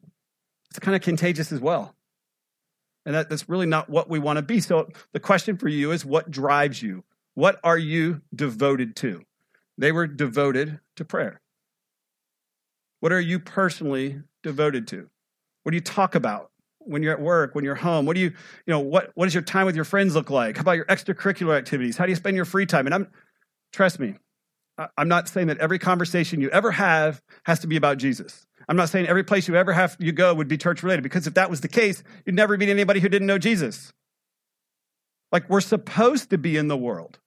it's 0.71 0.79
kind 0.79 0.97
of 0.97 1.03
contagious 1.03 1.53
as 1.53 1.61
well. 1.61 1.95
And 3.05 3.15
that, 3.15 3.29
that's 3.29 3.49
really 3.49 3.67
not 3.67 3.91
what 3.91 4.09
we 4.09 4.19
want 4.19 4.39
to 4.39 4.43
be. 4.43 4.61
So 4.61 4.89
the 5.13 5.21
question 5.21 5.59
for 5.59 5.69
you 5.69 5.93
is 5.93 6.05
what 6.05 6.31
drives 6.31 6.83
you? 6.83 7.05
What 7.35 7.61
are 7.63 7.79
you 7.79 8.23
devoted 8.35 8.97
to? 8.97 9.23
They 9.77 9.93
were 9.93 10.07
devoted 10.07 10.81
to 10.97 11.05
prayer. 11.05 11.41
What 13.01 13.13
are 13.13 13.21
you 13.21 13.39
personally 13.39 14.23
devoted 14.43 14.87
to? 14.89 15.09
What 15.63 15.73
do 15.73 15.77
you 15.77 15.83
talk 15.83 16.15
about 16.15 16.51
when 16.79 17.03
you're 17.03 17.13
at 17.13 17.21
work, 17.21 17.55
when 17.55 17.65
you're 17.65 17.75
home? 17.75 18.07
What 18.07 18.15
do 18.15 18.21
you, 18.21 18.29
you 18.29 18.71
know, 18.73 18.81
what, 18.81 19.11
what 19.15 19.27
does 19.27 19.35
your 19.35 19.43
time 19.43 19.67
with 19.67 19.77
your 19.77 19.85
friends 19.85 20.15
look 20.15 20.31
like? 20.31 20.57
How 20.57 20.63
about 20.63 20.77
your 20.77 20.87
extracurricular 20.87 21.57
activities? 21.57 21.97
How 21.97 22.05
do 22.05 22.11
you 22.11 22.17
spend 22.17 22.37
your 22.37 22.45
free 22.45 22.67
time? 22.67 22.87
And 22.87 22.95
I'm, 22.95 23.09
trust 23.73 23.99
me, 23.99 24.15
I'm 24.97 25.09
not 25.09 25.29
saying 25.29 25.49
that 25.49 25.59
every 25.59 25.79
conversation 25.79 26.41
you 26.41 26.51
ever 26.51 26.71
have 26.71 27.23
has 27.45 27.61
to 27.61 27.67
be 27.67 27.77
about 27.77 27.99
Jesus. 27.99 28.47
I'm 28.69 28.77
not 28.77 28.89
saying 28.89 29.07
every 29.07 29.25
place 29.25 29.49
you 29.49 29.57
ever 29.57 29.73
have 29.73 29.97
you 29.99 30.13
go 30.13 30.33
would 30.35 30.49
be 30.49 30.57
church 30.57 30.83
related 30.83 31.03
because 31.03 31.27
if 31.27 31.35
that 31.35 31.51
was 31.51 31.61
the 31.61 31.69
case, 31.69 32.03
you'd 32.25 32.35
never 32.35 32.57
meet 32.57 32.69
anybody 32.69 33.01
who 33.01 33.09
didn't 33.09 33.27
know 33.27 33.39
Jesus. 33.39 33.93
Like 35.31 35.49
we're 35.49 35.61
supposed 35.61 36.31
to 36.31 36.39
be 36.39 36.57
in 36.57 36.69
the 36.69 36.77
world. 36.77 37.19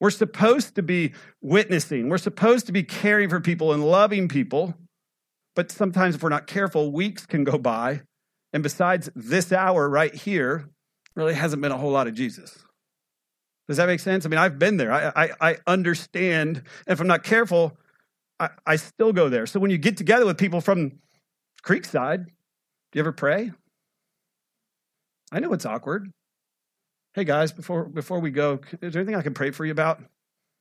We're 0.00 0.10
supposed 0.10 0.74
to 0.74 0.82
be 0.82 1.12
witnessing. 1.40 2.08
We're 2.08 2.18
supposed 2.18 2.66
to 2.66 2.72
be 2.72 2.82
caring 2.82 3.28
for 3.28 3.40
people 3.40 3.72
and 3.72 3.84
loving 3.84 4.28
people. 4.28 4.74
But 5.54 5.70
sometimes 5.70 6.16
if 6.16 6.22
we're 6.22 6.30
not 6.30 6.46
careful, 6.46 6.90
weeks 6.90 7.26
can 7.26 7.44
go 7.44 7.58
by. 7.58 8.02
And 8.52 8.62
besides 8.62 9.08
this 9.14 9.52
hour 9.52 9.88
right 9.88 10.14
here, 10.14 10.68
really 11.14 11.34
hasn't 11.34 11.62
been 11.62 11.72
a 11.72 11.78
whole 11.78 11.92
lot 11.92 12.08
of 12.08 12.14
Jesus. 12.14 12.64
Does 13.68 13.78
that 13.78 13.86
make 13.86 14.00
sense? 14.00 14.26
I 14.26 14.28
mean, 14.28 14.38
I've 14.38 14.58
been 14.58 14.76
there. 14.76 14.92
I, 14.92 15.12
I, 15.16 15.30
I 15.40 15.56
understand. 15.66 16.58
And 16.58 16.92
if 16.92 17.00
I'm 17.00 17.06
not 17.06 17.22
careful, 17.22 17.76
I, 18.38 18.50
I 18.66 18.76
still 18.76 19.12
go 19.12 19.28
there. 19.28 19.46
So 19.46 19.58
when 19.58 19.70
you 19.70 19.78
get 19.78 19.96
together 19.96 20.26
with 20.26 20.38
people 20.38 20.60
from 20.60 21.00
Creekside, 21.64 22.26
do 22.26 22.98
you 22.98 23.00
ever 23.00 23.12
pray? 23.12 23.52
I 25.32 25.40
know 25.40 25.52
it's 25.52 25.66
awkward. 25.66 26.10
Hey 27.14 27.24
guys, 27.24 27.52
before 27.52 27.84
before 27.84 28.18
we 28.18 28.30
go, 28.30 28.60
is 28.82 28.92
there 28.92 29.00
anything 29.00 29.14
I 29.14 29.22
can 29.22 29.34
pray 29.34 29.50
for 29.50 29.64
you 29.64 29.72
about? 29.72 30.02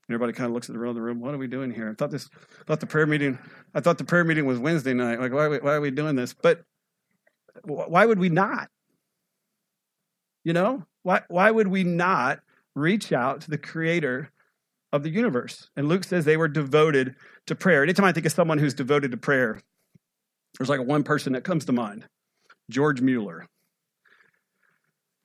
Everybody 0.09 0.33
kind 0.33 0.47
of 0.47 0.53
looks 0.53 0.69
at 0.69 0.73
the 0.73 0.79
room 0.79 0.95
the 0.95 1.01
room. 1.01 1.19
What 1.19 1.33
are 1.33 1.37
we 1.37 1.47
doing 1.47 1.71
here? 1.71 1.89
I 1.89 1.93
thought 1.93 2.11
this, 2.11 2.29
thought 2.67 2.79
the 2.79 2.85
prayer 2.85 3.07
meeting. 3.07 3.39
I 3.73 3.79
thought 3.79 3.97
the 3.97 4.03
prayer 4.03 4.23
meeting 4.23 4.45
was 4.45 4.59
Wednesday 4.59 4.93
night. 4.93 5.19
Like, 5.19 5.31
why, 5.31 5.47
why 5.47 5.73
are 5.73 5.81
we 5.81 5.91
doing 5.91 6.15
this? 6.15 6.33
But 6.33 6.63
why 7.63 8.05
would 8.05 8.19
we 8.19 8.29
not? 8.29 8.69
You 10.43 10.53
know, 10.53 10.85
why 11.03 11.21
why 11.27 11.49
would 11.49 11.67
we 11.67 11.83
not 11.83 12.41
reach 12.75 13.11
out 13.11 13.41
to 13.41 13.49
the 13.49 13.57
creator 13.57 14.31
of 14.91 15.03
the 15.03 15.09
universe. 15.09 15.69
And 15.75 15.89
Luke 15.89 16.03
says 16.03 16.25
they 16.25 16.37
were 16.37 16.47
devoted 16.47 17.15
to 17.47 17.55
prayer. 17.55 17.83
Anytime 17.83 18.05
I 18.05 18.11
think 18.11 18.25
of 18.25 18.31
someone 18.31 18.59
who's 18.59 18.73
devoted 18.73 19.11
to 19.11 19.17
prayer, 19.17 19.59
there's 20.57 20.69
like 20.69 20.81
one 20.81 21.03
person 21.03 21.33
that 21.33 21.43
comes 21.43 21.65
to 21.65 21.71
mind 21.71 22.05
George 22.69 23.01
Mueller. 23.01 23.47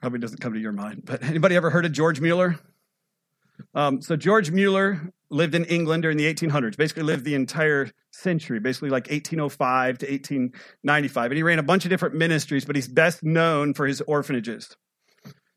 Probably 0.01 0.21
doesn't 0.21 0.41
come 0.41 0.55
to 0.55 0.61
your 0.61 0.73
mind, 0.73 1.03
but 1.05 1.23
anybody 1.25 1.57
ever 1.57 1.71
heard 1.71 1.85
of 1.85 1.93
George 1.93 2.21
Mueller? 2.21 2.59
Um, 3.75 4.01
so 4.01 4.17
George 4.17 4.51
Mueller 4.51 5.13
lived 5.31 5.55
in 5.55 5.65
England 5.67 6.03
during 6.03 6.17
the 6.17 6.33
1800s, 6.33 6.77
basically 6.77 7.03
lived 7.03 7.25
the 7.25 7.35
entire 7.35 7.91
century, 8.13 8.61
basically 8.61 8.89
like 8.89 9.09
1805 9.09 9.99
to 9.99 10.07
1895. 10.07 11.31
And 11.31 11.37
he 11.37 11.43
ran 11.43 11.59
a 11.59 11.63
bunch 11.63 11.85
of 11.85 11.91
different 11.91 12.15
ministries, 12.15 12.65
but 12.65 12.77
he's 12.77 12.89
best 12.89 13.23
known 13.23 13.75
for 13.75 13.87
his 13.87 14.01
orphanages. 14.03 14.77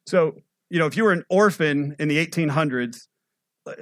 So 0.05 0.35
you 0.71 0.79
know, 0.79 0.85
if 0.85 0.95
you 0.95 1.03
were 1.03 1.11
an 1.11 1.25
orphan 1.29 1.97
in 1.99 2.07
the 2.07 2.25
1800s, 2.25 3.07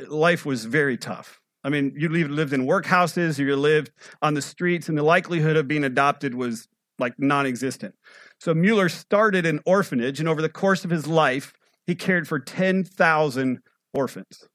life 0.07 0.43
was 0.43 0.65
very 0.65 0.97
tough. 0.97 1.39
I 1.63 1.69
mean, 1.69 1.93
you 1.95 2.09
lived 2.09 2.51
in 2.51 2.65
workhouses, 2.65 3.37
you 3.37 3.55
lived 3.55 3.91
on 4.23 4.33
the 4.33 4.41
streets, 4.41 4.89
and 4.89 4.97
the 4.97 5.03
likelihood 5.03 5.55
of 5.55 5.67
being 5.67 5.83
adopted 5.83 6.33
was 6.33 6.67
like 6.97 7.13
non 7.19 7.45
existent. 7.45 7.93
So 8.39 8.55
Mueller 8.55 8.89
started 8.89 9.45
an 9.45 9.59
orphanage, 9.65 10.19
and 10.19 10.27
over 10.27 10.41
the 10.41 10.49
course 10.49 10.83
of 10.83 10.89
his 10.89 11.05
life, 11.05 11.53
he 11.85 11.93
cared 11.93 12.27
for 12.27 12.39
10,000 12.39 13.59
orphans. 13.93 14.47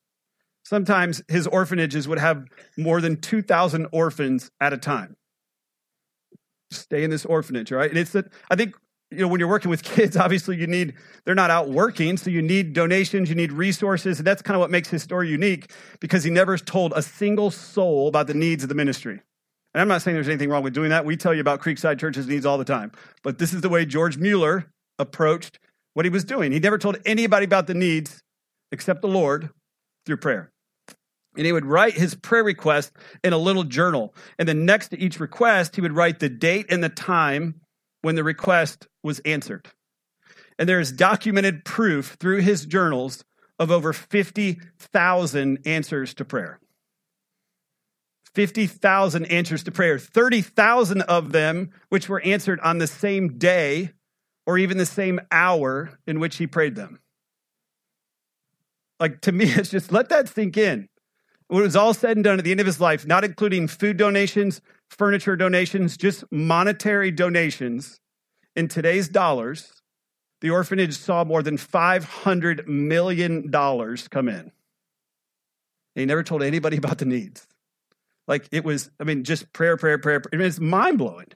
Sometimes 0.64 1.22
his 1.28 1.46
orphanages 1.46 2.08
would 2.08 2.18
have 2.18 2.44
more 2.76 3.00
than 3.00 3.20
2,000 3.20 3.86
orphans 3.92 4.50
at 4.60 4.72
a 4.72 4.78
time. 4.78 5.14
Stay 6.72 7.04
in 7.04 7.10
this 7.10 7.24
orphanage, 7.24 7.70
right? 7.70 7.90
And 7.90 7.98
it's 7.98 8.12
that 8.12 8.32
I 8.50 8.56
think 8.56 8.74
you 9.14 9.22
know 9.22 9.28
when 9.28 9.40
you're 9.40 9.48
working 9.48 9.70
with 9.70 9.82
kids 9.82 10.16
obviously 10.24 10.56
you 10.56 10.66
need 10.66 10.94
they're 11.24 11.34
not 11.34 11.50
out 11.50 11.70
working 11.70 12.16
so 12.16 12.30
you 12.30 12.42
need 12.42 12.72
donations 12.72 13.28
you 13.28 13.34
need 13.34 13.52
resources 13.52 14.18
and 14.18 14.26
that's 14.26 14.42
kind 14.42 14.56
of 14.56 14.60
what 14.60 14.70
makes 14.70 14.88
his 14.88 15.02
story 15.02 15.28
unique 15.28 15.70
because 16.00 16.24
he 16.24 16.30
never 16.30 16.56
told 16.58 16.92
a 16.96 17.02
single 17.02 17.50
soul 17.50 18.08
about 18.08 18.26
the 18.26 18.34
needs 18.34 18.62
of 18.62 18.68
the 18.68 18.74
ministry. 18.74 19.20
And 19.72 19.80
i'm 19.80 19.88
not 19.88 20.02
saying 20.02 20.14
there's 20.14 20.28
anything 20.28 20.50
wrong 20.50 20.62
with 20.62 20.74
doing 20.74 20.90
that. 20.90 21.04
We 21.04 21.16
tell 21.16 21.34
you 21.34 21.40
about 21.40 21.60
creekside 21.60 21.98
church's 21.98 22.26
needs 22.26 22.46
all 22.46 22.58
the 22.58 22.64
time. 22.64 22.92
But 23.22 23.38
this 23.38 23.52
is 23.52 23.60
the 23.60 23.68
way 23.68 23.84
george 23.84 24.16
mueller 24.16 24.70
approached 24.98 25.58
what 25.94 26.04
he 26.04 26.10
was 26.10 26.24
doing. 26.24 26.52
He 26.52 26.60
never 26.60 26.78
told 26.78 26.98
anybody 27.04 27.44
about 27.44 27.66
the 27.66 27.74
needs 27.74 28.22
except 28.72 29.02
the 29.02 29.08
lord 29.08 29.50
through 30.06 30.18
prayer. 30.18 30.50
And 31.36 31.46
he 31.46 31.52
would 31.52 31.66
write 31.66 31.94
his 31.94 32.14
prayer 32.14 32.44
request 32.44 32.92
in 33.24 33.32
a 33.32 33.38
little 33.38 33.64
journal. 33.64 34.14
And 34.38 34.48
then 34.48 34.64
next 34.64 34.88
to 34.88 34.98
each 34.98 35.18
request 35.18 35.74
he 35.74 35.82
would 35.82 35.92
write 35.92 36.20
the 36.20 36.28
date 36.28 36.66
and 36.70 36.82
the 36.82 36.88
time 36.88 37.60
when 38.02 38.14
the 38.14 38.22
request 38.22 38.86
was 39.04 39.20
answered. 39.20 39.68
And 40.58 40.68
there 40.68 40.80
is 40.80 40.90
documented 40.90 41.64
proof 41.64 42.16
through 42.18 42.40
his 42.40 42.66
journals 42.66 43.24
of 43.58 43.70
over 43.70 43.92
50,000 43.92 45.58
answers 45.64 46.14
to 46.14 46.24
prayer. 46.24 46.58
50,000 48.34 49.26
answers 49.26 49.62
to 49.64 49.70
prayer, 49.70 49.98
30,000 49.98 51.02
of 51.02 51.30
them 51.30 51.70
which 51.88 52.08
were 52.08 52.20
answered 52.22 52.58
on 52.60 52.78
the 52.78 52.86
same 52.86 53.38
day 53.38 53.90
or 54.46 54.58
even 54.58 54.76
the 54.76 54.86
same 54.86 55.20
hour 55.30 55.98
in 56.06 56.18
which 56.18 56.36
he 56.36 56.46
prayed 56.46 56.74
them. 56.74 57.00
Like 58.98 59.20
to 59.22 59.32
me, 59.32 59.44
it's 59.48 59.70
just 59.70 59.92
let 59.92 60.08
that 60.08 60.28
sink 60.28 60.56
in. 60.56 60.88
When 61.48 61.60
it 61.60 61.66
was 61.66 61.76
all 61.76 61.94
said 61.94 62.16
and 62.16 62.24
done 62.24 62.38
at 62.38 62.44
the 62.44 62.50
end 62.50 62.60
of 62.60 62.66
his 62.66 62.80
life, 62.80 63.06
not 63.06 63.22
including 63.22 63.68
food 63.68 63.96
donations, 63.96 64.60
furniture 64.88 65.36
donations, 65.36 65.96
just 65.96 66.24
monetary 66.32 67.10
donations. 67.10 68.00
In 68.56 68.68
today's 68.68 69.08
dollars, 69.08 69.72
the 70.40 70.50
orphanage 70.50 70.96
saw 70.96 71.24
more 71.24 71.42
than 71.42 71.56
$500 71.56 72.66
million 72.66 73.50
come 73.50 74.28
in. 74.28 74.52
He 75.94 76.06
never 76.06 76.22
told 76.22 76.42
anybody 76.42 76.76
about 76.76 76.98
the 76.98 77.04
needs. 77.04 77.46
Like 78.26 78.48
it 78.52 78.64
was, 78.64 78.90
I 79.00 79.04
mean, 79.04 79.24
just 79.24 79.52
prayer, 79.52 79.76
prayer, 79.76 79.98
prayer. 79.98 80.20
prayer. 80.20 80.30
I 80.32 80.36
mean, 80.36 80.46
it's 80.46 80.60
mind 80.60 80.98
blowing. 80.98 81.28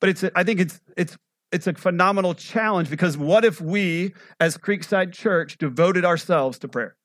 But 0.00 0.10
it's, 0.10 0.24
I 0.34 0.44
think 0.44 0.60
it's, 0.60 0.80
it's, 0.96 1.16
it's 1.52 1.66
a 1.66 1.74
phenomenal 1.74 2.34
challenge 2.34 2.90
because 2.90 3.16
what 3.16 3.44
if 3.44 3.60
we, 3.60 4.14
as 4.40 4.58
Creekside 4.58 5.12
Church, 5.12 5.58
devoted 5.58 6.04
ourselves 6.04 6.58
to 6.60 6.68
prayer? 6.68 6.96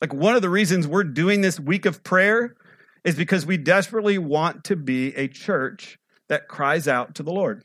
Like 0.00 0.12
one 0.12 0.36
of 0.36 0.42
the 0.42 0.50
reasons 0.50 0.86
we're 0.86 1.04
doing 1.04 1.40
this 1.40 1.58
week 1.58 1.86
of 1.86 2.04
prayer 2.04 2.56
is 3.04 3.16
because 3.16 3.46
we 3.46 3.56
desperately 3.56 4.18
want 4.18 4.64
to 4.64 4.76
be 4.76 5.14
a 5.16 5.28
church 5.28 5.98
that 6.34 6.48
cries 6.48 6.88
out 6.88 7.14
to 7.14 7.22
the 7.22 7.30
Lord. 7.30 7.62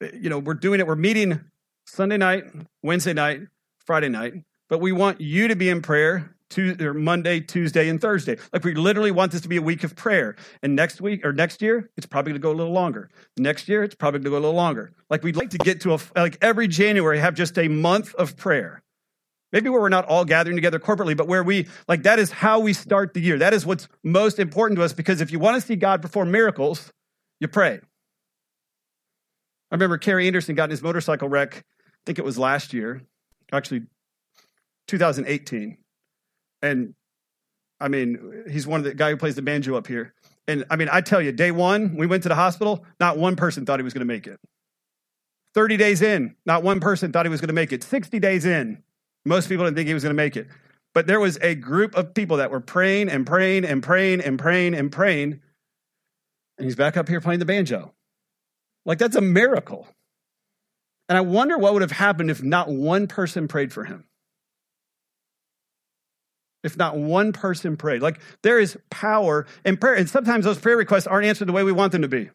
You 0.00 0.28
know, 0.28 0.40
we're 0.40 0.54
doing 0.54 0.80
it, 0.80 0.88
we're 0.88 0.96
meeting 0.96 1.40
Sunday 1.86 2.16
night, 2.16 2.46
Wednesday 2.82 3.12
night, 3.12 3.42
Friday 3.86 4.08
night, 4.08 4.34
but 4.68 4.80
we 4.80 4.90
want 4.90 5.20
you 5.20 5.46
to 5.46 5.54
be 5.54 5.68
in 5.68 5.82
prayer 5.82 6.34
Tuesday, 6.48 6.84
or 6.84 6.94
Monday, 6.94 7.38
Tuesday, 7.38 7.88
and 7.88 8.00
Thursday. 8.00 8.38
Like 8.52 8.64
we 8.64 8.74
literally 8.74 9.12
want 9.12 9.30
this 9.30 9.42
to 9.42 9.48
be 9.48 9.56
a 9.56 9.62
week 9.62 9.84
of 9.84 9.94
prayer. 9.94 10.34
And 10.64 10.74
next 10.74 11.00
week 11.00 11.24
or 11.24 11.32
next 11.32 11.62
year, 11.62 11.88
it's 11.96 12.06
probably 12.06 12.32
going 12.32 12.40
to 12.40 12.44
go 12.44 12.50
a 12.50 12.58
little 12.58 12.72
longer. 12.72 13.08
Next 13.36 13.68
year, 13.68 13.84
it's 13.84 13.94
probably 13.94 14.18
going 14.18 14.24
to 14.24 14.30
go 14.30 14.38
a 14.38 14.44
little 14.44 14.56
longer. 14.56 14.92
Like 15.08 15.22
we'd 15.22 15.36
like 15.36 15.50
to 15.50 15.58
get 15.58 15.80
to 15.82 15.94
a 15.94 16.00
like 16.16 16.38
every 16.42 16.66
January 16.66 17.20
have 17.20 17.34
just 17.34 17.56
a 17.56 17.68
month 17.68 18.16
of 18.16 18.36
prayer. 18.36 18.81
Maybe 19.52 19.68
where 19.68 19.80
we're 19.80 19.90
not 19.90 20.06
all 20.06 20.24
gathering 20.24 20.56
together 20.56 20.78
corporately, 20.78 21.16
but 21.16 21.28
where 21.28 21.42
we 21.42 21.68
like 21.86 22.04
that 22.04 22.18
is 22.18 22.30
how 22.30 22.60
we 22.60 22.72
start 22.72 23.12
the 23.12 23.20
year. 23.20 23.38
That 23.38 23.52
is 23.52 23.66
what's 23.66 23.86
most 24.02 24.38
important 24.38 24.78
to 24.78 24.84
us 24.84 24.92
because 24.94 25.20
if 25.20 25.30
you 25.30 25.38
want 25.38 25.60
to 25.60 25.66
see 25.66 25.76
God 25.76 26.00
perform 26.00 26.30
miracles, 26.30 26.90
you 27.38 27.48
pray. 27.48 27.80
I 29.70 29.74
remember 29.74 29.98
Kerry 29.98 30.26
Anderson 30.26 30.54
got 30.54 30.64
in 30.64 30.70
his 30.70 30.82
motorcycle 30.82 31.28
wreck, 31.28 31.56
I 31.56 32.00
think 32.06 32.18
it 32.18 32.24
was 32.24 32.38
last 32.38 32.72
year, 32.72 33.02
actually 33.52 33.82
2018. 34.88 35.76
And 36.62 36.94
I 37.80 37.88
mean, 37.88 38.44
he's 38.50 38.66
one 38.66 38.80
of 38.80 38.84
the 38.84 38.94
guy 38.94 39.10
who 39.10 39.16
plays 39.16 39.34
the 39.34 39.42
banjo 39.42 39.76
up 39.76 39.86
here. 39.86 40.14
And 40.48 40.64
I 40.70 40.76
mean, 40.76 40.88
I 40.90 41.00
tell 41.00 41.20
you, 41.20 41.32
day 41.32 41.50
one, 41.50 41.96
we 41.96 42.06
went 42.06 42.22
to 42.24 42.28
the 42.28 42.34
hospital, 42.34 42.84
not 42.98 43.18
one 43.18 43.36
person 43.36 43.66
thought 43.66 43.78
he 43.78 43.84
was 43.84 43.92
going 43.92 44.06
to 44.06 44.12
make 44.12 44.26
it. 44.26 44.38
30 45.54 45.76
days 45.76 46.00
in, 46.00 46.36
not 46.46 46.62
one 46.62 46.80
person 46.80 47.12
thought 47.12 47.26
he 47.26 47.30
was 47.30 47.40
going 47.40 47.48
to 47.48 47.54
make 47.54 47.72
it. 47.72 47.84
60 47.84 48.18
days 48.18 48.44
in, 48.46 48.82
most 49.24 49.48
people 49.48 49.64
didn't 49.64 49.76
think 49.76 49.88
he 49.88 49.94
was 49.94 50.02
going 50.02 50.14
to 50.14 50.22
make 50.22 50.36
it. 50.36 50.48
But 50.94 51.06
there 51.06 51.20
was 51.20 51.38
a 51.40 51.54
group 51.54 51.94
of 51.94 52.14
people 52.14 52.38
that 52.38 52.50
were 52.50 52.60
praying 52.60 53.08
and 53.08 53.26
praying 53.26 53.64
and 53.64 53.82
praying 53.82 54.20
and 54.20 54.38
praying 54.38 54.74
and 54.74 54.92
praying. 54.92 55.40
And 56.58 56.64
he's 56.64 56.76
back 56.76 56.96
up 56.96 57.08
here 57.08 57.20
playing 57.20 57.38
the 57.38 57.46
banjo. 57.46 57.94
Like, 58.84 58.98
that's 58.98 59.16
a 59.16 59.20
miracle. 59.20 59.86
And 61.08 61.16
I 61.16 61.22
wonder 61.22 61.56
what 61.56 61.72
would 61.72 61.82
have 61.82 61.92
happened 61.92 62.30
if 62.30 62.42
not 62.42 62.68
one 62.68 63.06
person 63.06 63.48
prayed 63.48 63.72
for 63.72 63.84
him. 63.84 64.04
If 66.62 66.76
not 66.76 66.96
one 66.96 67.32
person 67.32 67.76
prayed. 67.76 68.02
Like, 68.02 68.20
there 68.42 68.58
is 68.58 68.76
power 68.90 69.46
in 69.64 69.76
prayer. 69.76 69.94
And 69.94 70.08
sometimes 70.08 70.44
those 70.44 70.58
prayer 70.58 70.76
requests 70.76 71.06
aren't 71.06 71.26
answered 71.26 71.48
the 71.48 71.52
way 71.52 71.64
we 71.64 71.72
want 71.72 71.92
them 71.92 72.02
to 72.02 72.08
be 72.08 72.30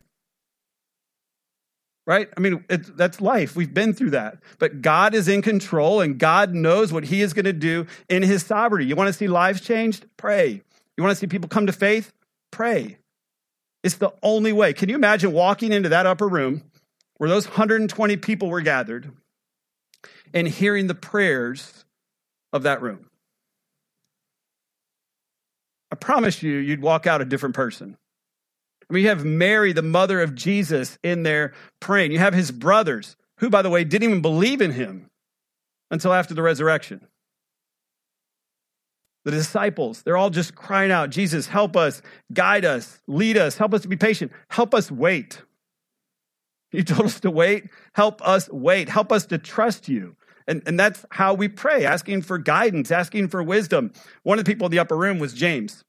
right? 2.07 2.29
I 2.35 2.39
mean, 2.39 2.63
that's 2.69 3.19
life. 3.19 3.55
We've 3.55 3.73
been 3.73 3.93
through 3.93 4.11
that. 4.11 4.37
But 4.57 4.81
God 4.81 5.13
is 5.13 5.27
in 5.27 5.41
control 5.41 5.99
and 5.99 6.17
God 6.17 6.53
knows 6.53 6.91
what 6.93 7.03
He 7.03 7.21
is 7.21 7.33
going 7.33 7.45
to 7.45 7.53
do 7.53 7.85
in 8.09 8.23
His 8.23 8.43
sovereignty. 8.43 8.87
You 8.87 8.95
want 8.95 9.09
to 9.09 9.13
see 9.13 9.27
lives 9.27 9.59
changed? 9.61 10.05
Pray. 10.15 10.61
You 10.95 11.03
want 11.03 11.11
to 11.11 11.19
see 11.19 11.27
people 11.27 11.49
come 11.49 11.67
to 11.67 11.73
faith? 11.73 12.13
Pray. 12.49 12.97
It's 13.83 13.95
the 13.95 14.13
only 14.23 14.53
way. 14.53 14.73
Can 14.73 14.89
you 14.89 14.95
imagine 14.95 15.33
walking 15.33 15.73
into 15.73 15.89
that 15.89 16.05
upper 16.05 16.27
room 16.27 16.63
where 17.17 17.29
those 17.29 17.45
120 17.45 18.17
people 18.17 18.49
were 18.49 18.61
gathered 18.61 19.11
and 20.33 20.47
hearing 20.47 20.87
the 20.87 20.95
prayers 20.95 21.85
of 22.53 22.63
that 22.63 22.81
room? 22.81 23.09
I 25.91 25.95
promise 25.95 26.41
you, 26.41 26.53
you'd 26.53 26.81
walk 26.81 27.05
out 27.05 27.21
a 27.21 27.25
different 27.25 27.55
person. 27.55 27.97
I 28.89 28.93
mean, 28.93 29.03
you 29.03 29.09
have 29.09 29.25
Mary, 29.25 29.73
the 29.73 29.81
mother 29.81 30.21
of 30.21 30.35
Jesus, 30.35 30.97
in 31.03 31.23
there 31.23 31.53
praying. 31.79 32.11
You 32.11 32.19
have 32.19 32.33
his 32.33 32.51
brothers, 32.51 33.15
who, 33.39 33.49
by 33.49 33.61
the 33.61 33.69
way, 33.69 33.83
didn't 33.83 34.09
even 34.09 34.21
believe 34.21 34.61
in 34.61 34.71
him 34.71 35.09
until 35.91 36.13
after 36.13 36.33
the 36.33 36.41
resurrection. 36.41 37.05
The 39.25 39.31
disciples, 39.31 40.03
they're 40.03 40.15
all 40.15 40.29
just 40.29 40.55
crying 40.55 40.89
out, 40.89 41.09
Jesus, 41.09 41.47
help 41.47 41.75
us, 41.75 42.01
guide 42.31 42.63
us, 42.63 43.01
lead 43.07 43.37
us, 43.37 43.57
help 43.57 43.73
us 43.73 43.81
to 43.81 43.89
be 43.89 43.97
patient, 43.97 44.31
help 44.49 44.73
us 44.73 44.89
wait. 44.89 45.41
You 46.71 46.83
told 46.83 47.05
us 47.05 47.19
to 47.21 47.31
wait. 47.31 47.69
Help 47.93 48.21
us 48.27 48.49
wait. 48.49 48.89
Help 48.89 49.11
us 49.11 49.25
to 49.27 49.37
trust 49.37 49.87
you. 49.87 50.15
And, 50.47 50.61
and 50.65 50.79
that's 50.79 51.05
how 51.11 51.33
we 51.33 51.47
pray, 51.47 51.85
asking 51.85 52.21
for 52.21 52.37
guidance, 52.37 52.91
asking 52.91 53.29
for 53.29 53.43
wisdom. 53.43 53.91
One 54.23 54.39
of 54.39 54.45
the 54.45 54.51
people 54.51 54.65
in 54.67 54.71
the 54.71 54.79
upper 54.79 54.95
room 54.95 55.19
was 55.19 55.33
James. 55.33 55.83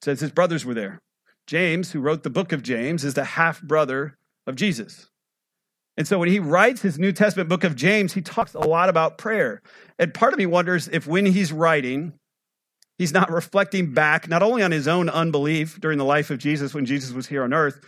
It 0.00 0.04
says 0.04 0.20
his 0.20 0.32
brothers 0.32 0.64
were 0.64 0.74
there. 0.74 0.98
James, 1.50 1.90
who 1.90 1.98
wrote 1.98 2.22
the 2.22 2.30
book 2.30 2.52
of 2.52 2.62
James, 2.62 3.02
is 3.02 3.14
the 3.14 3.24
half 3.24 3.60
brother 3.60 4.16
of 4.46 4.54
Jesus. 4.54 5.10
And 5.96 6.06
so 6.06 6.16
when 6.16 6.28
he 6.28 6.38
writes 6.38 6.80
his 6.80 6.96
New 6.96 7.10
Testament 7.10 7.48
book 7.48 7.64
of 7.64 7.74
James, 7.74 8.12
he 8.12 8.22
talks 8.22 8.54
a 8.54 8.60
lot 8.60 8.88
about 8.88 9.18
prayer. 9.18 9.60
And 9.98 10.14
part 10.14 10.32
of 10.32 10.38
me 10.38 10.46
wonders 10.46 10.86
if 10.86 11.08
when 11.08 11.26
he's 11.26 11.52
writing, 11.52 12.12
he's 12.98 13.12
not 13.12 13.32
reflecting 13.32 13.92
back 13.92 14.28
not 14.28 14.44
only 14.44 14.62
on 14.62 14.70
his 14.70 14.86
own 14.86 15.08
unbelief 15.08 15.80
during 15.80 15.98
the 15.98 16.04
life 16.04 16.30
of 16.30 16.38
Jesus 16.38 16.72
when 16.72 16.86
Jesus 16.86 17.10
was 17.10 17.26
here 17.26 17.42
on 17.42 17.52
earth, 17.52 17.80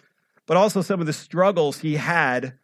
but 0.48 0.56
also 0.56 0.82
some 0.82 0.98
of 0.98 1.06
the 1.06 1.12
struggles 1.12 1.78
he 1.78 1.94
had 1.94 2.58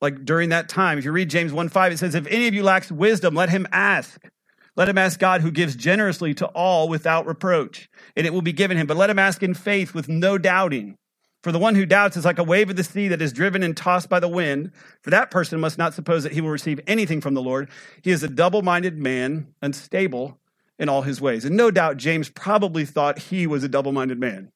like 0.00 0.24
during 0.24 0.48
that 0.48 0.68
time. 0.68 0.98
If 0.98 1.04
you 1.04 1.12
read 1.12 1.30
James 1.30 1.52
1 1.52 1.68
5, 1.68 1.92
it 1.92 1.98
says, 1.98 2.16
If 2.16 2.26
any 2.26 2.48
of 2.48 2.54
you 2.54 2.64
lacks 2.64 2.90
wisdom, 2.90 3.36
let 3.36 3.50
him 3.50 3.68
ask. 3.70 4.20
Let 4.76 4.88
him 4.88 4.98
ask 4.98 5.18
God 5.18 5.42
who 5.42 5.50
gives 5.50 5.76
generously 5.76 6.34
to 6.34 6.46
all 6.46 6.88
without 6.88 7.26
reproach, 7.26 7.90
and 8.16 8.26
it 8.26 8.32
will 8.32 8.42
be 8.42 8.52
given 8.52 8.76
him. 8.76 8.86
But 8.86 8.96
let 8.96 9.10
him 9.10 9.18
ask 9.18 9.42
in 9.42 9.54
faith 9.54 9.94
with 9.94 10.08
no 10.08 10.38
doubting. 10.38 10.96
For 11.42 11.52
the 11.52 11.58
one 11.58 11.74
who 11.74 11.84
doubts 11.84 12.16
is 12.16 12.24
like 12.24 12.38
a 12.38 12.44
wave 12.44 12.70
of 12.70 12.76
the 12.76 12.84
sea 12.84 13.08
that 13.08 13.20
is 13.20 13.32
driven 13.32 13.62
and 13.62 13.76
tossed 13.76 14.08
by 14.08 14.20
the 14.20 14.28
wind. 14.28 14.70
For 15.02 15.10
that 15.10 15.30
person 15.30 15.60
must 15.60 15.76
not 15.76 15.92
suppose 15.92 16.22
that 16.22 16.32
he 16.32 16.40
will 16.40 16.50
receive 16.50 16.80
anything 16.86 17.20
from 17.20 17.34
the 17.34 17.42
Lord. 17.42 17.68
He 18.02 18.12
is 18.12 18.22
a 18.22 18.28
double 18.28 18.62
minded 18.62 18.96
man, 18.96 19.48
unstable 19.60 20.38
in 20.78 20.88
all 20.88 21.02
his 21.02 21.20
ways. 21.20 21.44
And 21.44 21.56
no 21.56 21.70
doubt 21.70 21.96
James 21.96 22.28
probably 22.30 22.84
thought 22.84 23.18
he 23.18 23.46
was 23.46 23.64
a 23.64 23.68
double 23.68 23.92
minded 23.92 24.20
man 24.20 24.52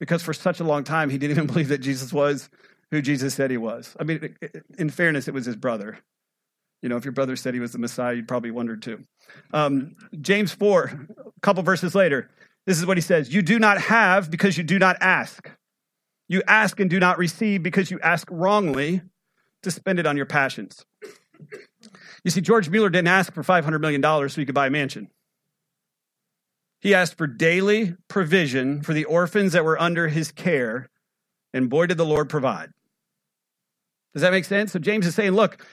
because 0.00 0.22
for 0.22 0.34
such 0.34 0.60
a 0.60 0.64
long 0.64 0.84
time 0.84 1.10
he 1.10 1.18
didn't 1.18 1.36
even 1.36 1.46
believe 1.52 1.68
that 1.68 1.78
Jesus 1.78 2.12
was 2.12 2.50
who 2.90 3.00
Jesus 3.00 3.34
said 3.34 3.50
he 3.50 3.56
was. 3.56 3.96
I 3.98 4.04
mean, 4.04 4.36
in 4.78 4.90
fairness, 4.90 5.28
it 5.28 5.34
was 5.34 5.46
his 5.46 5.56
brother. 5.56 5.98
You 6.86 6.90
know, 6.90 6.96
if 6.96 7.04
your 7.04 7.10
brother 7.10 7.34
said 7.34 7.52
he 7.52 7.58
was 7.58 7.72
the 7.72 7.80
Messiah, 7.80 8.14
you'd 8.14 8.28
probably 8.28 8.52
wonder 8.52 8.76
too. 8.76 9.02
Um, 9.52 9.96
James 10.20 10.52
4, 10.52 11.08
a 11.36 11.40
couple 11.40 11.64
verses 11.64 11.96
later, 11.96 12.30
this 12.64 12.78
is 12.78 12.86
what 12.86 12.96
he 12.96 13.00
says 13.00 13.34
You 13.34 13.42
do 13.42 13.58
not 13.58 13.80
have 13.80 14.30
because 14.30 14.56
you 14.56 14.62
do 14.62 14.78
not 14.78 14.96
ask. 15.00 15.50
You 16.28 16.44
ask 16.46 16.78
and 16.78 16.88
do 16.88 17.00
not 17.00 17.18
receive 17.18 17.64
because 17.64 17.90
you 17.90 17.98
ask 18.04 18.28
wrongly 18.30 19.02
to 19.64 19.70
spend 19.72 19.98
it 19.98 20.06
on 20.06 20.16
your 20.16 20.26
passions. 20.26 20.86
You 22.22 22.30
see, 22.30 22.40
George 22.40 22.70
Mueller 22.70 22.88
didn't 22.88 23.08
ask 23.08 23.34
for 23.34 23.42
$500 23.42 23.80
million 23.80 24.00
so 24.00 24.40
he 24.40 24.46
could 24.46 24.54
buy 24.54 24.68
a 24.68 24.70
mansion. 24.70 25.08
He 26.78 26.94
asked 26.94 27.18
for 27.18 27.26
daily 27.26 27.96
provision 28.06 28.82
for 28.82 28.92
the 28.92 29.06
orphans 29.06 29.54
that 29.54 29.64
were 29.64 29.82
under 29.82 30.06
his 30.06 30.30
care, 30.30 30.88
and 31.52 31.68
boy, 31.68 31.86
did 31.86 31.98
the 31.98 32.06
Lord 32.06 32.28
provide. 32.28 32.70
Does 34.14 34.22
that 34.22 34.30
make 34.30 34.44
sense? 34.44 34.70
So 34.70 34.78
James 34.78 35.04
is 35.04 35.16
saying, 35.16 35.32
look, 35.32 35.66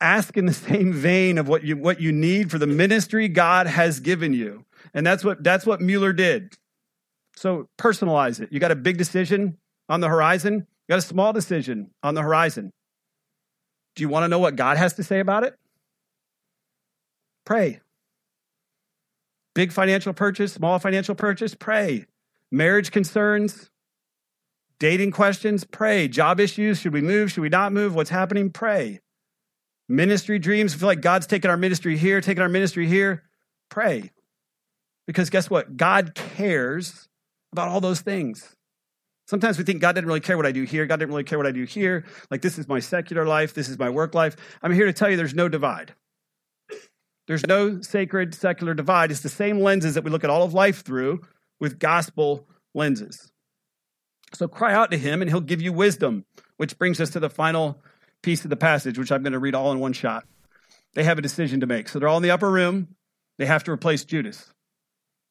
ask 0.00 0.36
in 0.36 0.46
the 0.46 0.52
same 0.52 0.92
vein 0.92 1.38
of 1.38 1.48
what 1.48 1.64
you 1.64 1.76
what 1.76 2.00
you 2.00 2.12
need 2.12 2.50
for 2.50 2.58
the 2.58 2.66
ministry 2.66 3.28
God 3.28 3.66
has 3.66 4.00
given 4.00 4.32
you. 4.32 4.64
And 4.94 5.06
that's 5.06 5.24
what 5.24 5.42
that's 5.42 5.66
what 5.66 5.80
Mueller 5.80 6.12
did. 6.12 6.54
So 7.36 7.68
personalize 7.78 8.40
it. 8.40 8.52
You 8.52 8.60
got 8.60 8.70
a 8.70 8.76
big 8.76 8.98
decision 8.98 9.58
on 9.88 10.00
the 10.00 10.08
horizon, 10.08 10.54
you 10.54 10.92
got 10.92 10.98
a 10.98 11.02
small 11.02 11.32
decision 11.32 11.90
on 12.02 12.14
the 12.14 12.22
horizon. 12.22 12.72
Do 13.94 14.02
you 14.02 14.08
want 14.08 14.24
to 14.24 14.28
know 14.28 14.38
what 14.38 14.56
God 14.56 14.76
has 14.76 14.94
to 14.94 15.02
say 15.02 15.20
about 15.20 15.44
it? 15.44 15.56
Pray. 17.44 17.80
Big 19.54 19.72
financial 19.72 20.12
purchase, 20.12 20.52
small 20.52 20.78
financial 20.78 21.14
purchase, 21.14 21.54
pray. 21.54 22.06
Marriage 22.50 22.90
concerns, 22.90 23.70
dating 24.78 25.10
questions, 25.10 25.64
pray. 25.64 26.06
Job 26.06 26.38
issues, 26.38 26.78
should 26.78 26.92
we 26.92 27.00
move, 27.00 27.32
should 27.32 27.40
we 27.40 27.48
not 27.48 27.72
move, 27.72 27.94
what's 27.94 28.10
happening, 28.10 28.50
pray. 28.50 29.00
Ministry 29.88 30.38
dreams, 30.38 30.74
feel 30.74 30.86
like 30.86 31.00
God's 31.00 31.26
taking 31.26 31.50
our 31.50 31.56
ministry 31.56 31.96
here, 31.96 32.20
taking 32.20 32.42
our 32.42 32.48
ministry 32.48 32.86
here, 32.86 33.24
pray. 33.70 34.10
Because 35.06 35.30
guess 35.30 35.48
what? 35.48 35.76
God 35.76 36.14
cares 36.14 37.08
about 37.52 37.68
all 37.68 37.80
those 37.80 38.02
things. 38.02 38.54
Sometimes 39.26 39.58
we 39.58 39.64
think 39.64 39.80
God 39.80 39.92
didn't 39.92 40.08
really 40.08 40.20
care 40.20 40.36
what 40.36 40.46
I 40.46 40.52
do 40.52 40.64
here. 40.64 40.86
God 40.86 40.96
didn't 40.96 41.10
really 41.10 41.24
care 41.24 41.38
what 41.38 41.46
I 41.46 41.52
do 41.52 41.64
here. 41.64 42.04
Like, 42.30 42.42
this 42.42 42.58
is 42.58 42.68
my 42.68 42.80
secular 42.80 43.26
life. 43.26 43.54
This 43.54 43.68
is 43.68 43.78
my 43.78 43.90
work 43.90 44.14
life. 44.14 44.36
I'm 44.62 44.72
here 44.72 44.86
to 44.86 44.92
tell 44.92 45.10
you 45.10 45.16
there's 45.16 45.34
no 45.34 45.48
divide. 45.48 45.94
There's 47.26 47.46
no 47.46 47.82
sacred 47.82 48.34
secular 48.34 48.72
divide. 48.72 49.10
It's 49.10 49.20
the 49.20 49.28
same 49.28 49.60
lenses 49.60 49.94
that 49.94 50.04
we 50.04 50.10
look 50.10 50.24
at 50.24 50.30
all 50.30 50.44
of 50.44 50.54
life 50.54 50.82
through 50.82 51.20
with 51.60 51.78
gospel 51.78 52.46
lenses. 52.74 53.30
So 54.34 54.48
cry 54.48 54.72
out 54.72 54.90
to 54.92 54.98
him 54.98 55.20
and 55.20 55.30
he'll 55.30 55.40
give 55.40 55.60
you 55.60 55.72
wisdom, 55.72 56.24
which 56.56 56.78
brings 56.78 57.00
us 57.00 57.10
to 57.10 57.20
the 57.20 57.30
final 57.30 57.82
piece 58.22 58.44
of 58.44 58.50
the 58.50 58.56
passage, 58.56 58.98
which 58.98 59.12
I'm 59.12 59.22
going 59.22 59.32
to 59.32 59.38
read 59.38 59.54
all 59.54 59.72
in 59.72 59.80
one 59.80 59.92
shot. 59.92 60.24
They 60.94 61.04
have 61.04 61.18
a 61.18 61.22
decision 61.22 61.60
to 61.60 61.66
make. 61.66 61.88
So 61.88 61.98
they're 61.98 62.08
all 62.08 62.16
in 62.16 62.22
the 62.22 62.30
upper 62.30 62.50
room. 62.50 62.96
They 63.38 63.46
have 63.46 63.64
to 63.64 63.70
replace 63.70 64.04
Judas. 64.04 64.52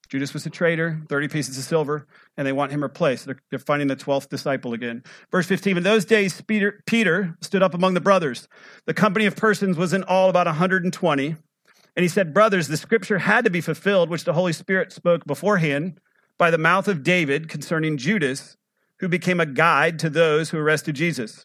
Judas 0.08 0.32
was 0.32 0.46
a 0.46 0.50
traitor, 0.50 1.02
30 1.10 1.28
pieces 1.28 1.58
of 1.58 1.64
silver, 1.64 2.06
and 2.36 2.46
they 2.46 2.52
want 2.52 2.72
him 2.72 2.82
replaced. 2.82 3.26
They're, 3.26 3.38
they're 3.50 3.58
finding 3.58 3.88
the 3.88 3.96
12th 3.96 4.30
disciple 4.30 4.72
again. 4.72 5.02
Verse 5.30 5.46
15 5.46 5.76
In 5.76 5.82
those 5.82 6.06
days, 6.06 6.40
Peter, 6.40 6.82
Peter 6.86 7.36
stood 7.42 7.62
up 7.62 7.74
among 7.74 7.92
the 7.92 8.00
brothers. 8.00 8.48
The 8.86 8.94
company 8.94 9.26
of 9.26 9.36
persons 9.36 9.76
was 9.76 9.92
in 9.92 10.04
all 10.04 10.30
about 10.30 10.46
120. 10.46 11.26
And 11.28 12.02
he 12.02 12.08
said, 12.08 12.32
Brothers, 12.32 12.68
the 12.68 12.76
scripture 12.78 13.18
had 13.18 13.44
to 13.44 13.50
be 13.50 13.60
fulfilled, 13.60 14.08
which 14.08 14.24
the 14.24 14.32
Holy 14.32 14.54
Spirit 14.54 14.92
spoke 14.92 15.26
beforehand 15.26 16.00
by 16.38 16.50
the 16.50 16.56
mouth 16.56 16.88
of 16.88 17.02
David 17.02 17.48
concerning 17.48 17.98
Judas, 17.98 18.56
who 19.00 19.08
became 19.08 19.40
a 19.40 19.46
guide 19.46 19.98
to 19.98 20.08
those 20.08 20.50
who 20.50 20.58
arrested 20.58 20.94
Jesus 20.94 21.44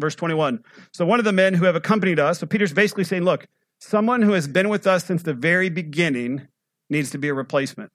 Verse 0.00 0.14
21. 0.14 0.64
So 0.92 1.04
one 1.04 1.18
of 1.18 1.24
the 1.24 1.32
men 1.32 1.54
who 1.54 1.64
have 1.64 1.76
accompanied 1.76 2.18
us, 2.18 2.38
so 2.38 2.46
Peter's 2.46 2.72
basically 2.72 3.04
saying, 3.04 3.22
Look, 3.22 3.46
someone 3.78 4.22
who 4.22 4.32
has 4.32 4.48
been 4.48 4.68
with 4.68 4.86
us 4.86 5.04
since 5.04 5.22
the 5.22 5.34
very 5.34 5.68
beginning 5.68 6.48
needs 6.88 7.10
to 7.10 7.18
be 7.18 7.28
a 7.28 7.34
replacement. 7.34 7.90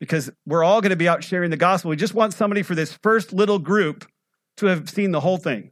Because 0.00 0.30
we're 0.46 0.64
all 0.64 0.80
going 0.80 0.90
to 0.90 0.96
be 0.96 1.08
out 1.08 1.22
sharing 1.22 1.50
the 1.50 1.56
gospel. 1.56 1.90
We 1.90 1.96
just 1.96 2.14
want 2.14 2.34
somebody 2.34 2.62
for 2.62 2.74
this 2.74 2.92
first 3.02 3.32
little 3.32 3.58
group 3.58 4.04
to 4.56 4.66
have 4.66 4.90
seen 4.90 5.12
the 5.12 5.20
whole 5.20 5.38
thing. 5.38 5.70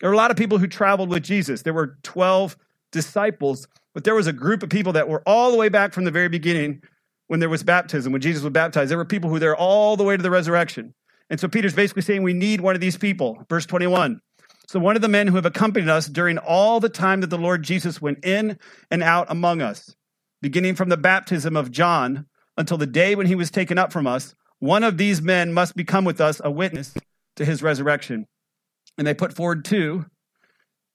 There 0.00 0.08
were 0.08 0.14
a 0.14 0.18
lot 0.18 0.30
of 0.30 0.36
people 0.36 0.58
who 0.58 0.66
traveled 0.66 1.10
with 1.10 1.22
Jesus. 1.22 1.62
There 1.62 1.74
were 1.74 1.98
12 2.02 2.56
disciples, 2.92 3.68
but 3.94 4.04
there 4.04 4.14
was 4.14 4.26
a 4.26 4.32
group 4.32 4.62
of 4.62 4.70
people 4.70 4.92
that 4.94 5.08
were 5.08 5.22
all 5.26 5.50
the 5.50 5.56
way 5.56 5.68
back 5.68 5.92
from 5.92 6.04
the 6.04 6.10
very 6.10 6.28
beginning 6.28 6.82
when 7.28 7.40
there 7.40 7.48
was 7.48 7.62
baptism, 7.62 8.12
when 8.12 8.20
Jesus 8.20 8.42
was 8.42 8.52
baptized. 8.52 8.90
There 8.90 8.98
were 8.98 9.04
people 9.04 9.28
who 9.28 9.34
were 9.34 9.40
there 9.40 9.56
all 9.56 9.96
the 9.96 10.04
way 10.04 10.16
to 10.16 10.22
the 10.22 10.30
resurrection. 10.30 10.94
And 11.28 11.38
so 11.38 11.48
Peter's 11.48 11.74
basically 11.74 12.02
saying 12.02 12.22
we 12.22 12.32
need 12.32 12.60
one 12.60 12.74
of 12.74 12.80
these 12.80 12.98
people. 12.98 13.44
Verse 13.48 13.66
21. 13.66 14.20
So 14.70 14.78
one 14.78 14.94
of 14.94 15.02
the 15.02 15.08
men 15.08 15.26
who 15.26 15.34
have 15.34 15.46
accompanied 15.46 15.88
us 15.88 16.06
during 16.06 16.38
all 16.38 16.78
the 16.78 16.88
time 16.88 17.22
that 17.22 17.26
the 17.26 17.36
Lord 17.36 17.64
Jesus 17.64 18.00
went 18.00 18.24
in 18.24 18.56
and 18.88 19.02
out 19.02 19.26
among 19.28 19.60
us 19.60 19.96
beginning 20.42 20.76
from 20.76 20.90
the 20.90 20.96
baptism 20.96 21.56
of 21.56 21.72
John 21.72 22.26
until 22.56 22.78
the 22.78 22.86
day 22.86 23.16
when 23.16 23.26
he 23.26 23.34
was 23.34 23.50
taken 23.50 23.78
up 23.78 23.92
from 23.92 24.06
us, 24.06 24.32
one 24.60 24.84
of 24.84 24.96
these 24.96 25.20
men 25.20 25.52
must 25.52 25.74
become 25.74 26.04
with 26.04 26.20
us 26.20 26.40
a 26.44 26.52
witness 26.52 26.94
to 27.34 27.44
his 27.44 27.64
resurrection. 27.64 28.28
And 28.96 29.04
they 29.04 29.12
put 29.12 29.34
forward 29.34 29.64
two, 29.64 30.06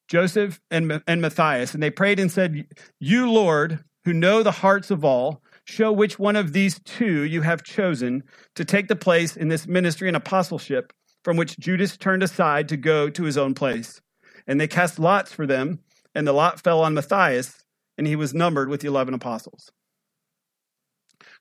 Joseph 0.07 0.61
and, 0.71 1.03
and 1.05 1.21
Matthias, 1.21 1.73
and 1.73 1.83
they 1.83 1.91
prayed 1.91 2.17
and 2.17 2.31
said, 2.31 2.67
You, 3.01 3.29
Lord, 3.29 3.83
who 4.05 4.13
know 4.13 4.41
the 4.41 4.51
hearts 4.51 4.89
of 4.89 5.03
all, 5.03 5.41
show 5.65 5.91
which 5.91 6.17
one 6.17 6.37
of 6.37 6.53
these 6.53 6.79
two 6.85 7.23
you 7.23 7.41
have 7.41 7.61
chosen 7.61 8.23
to 8.55 8.63
take 8.63 8.87
the 8.87 8.95
place 8.95 9.35
in 9.35 9.49
this 9.49 9.67
ministry 9.67 10.07
and 10.07 10.15
apostleship 10.15 10.93
from 11.25 11.37
which 11.37 11.57
Judas 11.57 11.97
turned 11.97 12.21
aside 12.21 12.69
to 12.69 12.77
go 12.77 13.09
to 13.09 13.23
his 13.23 13.35
own 13.35 13.55
place. 13.55 13.99
And 14.45 14.61
they 14.61 14.67
cast 14.67 14.99
lots 14.99 15.31
for 15.31 15.47
them, 15.47 15.79
and 16.13 16.27
the 16.27 16.31
lot 16.31 16.61
fell 16.61 16.81
on 16.81 16.93
Matthias 16.93 17.65
and 17.97 18.05
he 18.05 18.15
was 18.15 18.33
numbered 18.33 18.69
with 18.69 18.81
the 18.81 18.87
11 18.87 19.15
apostles. 19.15 19.71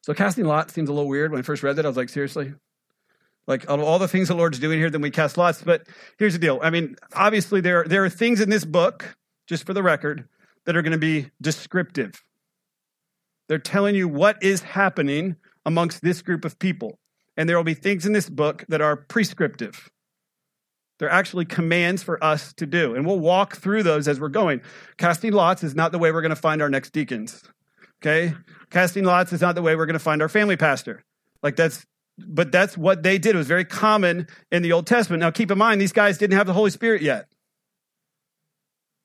So 0.01 0.15
casting 0.15 0.47
lots 0.47 0.73
seems 0.73 0.89
a 0.89 0.93
little 0.93 1.09
weird. 1.09 1.33
When 1.33 1.39
I 1.39 1.43
first 1.43 1.63
read 1.63 1.77
that, 1.77 1.85
I 1.85 1.89
was 1.89 1.99
like, 1.99 2.09
seriously? 2.09 2.55
Like 3.47 3.69
out 3.69 3.79
of 3.79 3.85
all 3.85 3.99
the 3.99 4.09
things 4.09 4.29
the 4.29 4.35
Lord's 4.35 4.59
doing 4.59 4.79
here, 4.79 4.89
then 4.89 5.03
we 5.03 5.11
cast 5.11 5.37
lots. 5.37 5.61
But 5.63 5.87
here's 6.19 6.33
the 6.33 6.39
deal. 6.39 6.61
I 6.63 6.71
mean, 6.71 6.97
obviously 7.15 7.61
there, 7.61 7.85
there 7.85 8.05
are 8.05 8.11
things 8.11 8.41
in 8.41 8.49
this 8.49 8.65
book, 8.65 9.17
just 9.47 9.67
for 9.67 9.75
the 9.75 9.83
record, 9.83 10.27
that 10.65 10.77
are 10.77 10.83
going 10.83 10.93
to 10.93 10.99
be 10.99 11.31
descriptive. 11.43 12.25
They're 13.49 13.59
telling 13.59 13.97
you 13.97 14.09
what 14.09 14.43
is 14.43 14.63
happening 14.63 15.37
amongst 15.67 16.01
this 16.01 16.23
group 16.23 16.47
of 16.47 16.59
people. 16.59 16.99
And 17.37 17.49
there 17.49 17.57
will 17.57 17.65
be 17.65 17.75
things 17.75 18.07
in 18.07 18.13
this 18.13 18.31
book 18.31 18.65
that 18.69 18.81
are 18.81 18.97
prescriptive. 18.97 19.91
They're 20.99 21.11
actually 21.11 21.45
commands 21.45 22.03
for 22.03 22.23
us 22.23 22.53
to 22.55 22.67
do. 22.67 22.95
And 22.95 23.05
we'll 23.07 23.19
walk 23.19 23.57
through 23.57 23.83
those 23.83 24.07
as 24.07 24.21
we're 24.21 24.29
going. 24.29 24.63
Casting 24.97 25.33
lots 25.33 25.65
is 25.65 25.75
not 25.75 25.93
the 25.93 25.99
way 25.99 26.13
we're 26.13 26.23
going 26.23 26.31
to 26.31 26.37
find 26.37 26.63
our 26.63 26.71
next 26.71 26.93
deacons. 26.93 27.43
Okay? 28.01 28.35
Casting 28.71 29.05
lots 29.05 29.33
is 29.33 29.41
not 29.41 29.55
the 29.55 29.63
way 29.63 29.75
we're 29.75 29.87
going 29.87 29.95
to 29.95 29.99
find 29.99 30.23
our 30.23 30.29
family 30.29 30.57
pastor. 30.57 31.03
Like 31.43 31.57
that's 31.57 31.85
but 32.17 32.53
that's 32.53 32.79
what 32.79 33.03
they 33.03 33.19
did. 33.19 33.35
It 33.35 33.39
was 33.39 33.49
very 33.49 33.65
common 33.65 34.29
in 34.53 34.63
the 34.63 34.73
Old 34.73 34.87
Testament. 34.87 35.21
Now 35.21 35.33
keep 35.33 35.51
in 35.51 35.59
mind 35.59 35.81
these 35.81 35.93
guys 35.93 36.17
didn't 36.17 36.37
have 36.37 36.47
the 36.47 36.53
Holy 36.53 36.71
Spirit 36.71 37.03
yet. 37.03 37.27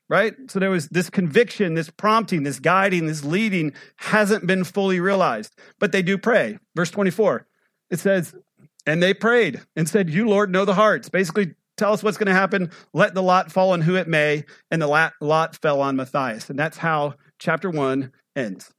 Right? 0.07 0.35
So 0.47 0.59
there 0.59 0.71
was 0.71 0.89
this 0.89 1.09
conviction, 1.09 1.75
this 1.75 1.89
prompting, 1.89 2.43
this 2.43 2.59
guiding, 2.59 3.05
this 3.05 3.23
leading 3.23 3.73
hasn't 3.97 4.45
been 4.45 4.63
fully 4.63 4.99
realized. 4.99 5.55
But 5.79 5.91
they 5.91 6.01
do 6.01 6.17
pray. 6.17 6.57
Verse 6.75 6.91
24. 6.91 7.45
It 7.89 7.99
says, 7.99 8.35
and 8.85 9.01
they 9.01 9.13
prayed 9.13 9.61
and 9.75 9.87
said, 9.87 10.09
You, 10.09 10.27
Lord, 10.27 10.51
know 10.51 10.65
the 10.65 10.73
hearts. 10.73 11.09
Basically, 11.09 11.55
tell 11.77 11.93
us 11.93 12.03
what's 12.03 12.17
going 12.17 12.27
to 12.27 12.33
happen. 12.33 12.71
Let 12.93 13.13
the 13.13 13.23
lot 13.23 13.51
fall 13.51 13.71
on 13.71 13.81
who 13.81 13.95
it 13.95 14.07
may. 14.07 14.45
And 14.71 14.81
the 14.81 14.87
lot 14.87 15.55
fell 15.61 15.81
on 15.81 15.95
Matthias. 15.95 16.49
And 16.49 16.57
that's 16.57 16.77
how 16.77 17.15
chapter 17.39 17.69
one 17.69 18.11
ends. 18.35 18.73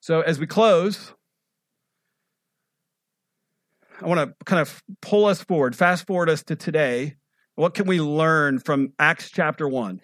So 0.00 0.20
as 0.20 0.38
we 0.38 0.46
close, 0.46 1.14
I 4.00 4.06
want 4.06 4.20
to 4.20 4.44
kind 4.44 4.60
of 4.60 4.82
pull 5.00 5.24
us 5.24 5.42
forward, 5.42 5.74
fast 5.74 6.06
forward 6.06 6.28
us 6.28 6.42
to 6.44 6.56
today. 6.56 7.16
What 7.54 7.74
can 7.74 7.86
we 7.86 8.00
learn 8.00 8.58
from 8.58 8.92
Acts 8.98 9.30
chapter 9.30 9.68
one? 9.68 10.00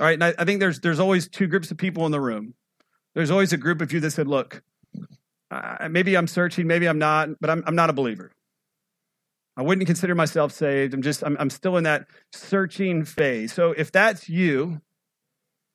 All 0.00 0.06
right, 0.06 0.14
and 0.14 0.24
I, 0.24 0.34
I 0.38 0.44
think 0.44 0.60
there's 0.60 0.80
there's 0.80 0.98
always 0.98 1.28
two 1.28 1.46
groups 1.46 1.70
of 1.70 1.76
people 1.76 2.06
in 2.06 2.12
the 2.12 2.20
room. 2.20 2.54
There's 3.14 3.30
always 3.30 3.52
a 3.52 3.58
group 3.58 3.82
of 3.82 3.92
you 3.92 4.00
that 4.00 4.12
said, 4.12 4.26
"Look, 4.26 4.62
uh, 5.50 5.88
maybe 5.90 6.16
I'm 6.16 6.26
searching, 6.26 6.66
maybe 6.66 6.86
I'm 6.86 6.98
not, 6.98 7.28
but 7.40 7.50
I'm 7.50 7.62
I'm 7.66 7.74
not 7.74 7.90
a 7.90 7.92
believer." 7.92 8.32
I 9.56 9.62
wouldn't 9.62 9.86
consider 9.86 10.14
myself 10.14 10.52
saved. 10.52 10.94
I'm 10.94 11.02
just, 11.02 11.22
I'm, 11.22 11.36
I'm 11.38 11.50
still 11.50 11.76
in 11.76 11.84
that 11.84 12.06
searching 12.32 13.04
phase. 13.04 13.52
So 13.52 13.72
if 13.72 13.92
that's 13.92 14.26
you, 14.26 14.80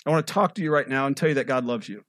I 0.05 0.09
want 0.09 0.25
to 0.25 0.33
talk 0.33 0.55
to 0.55 0.63
you 0.63 0.71
right 0.73 0.87
now 0.87 1.05
and 1.05 1.15
tell 1.15 1.29
you 1.29 1.35
that 1.35 1.45
God 1.45 1.65
loves 1.65 1.87
you. 1.87 2.03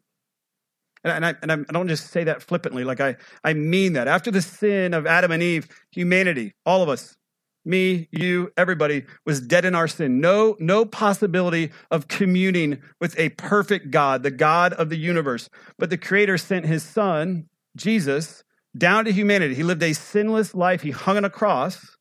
And, 1.04 1.26
I, 1.26 1.34
and 1.42 1.52
I 1.52 1.56
don't 1.72 1.88
just 1.88 2.10
say 2.10 2.24
that 2.24 2.42
flippantly, 2.42 2.82
like 2.82 3.00
I, 3.00 3.16
I 3.44 3.52
mean 3.52 3.92
that. 3.92 4.08
After 4.08 4.30
the 4.30 4.40
sin 4.40 4.94
of 4.94 5.06
Adam 5.06 5.30
and 5.30 5.42
Eve, 5.42 5.68
humanity, 5.90 6.54
all 6.64 6.82
of 6.82 6.88
us, 6.88 7.16
me, 7.64 8.08
you, 8.10 8.52
everybody 8.56 9.04
was 9.26 9.40
dead 9.40 9.64
in 9.64 9.74
our 9.74 9.88
sin. 9.88 10.20
No, 10.20 10.56
no 10.58 10.84
possibility 10.86 11.72
of 11.90 12.08
communing 12.08 12.80
with 13.00 13.18
a 13.18 13.28
perfect 13.30 13.90
God, 13.90 14.22
the 14.22 14.30
God 14.30 14.72
of 14.72 14.88
the 14.88 14.96
universe. 14.96 15.50
But 15.78 15.90
the 15.90 15.98
Creator 15.98 16.38
sent 16.38 16.64
His 16.64 16.84
Son, 16.84 17.48
Jesus, 17.76 18.42
down 18.76 19.04
to 19.04 19.12
humanity. 19.12 19.54
He 19.54 19.62
lived 19.62 19.82
a 19.82 19.92
sinless 19.92 20.54
life. 20.54 20.82
He 20.82 20.90
hung 20.90 21.16
on 21.16 21.24
a 21.24 21.30
cross 21.30 21.96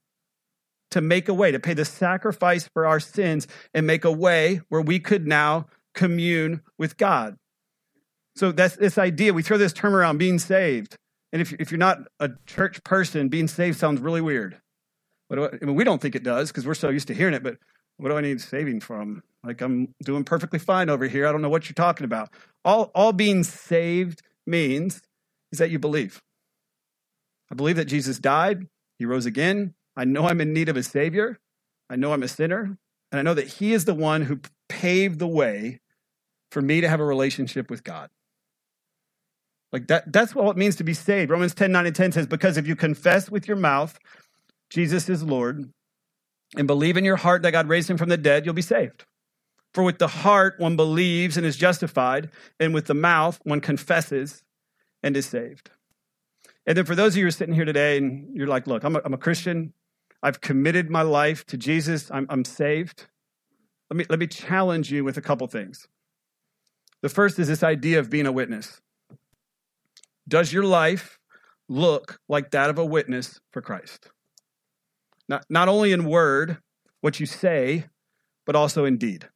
to 0.92 1.02
make 1.02 1.28
a 1.28 1.34
way, 1.34 1.52
to 1.52 1.60
pay 1.60 1.74
the 1.74 1.86
sacrifice 1.86 2.68
for 2.74 2.86
our 2.86 3.00
sins 3.00 3.48
and 3.74 3.86
make 3.86 4.06
a 4.06 4.12
way 4.12 4.62
where 4.70 4.82
we 4.82 5.00
could 5.00 5.28
now 5.28 5.68
commune 5.94 6.62
with 6.78 6.98
God. 6.98 7.36
So 8.36 8.52
that's 8.52 8.76
this 8.76 8.98
idea. 8.98 9.34
We 9.34 9.44
throw 9.44 9.58
this 9.58 9.74
term 9.74 9.96
around 9.96 10.18
being 10.18 10.40
saved. 10.40 10.98
And 11.32 11.42
if, 11.42 11.54
if 11.54 11.72
you're 11.72 11.78
not 11.78 12.00
a 12.20 12.32
church 12.46 12.84
person, 12.84 13.30
being 13.30 13.48
saved 13.48 13.78
sounds 13.78 14.02
really 14.02 14.22
weird. 14.22 14.58
But 15.30 15.40
I, 15.40 15.46
I 15.62 15.66
mean, 15.66 15.76
we 15.76 15.84
don't 15.84 16.02
think 16.02 16.16
it 16.16 16.24
does 16.24 16.50
because 16.50 16.66
we're 16.66 16.76
so 16.76 16.90
used 16.90 17.08
to 17.08 17.14
hearing 17.14 17.34
it. 17.34 17.44
But 17.44 17.58
what 17.98 18.10
do 18.10 18.18
I 18.18 18.22
need 18.22 18.42
saving 18.42 18.82
from? 18.82 19.24
Like 19.44 19.62
I'm 19.62 19.94
doing 20.04 20.24
perfectly 20.24 20.60
fine 20.60 20.90
over 20.90 21.08
here. 21.08 21.28
I 21.28 21.32
don't 21.32 21.42
know 21.42 21.50
what 21.50 21.68
you're 21.68 21.76
talking 21.76 22.06
about. 22.06 22.30
All, 22.64 22.92
all 22.96 23.14
being 23.14 23.44
saved 23.44 24.22
means 24.46 25.02
is 25.52 25.60
that 25.60 25.72
you 25.72 25.80
believe. 25.80 26.22
I 27.52 27.56
believe 27.56 27.76
that 27.76 27.86
Jesus 27.86 28.20
died, 28.20 28.68
he 28.98 29.06
rose 29.06 29.26
again. 29.26 29.74
I 29.96 30.06
know 30.06 30.28
I'm 30.28 30.42
in 30.42 30.54
need 30.54 30.70
of 30.70 30.78
a 30.78 30.84
Savior. 30.84 31.40
I 31.90 31.96
know 31.96 32.14
I'm 32.14 32.24
a 32.24 32.28
sinner. 32.28 32.78
And 33.12 33.20
I 33.20 33.22
know 33.22 33.34
that 33.34 33.48
He 33.48 33.74
is 33.74 33.86
the 33.86 33.94
one 33.94 34.24
who 34.24 34.40
paved 34.68 35.20
the 35.20 35.28
way 35.28 35.80
for 36.52 36.62
me 36.62 36.82
to 36.82 36.90
have 36.90 37.00
a 37.00 37.06
relationship 37.06 37.70
with 37.70 37.84
God. 37.84 38.10
Like 39.72 39.88
that, 39.88 40.12
that's 40.12 40.34
what 40.34 40.50
it 40.50 40.58
means 40.58 40.78
to 40.78 40.84
be 40.84 40.94
saved. 40.94 41.30
Romans 41.30 41.54
10 41.54 41.72
9 41.72 41.86
and 41.86 41.96
10 41.96 42.12
says, 42.14 42.28
Because 42.28 42.58
if 42.58 42.68
you 42.68 42.76
confess 42.76 43.30
with 43.30 43.48
your 43.48 43.58
mouth 43.58 43.98
Jesus 44.70 45.10
is 45.10 45.24
Lord 45.24 45.70
and 46.58 46.68
believe 46.68 46.98
in 46.98 47.06
your 47.06 47.18
heart 47.18 47.42
that 47.44 47.52
God 47.52 47.70
raised 47.70 47.90
him 47.90 47.98
from 47.98 48.10
the 48.10 48.18
dead, 48.18 48.46
you'll 48.46 48.54
be 48.54 48.62
saved. 48.62 49.06
For 49.74 49.84
with 49.84 50.00
the 50.00 50.08
heart 50.08 50.56
one 50.60 50.76
believes 50.76 51.38
and 51.38 51.46
is 51.46 51.58
justified, 51.58 52.30
and 52.60 52.74
with 52.74 52.86
the 52.86 52.94
mouth 52.94 53.40
one 53.44 53.60
confesses 53.60 54.42
and 55.06 55.16
is 55.16 55.28
saved. 55.28 55.70
And 56.66 56.76
then 56.76 56.84
for 56.84 56.96
those 56.96 57.14
of 57.14 57.18
you 57.18 57.24
who 57.24 57.28
are 57.28 57.32
sitting 57.32 57.54
here 57.54 57.64
today 57.64 57.98
and 57.98 58.36
you're 58.36 58.48
like, 58.48 58.66
look, 58.66 58.84
I'm 58.84 58.96
a, 58.96 59.02
I'm 59.06 59.14
a 59.14 59.20
Christian. 59.20 59.72
I've 60.24 60.42
committed 60.42 60.90
my 60.90 61.04
life 61.04 61.46
to 61.46 61.58
Jesus. 61.58 62.10
I'm, 62.12 62.26
I'm 62.28 62.44
saved. 62.44 63.06
Let 63.92 63.98
me, 63.98 64.06
let 64.10 64.18
me 64.18 64.26
challenge 64.26 64.92
you 64.92 65.04
with 65.04 65.16
a 65.16 65.22
couple 65.22 65.46
things. 65.46 65.88
The 67.04 67.10
first 67.10 67.38
is 67.38 67.48
this 67.48 67.62
idea 67.62 68.00
of 68.00 68.10
being 68.10 68.26
a 68.26 68.32
witness. 68.32 68.82
Does 70.28 70.52
your 70.52 70.64
life 70.64 71.20
look 71.70 72.20
like 72.28 72.50
that 72.52 72.72
of 72.72 72.80
a 72.80 72.86
witness 72.86 73.40
for 73.52 73.62
Christ? 73.62 74.10
Not, 75.30 75.46
not 75.52 75.68
only 75.68 75.92
in 75.92 76.06
word, 76.06 76.58
what 77.02 77.20
you 77.20 77.28
say, 77.28 77.86
but 78.48 78.56
also 78.56 78.86
in 78.86 78.98
deed. 78.98 79.30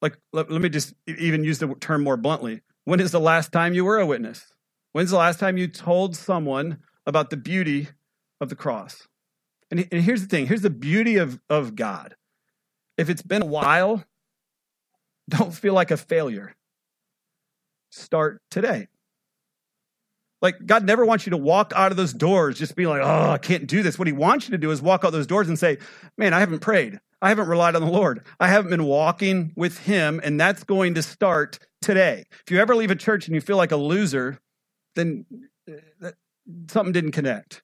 Like, 0.00 0.16
let, 0.32 0.50
let 0.50 0.62
me 0.62 0.70
just 0.70 0.94
even 1.06 1.44
use 1.44 1.58
the 1.58 1.74
term 1.74 2.02
more 2.02 2.16
bluntly. 2.16 2.62
When 2.84 3.00
is 3.00 3.12
the 3.12 3.20
last 3.20 3.52
time 3.52 3.74
you 3.74 3.84
were 3.84 3.98
a 3.98 4.06
witness? 4.06 4.52
When's 4.92 5.10
the 5.10 5.16
last 5.16 5.38
time 5.38 5.56
you 5.56 5.68
told 5.68 6.16
someone 6.16 6.78
about 7.06 7.30
the 7.30 7.36
beauty 7.36 7.88
of 8.40 8.48
the 8.48 8.56
cross? 8.56 9.08
And, 9.70 9.88
and 9.90 10.02
here's 10.02 10.22
the 10.22 10.28
thing 10.28 10.46
here's 10.46 10.62
the 10.62 10.70
beauty 10.70 11.16
of, 11.16 11.40
of 11.48 11.76
God. 11.76 12.16
If 12.98 13.08
it's 13.08 13.22
been 13.22 13.42
a 13.42 13.46
while, 13.46 14.04
don't 15.28 15.54
feel 15.54 15.74
like 15.74 15.90
a 15.90 15.96
failure. 15.96 16.54
start 17.90 18.42
today. 18.50 18.88
Like, 20.42 20.66
God 20.66 20.84
never 20.84 21.06
wants 21.06 21.24
you 21.24 21.30
to 21.30 21.36
walk 21.36 21.72
out 21.74 21.92
of 21.92 21.96
those 21.96 22.12
doors 22.12 22.58
just 22.58 22.76
be 22.76 22.86
like, 22.86 23.00
oh, 23.02 23.30
I 23.30 23.38
can't 23.38 23.66
do 23.66 23.82
this. 23.82 23.98
What 23.98 24.08
He 24.08 24.12
wants 24.12 24.46
you 24.46 24.50
to 24.50 24.58
do 24.58 24.70
is 24.70 24.82
walk 24.82 25.04
out 25.04 25.12
those 25.12 25.26
doors 25.26 25.48
and 25.48 25.58
say, 25.58 25.78
man, 26.18 26.34
I 26.34 26.40
haven't 26.40 26.58
prayed. 26.58 26.98
I 27.22 27.28
haven't 27.28 27.48
relied 27.48 27.76
on 27.76 27.82
the 27.82 27.90
Lord. 27.90 28.26
I 28.40 28.48
haven't 28.48 28.70
been 28.70 28.84
walking 28.84 29.52
with 29.56 29.78
Him, 29.78 30.20
and 30.22 30.40
that's 30.40 30.64
going 30.64 30.94
to 30.94 31.02
start 31.02 31.60
today. 31.80 32.24
If 32.44 32.50
you 32.50 32.58
ever 32.58 32.74
leave 32.74 32.90
a 32.90 32.96
church 32.96 33.28
and 33.28 33.34
you 33.36 33.40
feel 33.40 33.56
like 33.56 33.70
a 33.70 33.76
loser, 33.76 34.40
then 34.96 35.24
uh, 36.02 36.10
something 36.68 36.92
didn't 36.92 37.12
connect 37.12 37.62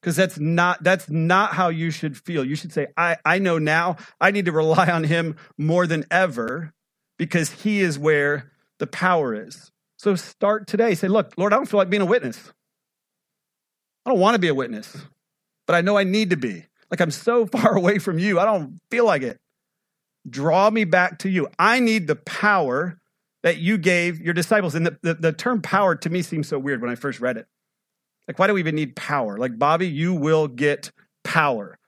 because 0.00 0.16
that's 0.16 0.38
not 0.38 0.82
that's 0.84 1.08
not 1.08 1.54
how 1.54 1.68
you 1.68 1.90
should 1.90 2.16
feel 2.16 2.44
you 2.44 2.54
should 2.54 2.72
say 2.72 2.86
I, 2.96 3.16
I 3.24 3.38
know 3.38 3.58
now 3.58 3.96
i 4.20 4.30
need 4.30 4.44
to 4.44 4.52
rely 4.52 4.90
on 4.90 5.02
him 5.04 5.36
more 5.56 5.86
than 5.86 6.04
ever 6.10 6.72
because 7.18 7.50
he 7.50 7.80
is 7.80 7.98
where 7.98 8.52
the 8.78 8.86
power 8.86 9.34
is 9.34 9.72
so 10.04 10.14
start 10.14 10.66
today. 10.66 10.94
Say 10.94 11.08
look 11.08 11.32
lord 11.36 11.52
i 11.52 11.56
don't 11.56 11.66
feel 11.66 11.78
like 11.78 11.90
being 11.90 12.02
a 12.02 12.06
witness. 12.06 12.52
I 14.06 14.10
don't 14.10 14.20
want 14.20 14.34
to 14.34 14.38
be 14.38 14.48
a 14.48 14.54
witness 14.54 14.96
but 15.66 15.74
i 15.74 15.80
know 15.80 15.96
i 15.96 16.04
need 16.04 16.30
to 16.30 16.36
be. 16.36 16.64
Like 16.90 17.00
i'm 17.00 17.10
so 17.10 17.46
far 17.54 17.74
away 17.74 17.98
from 17.98 18.18
you 18.18 18.38
i 18.38 18.44
don't 18.44 18.78
feel 18.90 19.06
like 19.06 19.22
it. 19.22 19.40
Draw 20.28 20.70
me 20.70 20.84
back 20.84 21.18
to 21.20 21.28
you. 21.28 21.48
I 21.58 21.80
need 21.80 22.06
the 22.06 22.16
power 22.16 22.98
that 23.42 23.58
you 23.58 23.76
gave 23.76 24.22
your 24.22 24.32
disciples. 24.32 24.74
And 24.74 24.86
the, 24.86 24.98
the, 25.02 25.14
the 25.14 25.32
term 25.32 25.60
power 25.60 25.94
to 25.96 26.08
me 26.08 26.22
seems 26.22 26.48
so 26.48 26.58
weird 26.58 26.80
when 26.80 26.90
i 26.90 26.94
first 26.94 27.20
read 27.20 27.36
it. 27.36 27.46
Like, 28.28 28.38
why 28.38 28.46
do 28.46 28.54
we 28.54 28.60
even 28.60 28.74
need 28.74 28.96
power? 28.96 29.36
Like, 29.36 29.58
Bobby, 29.58 29.86
you 29.86 30.14
will 30.14 30.48
get 30.48 30.90
power. 31.24 31.78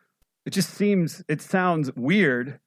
It 0.45 0.51
just 0.51 0.75
seems, 0.75 1.25
it 1.29 1.41
sounds 1.41 1.91
weird 1.97 2.61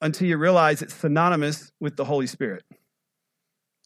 until 0.00 0.26
you 0.26 0.36
realize 0.36 0.82
it's 0.82 0.94
synonymous 0.94 1.70
with 1.78 1.96
the 1.96 2.04
Holy 2.04 2.26
Spirit 2.26 2.64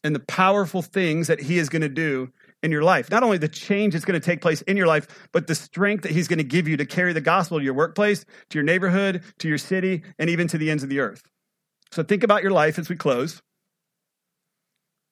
and 0.03 0.15
the 0.15 0.19
powerful 0.19 0.81
things 0.81 1.27
that 1.27 1.39
He 1.39 1.57
is 1.57 1.69
going 1.69 1.81
to 1.81 1.89
do 1.89 2.31
in 2.61 2.71
your 2.71 2.83
life. 2.83 3.09
Not 3.09 3.23
only 3.23 3.37
the 3.37 3.47
change 3.47 3.93
that's 3.93 4.05
going 4.05 4.19
to 4.19 4.25
take 4.25 4.41
place 4.41 4.61
in 4.63 4.77
your 4.77 4.87
life, 4.87 5.07
but 5.31 5.47
the 5.47 5.55
strength 5.55 6.03
that 6.03 6.11
He's 6.11 6.27
going 6.27 6.37
to 6.37 6.43
give 6.43 6.67
you 6.67 6.77
to 6.77 6.85
carry 6.85 7.13
the 7.13 7.21
gospel 7.21 7.59
to 7.59 7.63
your 7.63 7.73
workplace, 7.73 8.25
to 8.49 8.57
your 8.57 8.63
neighborhood, 8.63 9.23
to 9.39 9.47
your 9.47 9.57
city, 9.57 10.03
and 10.17 10.29
even 10.29 10.47
to 10.47 10.57
the 10.57 10.71
ends 10.71 10.83
of 10.83 10.89
the 10.89 10.99
earth. 10.99 11.23
So 11.91 12.03
think 12.03 12.23
about 12.23 12.41
your 12.41 12.51
life 12.51 12.79
as 12.79 12.89
we 12.89 12.95
close. 12.95 13.41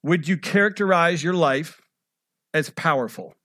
Would 0.04 0.28
you 0.28 0.38
characterize 0.38 1.24
your 1.24 1.36
life 1.36 1.82
as 2.54 2.70
powerful? 2.72 3.36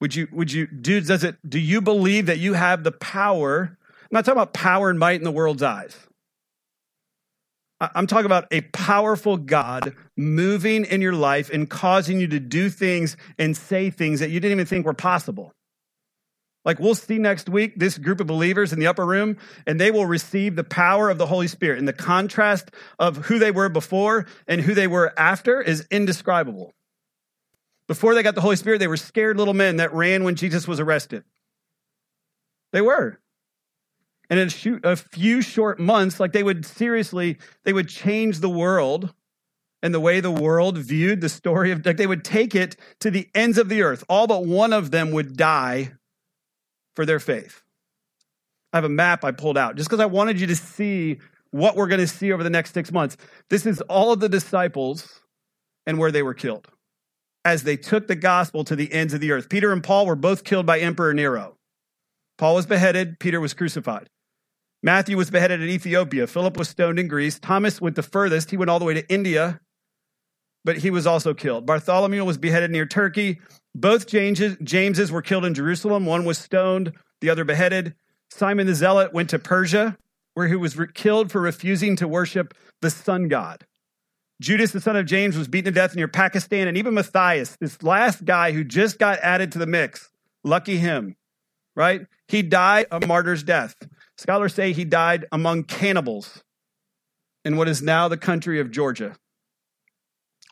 Would 0.00 0.16
you, 0.16 0.26
would 0.32 0.50
you, 0.50 0.66
dudes, 0.66 1.08
does 1.08 1.22
it, 1.22 1.36
do 1.48 1.60
you 1.60 1.80
believe 1.80 2.26
that 2.26 2.38
you 2.38 2.54
have 2.54 2.82
the 2.82 2.90
power? 2.90 3.76
I'm 4.02 4.08
not 4.10 4.24
talking 4.24 4.40
about 4.40 4.52
power 4.52 4.90
and 4.90 4.98
might 4.98 5.16
in 5.16 5.22
the 5.22 5.30
world's 5.30 5.62
eyes. 5.62 5.96
I'm 7.94 8.06
talking 8.06 8.26
about 8.26 8.46
a 8.52 8.60
powerful 8.60 9.36
God 9.36 9.96
moving 10.16 10.84
in 10.84 11.00
your 11.00 11.14
life 11.14 11.50
and 11.50 11.68
causing 11.68 12.20
you 12.20 12.28
to 12.28 12.38
do 12.38 12.70
things 12.70 13.16
and 13.38 13.56
say 13.56 13.90
things 13.90 14.20
that 14.20 14.30
you 14.30 14.38
didn't 14.38 14.52
even 14.52 14.66
think 14.66 14.86
were 14.86 14.94
possible. 14.94 15.52
Like 16.64 16.78
we'll 16.78 16.94
see 16.94 17.18
next 17.18 17.48
week, 17.48 17.72
this 17.76 17.98
group 17.98 18.20
of 18.20 18.28
believers 18.28 18.72
in 18.72 18.78
the 18.78 18.86
upper 18.86 19.04
room, 19.04 19.36
and 19.66 19.80
they 19.80 19.90
will 19.90 20.06
receive 20.06 20.54
the 20.54 20.62
power 20.62 21.10
of 21.10 21.18
the 21.18 21.26
Holy 21.26 21.48
Spirit. 21.48 21.80
And 21.80 21.88
the 21.88 21.92
contrast 21.92 22.70
of 23.00 23.16
who 23.16 23.40
they 23.40 23.50
were 23.50 23.68
before 23.68 24.26
and 24.46 24.60
who 24.60 24.74
they 24.74 24.86
were 24.86 25.12
after 25.18 25.60
is 25.60 25.86
indescribable. 25.90 26.72
Before 27.88 28.14
they 28.14 28.22
got 28.22 28.36
the 28.36 28.40
Holy 28.40 28.56
Spirit, 28.56 28.78
they 28.78 28.86
were 28.86 28.96
scared 28.96 29.36
little 29.36 29.54
men 29.54 29.78
that 29.78 29.92
ran 29.92 30.22
when 30.22 30.36
Jesus 30.36 30.68
was 30.68 30.78
arrested. 30.78 31.24
They 32.72 32.80
were. 32.80 33.18
And 34.32 34.40
in 34.40 34.80
a 34.82 34.96
few 34.96 35.42
short 35.42 35.78
months, 35.78 36.18
like 36.18 36.32
they 36.32 36.42
would 36.42 36.64
seriously, 36.64 37.36
they 37.64 37.74
would 37.74 37.86
change 37.86 38.40
the 38.40 38.48
world 38.48 39.12
and 39.82 39.92
the 39.92 40.00
way 40.00 40.20
the 40.20 40.30
world 40.30 40.78
viewed 40.78 41.20
the 41.20 41.28
story 41.28 41.70
of, 41.70 41.84
like 41.84 41.98
they 41.98 42.06
would 42.06 42.24
take 42.24 42.54
it 42.54 42.76
to 43.00 43.10
the 43.10 43.28
ends 43.34 43.58
of 43.58 43.68
the 43.68 43.82
earth. 43.82 44.02
All 44.08 44.26
but 44.26 44.46
one 44.46 44.72
of 44.72 44.90
them 44.90 45.10
would 45.10 45.36
die 45.36 45.92
for 46.96 47.04
their 47.04 47.20
faith. 47.20 47.60
I 48.72 48.78
have 48.78 48.84
a 48.84 48.88
map 48.88 49.22
I 49.22 49.32
pulled 49.32 49.58
out 49.58 49.76
just 49.76 49.90
because 49.90 50.00
I 50.00 50.06
wanted 50.06 50.40
you 50.40 50.46
to 50.46 50.56
see 50.56 51.18
what 51.50 51.76
we're 51.76 51.88
going 51.88 52.00
to 52.00 52.06
see 52.06 52.32
over 52.32 52.42
the 52.42 52.48
next 52.48 52.72
six 52.72 52.90
months. 52.90 53.18
This 53.50 53.66
is 53.66 53.82
all 53.82 54.12
of 54.12 54.20
the 54.20 54.30
disciples 54.30 55.20
and 55.84 55.98
where 55.98 56.10
they 56.10 56.22
were 56.22 56.32
killed 56.32 56.68
as 57.44 57.64
they 57.64 57.76
took 57.76 58.06
the 58.06 58.16
gospel 58.16 58.64
to 58.64 58.74
the 58.74 58.90
ends 58.90 59.12
of 59.12 59.20
the 59.20 59.32
earth. 59.32 59.50
Peter 59.50 59.72
and 59.72 59.84
Paul 59.84 60.06
were 60.06 60.16
both 60.16 60.42
killed 60.42 60.64
by 60.64 60.80
Emperor 60.80 61.12
Nero. 61.12 61.58
Paul 62.38 62.54
was 62.54 62.64
beheaded, 62.64 63.18
Peter 63.20 63.38
was 63.38 63.52
crucified. 63.52 64.08
Matthew 64.82 65.16
was 65.16 65.30
beheaded 65.30 65.60
in 65.60 65.68
Ethiopia. 65.68 66.26
Philip 66.26 66.56
was 66.56 66.68
stoned 66.68 66.98
in 66.98 67.06
Greece. 67.08 67.38
Thomas 67.38 67.80
went 67.80 67.96
the 67.96 68.02
furthest. 68.02 68.50
He 68.50 68.56
went 68.56 68.70
all 68.70 68.78
the 68.78 68.84
way 68.84 68.94
to 68.94 69.08
India, 69.08 69.60
but 70.64 70.78
he 70.78 70.90
was 70.90 71.06
also 71.06 71.34
killed. 71.34 71.66
Bartholomew 71.66 72.24
was 72.24 72.38
beheaded 72.38 72.70
near 72.70 72.86
Turkey. 72.86 73.40
Both 73.74 74.06
Jameses, 74.06 75.12
were 75.12 75.22
killed 75.22 75.44
in 75.44 75.54
Jerusalem. 75.54 76.04
One 76.04 76.24
was 76.24 76.38
stoned, 76.38 76.92
the 77.20 77.30
other 77.30 77.44
beheaded. 77.44 77.94
Simon 78.30 78.66
the 78.66 78.74
Zealot 78.74 79.12
went 79.12 79.30
to 79.30 79.38
Persia, 79.38 79.96
where 80.34 80.48
he 80.48 80.56
was 80.56 80.78
killed 80.94 81.30
for 81.30 81.40
refusing 81.40 81.96
to 81.96 82.08
worship 82.08 82.54
the 82.80 82.90
sun 82.90 83.28
god. 83.28 83.64
Judas, 84.40 84.72
the 84.72 84.80
son 84.80 84.96
of 84.96 85.06
James, 85.06 85.38
was 85.38 85.46
beaten 85.46 85.72
to 85.72 85.80
death 85.80 85.94
near 85.94 86.08
Pakistan. 86.08 86.66
And 86.66 86.76
even 86.76 86.94
Matthias, 86.94 87.56
this 87.60 87.82
last 87.82 88.24
guy 88.24 88.50
who 88.50 88.64
just 88.64 88.98
got 88.98 89.20
added 89.20 89.52
to 89.52 89.58
the 89.58 89.66
mix, 89.66 90.10
lucky 90.42 90.78
him, 90.78 91.14
right? 91.76 92.06
He 92.26 92.42
died 92.42 92.86
a 92.90 93.06
martyr's 93.06 93.44
death. 93.44 93.76
Scholars 94.22 94.54
say 94.54 94.72
he 94.72 94.84
died 94.84 95.26
among 95.32 95.64
cannibals 95.64 96.44
in 97.44 97.56
what 97.56 97.66
is 97.66 97.82
now 97.82 98.06
the 98.06 98.16
country 98.16 98.60
of 98.60 98.70
Georgia. 98.70 99.16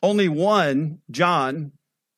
Only 0.03 0.27
one, 0.27 0.99
John, 1.09 1.71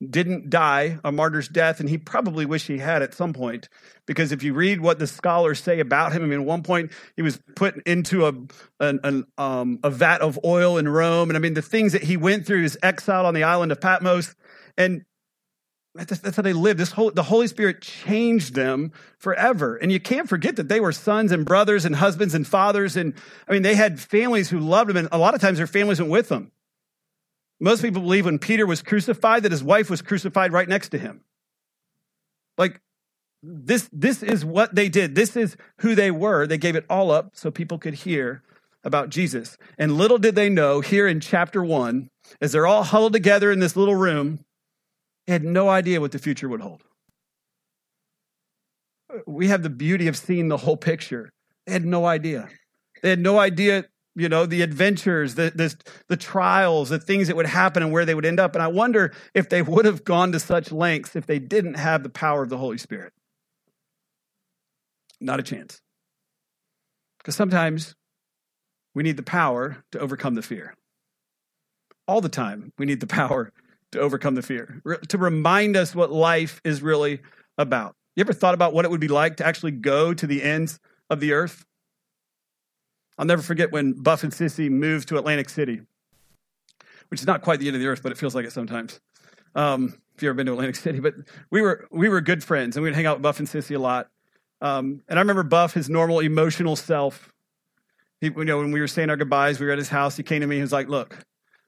didn't 0.04 0.49
die 0.49 0.97
a 1.04 1.12
martyr's 1.12 1.47
death, 1.47 1.80
and 1.80 1.88
he 1.88 1.99
probably 1.99 2.47
wished 2.47 2.66
he 2.66 2.80
had 2.80 3.04
at 3.04 3.14
some 3.14 3.34
point. 3.34 3.70
Because 4.08 4.32
if 4.32 4.41
you 4.41 4.56
read 4.56 4.82
what 4.82 4.97
the 4.97 5.06
scholars 5.06 5.62
say 5.62 5.80
about 5.80 6.12
him, 6.12 6.24
I 6.24 6.26
mean, 6.26 6.39
at 6.39 6.45
one 6.45 6.64
point 6.64 6.91
he 7.16 7.22
was 7.22 7.39
put 7.56 7.76
into 7.86 8.26
a 8.26 8.34
an, 8.80 8.99
an, 9.04 9.26
um, 9.38 9.80
a 9.84 9.91
vat 9.91 10.22
of 10.22 10.39
oil 10.43 10.80
in 10.80 10.89
Rome, 10.89 11.30
and 11.30 11.38
I 11.38 11.39
mean 11.39 11.54
the 11.54 11.62
things 11.62 11.93
that 11.93 12.01
he 12.01 12.18
went 12.18 12.47
through. 12.47 12.64
His 12.64 12.80
exile 12.82 13.28
on 13.28 13.36
the 13.36 13.43
island 13.43 13.72
of 13.72 13.80
Patmos, 13.80 14.34
and 14.76 15.06
that's, 15.96 16.20
that's 16.20 16.36
how 16.36 16.41
they 16.41 16.54
lived. 16.54 16.80
This 16.80 16.91
whole, 16.91 17.12
the 17.12 17.24
Holy 17.24 17.48
Spirit 17.48 17.82
changed 17.82 18.56
them 18.56 18.91
forever, 19.18 19.76
and 19.76 19.91
you 19.91 20.00
can't 20.00 20.28
forget 20.28 20.56
that 20.56 20.68
they 20.68 20.80
were 20.80 20.91
sons 20.91 21.32
and 21.32 21.46
brothers 21.46 21.86
and 21.86 21.96
husbands 21.96 22.34
and 22.34 22.48
fathers, 22.48 22.98
and 22.98 23.14
I 23.48 23.54
mean 23.54 23.62
they 23.62 23.76
had 23.76 24.00
families 24.00 24.50
who 24.50 24.60
loved 24.60 24.89
them, 24.89 24.98
and 24.98 25.10
a 25.12 25.18
lot 25.18 25.36
of 25.36 25.41
times 25.41 25.58
their 25.58 25.68
families 25.68 26.00
went 26.00 26.12
with 26.12 26.30
them. 26.30 26.52
Most 27.60 27.82
people 27.82 28.02
believe 28.02 28.26
when 28.26 28.39
Peter 28.39 28.66
was 28.66 28.82
crucified 28.82 29.44
that 29.44 29.52
his 29.52 29.64
wife 29.64 29.89
was 29.89 30.02
crucified 30.02 30.52
right 30.52 30.68
next 30.68 30.89
to 30.89 30.98
him. 30.98 31.24
Like 32.58 32.82
this 33.44 33.89
this 33.91 34.24
is 34.24 34.44
what 34.44 34.74
they 34.74 34.89
did. 34.89 35.16
This 35.16 35.36
is 35.36 35.56
who 35.80 35.96
they 35.96 36.12
were. 36.12 36.48
They 36.48 36.58
gave 36.58 36.76
it 36.76 36.86
all 36.89 37.12
up 37.12 37.32
so 37.34 37.52
people 37.52 37.78
could 37.78 37.94
hear 37.94 38.41
about 38.84 39.10
Jesus. 39.10 39.58
And 39.78 39.98
little 39.98 40.18
did 40.18 40.36
they 40.36 40.50
know 40.50 40.82
here 40.82 41.08
in 41.08 41.20
chapter 41.20 41.64
1 41.64 42.10
as 42.41 42.52
they're 42.52 42.68
all 42.68 42.84
huddled 42.84 43.14
together 43.14 43.52
in 43.52 43.60
this 43.60 43.76
little 43.76 43.96
room, 43.96 44.44
had 45.32 45.44
no 45.44 45.70
idea 45.70 46.02
what 46.02 46.12
the 46.12 46.20
future 46.20 46.50
would 46.50 46.62
hold. 46.62 46.84
We 49.26 49.48
have 49.48 49.64
the 49.64 49.70
beauty 49.70 50.08
of 50.08 50.18
seeing 50.18 50.50
the 50.50 50.58
whole 50.58 50.78
picture. 50.78 51.32
They 51.66 51.74
had 51.74 51.86
no 51.86 52.06
idea. 52.06 52.50
They 53.02 53.10
had 53.10 53.20
no 53.20 53.40
idea 53.40 53.86
you 54.16 54.30
know 54.30 54.46
the 54.46 54.62
adventures 54.62 55.36
the, 55.36 55.52
the, 55.56 55.76
the 56.08 56.18
trials 56.18 56.90
the 56.90 57.00
things 57.00 57.28
that 57.28 57.36
would 57.36 57.46
happen 57.46 57.84
and 57.84 57.92
where 57.92 58.06
they 58.06 58.16
would 58.16 58.26
end 58.26 58.40
up 58.40 58.56
and 58.56 58.64
i 58.64 58.68
wonder 58.68 59.14
if 59.34 59.50
they 59.50 59.62
would 59.62 59.86
have 59.86 60.04
gone 60.04 60.32
to 60.32 60.40
such 60.40 60.72
lengths 60.72 61.16
if 61.16 61.26
they 61.26 61.40
didn't 61.40 61.76
have 61.76 62.04
the 62.04 62.10
power 62.10 62.44
of 62.44 62.50
the 62.50 62.58
holy 62.58 62.78
spirit 62.78 63.14
not 65.20 65.40
a 65.40 65.44
chance 65.44 65.82
because 67.18 67.36
sometimes 67.36 67.96
we 68.94 69.04
need 69.04 69.18
the 69.18 69.24
power 69.24 69.84
to 69.92 70.00
overcome 70.00 70.36
the 70.36 70.42
fear 70.42 70.76
all 72.08 72.22
the 72.22 72.30
time 72.30 72.72
we 72.78 72.86
need 72.86 73.00
the 73.00 73.08
power 73.08 73.52
to 73.94 74.00
overcome 74.00 74.36
the 74.36 74.41
fear 74.41 74.82
to 75.08 75.18
remind 75.18 75.76
us 75.76 75.96
what 75.96 76.12
life 76.12 76.62
is 76.64 76.82
really 76.82 77.20
about 77.58 77.96
you 78.16 78.22
ever 78.22 78.34
thought 78.34 78.54
about 78.54 78.74
what 78.74 78.86
it 78.86 78.91
would 78.91 79.02
be 79.02 79.08
like 79.08 79.38
to 79.38 79.46
actually 79.46 79.72
go 79.72 80.14
to 80.14 80.28
the 80.28 80.44
ends 80.44 80.80
of 81.10 81.20
the 81.20 81.32
earth 81.32 81.66
I'll 83.18 83.26
never 83.26 83.41
forget 83.41 83.72
when 83.72 83.94
Buff 83.94 84.24
and 84.24 84.32
Sissy 84.32 84.70
moved 84.70 85.08
to 85.10 85.18
Atlantic 85.18 85.50
City, 85.50 85.82
which 87.10 87.22
is 87.22 87.28
not 87.28 87.41
quite 87.41 87.60
the 87.60 87.68
end 87.68 87.76
of 87.76 87.82
the 87.82 87.88
earth, 87.88 88.02
but 88.02 88.12
it 88.12 88.18
feels 88.18 88.34
like 88.34 88.46
it 88.46 88.52
sometimes. 88.52 89.00
Um, 89.56 90.00
if 90.16 90.22
you've 90.22 90.30
ever 90.30 90.36
been 90.36 90.48
to 90.48 90.54
Atlantic 90.54 90.76
City, 90.78 91.00
but 91.00 91.14
we 91.52 91.62
were 91.62 91.88
we 91.91 92.10
were 92.10 92.22
good 92.22 92.44
friends, 92.44 92.76
and 92.76 92.84
we'd 92.84 92.96
hang 92.96 93.06
out 93.06 93.18
with 93.18 93.24
Buff 93.24 93.39
and 93.39 93.48
Sissy 93.48 93.76
a 93.76 93.80
lot. 93.80 94.10
Um, 94.62 95.02
and 95.08 95.20
I 95.20 95.22
remember 95.22 95.44
Buff, 95.44 95.74
his 95.74 95.89
normal 95.89 96.20
emotional 96.20 96.76
self. 96.76 97.32
He, 98.22 98.28
you 98.28 98.46
know, 98.46 98.58
when 98.58 98.72
we 98.72 98.80
were 98.80 98.88
saying 98.88 99.10
our 99.10 99.18
goodbyes, 99.18 99.60
we 99.60 99.66
were 99.66 99.74
at 99.74 99.78
his 99.78 99.89
house. 99.89 100.16
He 100.16 100.24
came 100.24 100.41
to 100.41 100.48
me. 100.48 100.56
He 100.56 100.62
was 100.62 100.72
like, 100.72 100.88
"Look, 100.88 101.18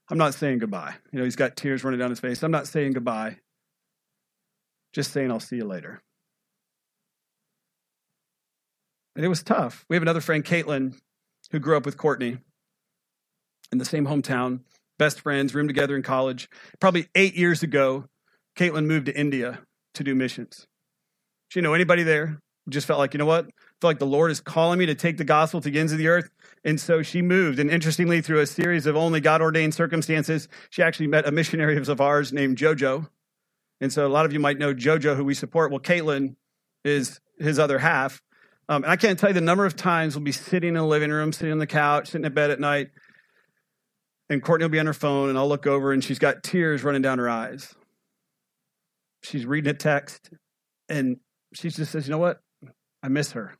I'm 0.09 0.17
not 0.17 0.35
saying 0.35 0.59
goodbye. 0.59 0.95
You 1.11 1.19
know, 1.19 1.25
he's 1.25 1.35
got 1.35 1.55
tears 1.55 1.83
running 1.83 1.99
down 1.99 2.11
his 2.11 2.19
face. 2.19 2.43
I'm 2.43 2.51
not 2.51 2.67
saying 2.67 2.93
goodbye. 2.93 3.37
Just 4.93 5.11
saying 5.11 5.31
I'll 5.31 5.39
see 5.39 5.57
you 5.57 5.65
later." 5.65 6.01
And 9.15 9.23
it 9.25 9.29
was 9.29 9.43
tough. 9.43 9.85
We 9.89 9.95
have 9.95 10.03
another 10.03 10.21
friend, 10.21 10.43
Caitlin, 10.43 10.95
who 11.51 11.59
grew 11.59 11.77
up 11.77 11.85
with 11.85 11.97
Courtney. 11.97 12.37
in 13.71 13.79
the 13.79 13.85
same 13.85 14.05
hometown, 14.05 14.59
best 14.99 15.21
friends, 15.21 15.55
roomed 15.55 15.69
together 15.69 15.95
in 15.95 16.03
college. 16.03 16.47
Probably 16.79 17.07
eight 17.15 17.35
years 17.35 17.63
ago, 17.63 18.05
Caitlin 18.55 18.85
moved 18.85 19.07
to 19.07 19.19
India 19.19 19.61
to 19.95 20.03
do 20.03 20.13
missions. 20.15 20.67
She 21.49 21.61
know 21.61 21.73
anybody 21.73 22.03
there? 22.03 22.39
Just 22.69 22.87
felt 22.87 22.99
like, 22.99 23.13
you 23.13 23.17
know 23.17 23.25
what? 23.25 23.47
Feel 23.81 23.89
like 23.89 23.99
the 23.99 24.05
Lord 24.05 24.31
is 24.31 24.39
calling 24.39 24.79
me 24.79 24.85
to 24.85 24.95
take 24.95 25.17
the 25.17 25.23
gospel 25.23 25.61
to 25.61 25.69
the 25.69 25.79
ends 25.79 25.91
of 25.91 25.97
the 25.97 26.07
earth. 26.07 26.29
And 26.63 26.79
so 26.79 27.01
she 27.01 27.21
moved. 27.21 27.59
And 27.59 27.69
interestingly, 27.69 28.21
through 28.21 28.39
a 28.39 28.47
series 28.47 28.85
of 28.85 28.95
only 28.95 29.19
God 29.19 29.41
ordained 29.41 29.73
circumstances, 29.73 30.47
she 30.69 30.81
actually 30.81 31.07
met 31.07 31.27
a 31.27 31.31
missionary 31.31 31.77
of 31.77 32.01
ours 32.01 32.31
named 32.31 32.57
JoJo. 32.57 33.09
And 33.81 33.91
so 33.91 34.07
a 34.07 34.09
lot 34.09 34.25
of 34.25 34.33
you 34.33 34.39
might 34.39 34.57
know 34.57 34.73
JoJo, 34.73 35.15
who 35.15 35.25
we 35.25 35.33
support. 35.33 35.71
Well, 35.71 35.81
Caitlin 35.81 36.35
is 36.83 37.19
his 37.37 37.59
other 37.59 37.77
half. 37.77 38.21
Um, 38.67 38.83
and 38.83 38.91
I 38.91 38.95
can't 38.95 39.19
tell 39.19 39.29
you 39.29 39.33
the 39.33 39.41
number 39.41 39.65
of 39.65 39.75
times 39.75 40.15
we'll 40.15 40.23
be 40.23 40.31
sitting 40.31 40.69
in 40.69 40.75
the 40.75 40.85
living 40.85 41.11
room, 41.11 41.33
sitting 41.33 41.51
on 41.51 41.59
the 41.59 41.67
couch, 41.67 42.07
sitting 42.07 42.25
in 42.25 42.33
bed 42.33 42.49
at 42.49 42.59
night, 42.59 42.89
and 44.29 44.41
Courtney 44.41 44.65
will 44.65 44.71
be 44.71 44.79
on 44.79 44.87
her 44.87 44.93
phone, 44.93 45.29
and 45.29 45.37
I'll 45.37 45.47
look 45.47 45.67
over, 45.67 45.91
and 45.91 46.03
she's 46.03 46.17
got 46.17 46.41
tears 46.41 46.83
running 46.83 47.03
down 47.03 47.19
her 47.19 47.29
eyes. 47.29 47.75
She's 49.21 49.45
reading 49.45 49.69
a 49.69 49.75
text, 49.75 50.31
and 50.89 51.17
she 51.53 51.69
just 51.69 51.91
says, 51.91 52.07
You 52.07 52.11
know 52.11 52.17
what? 52.17 52.41
I 53.03 53.07
miss 53.07 53.33
her. 53.33 53.55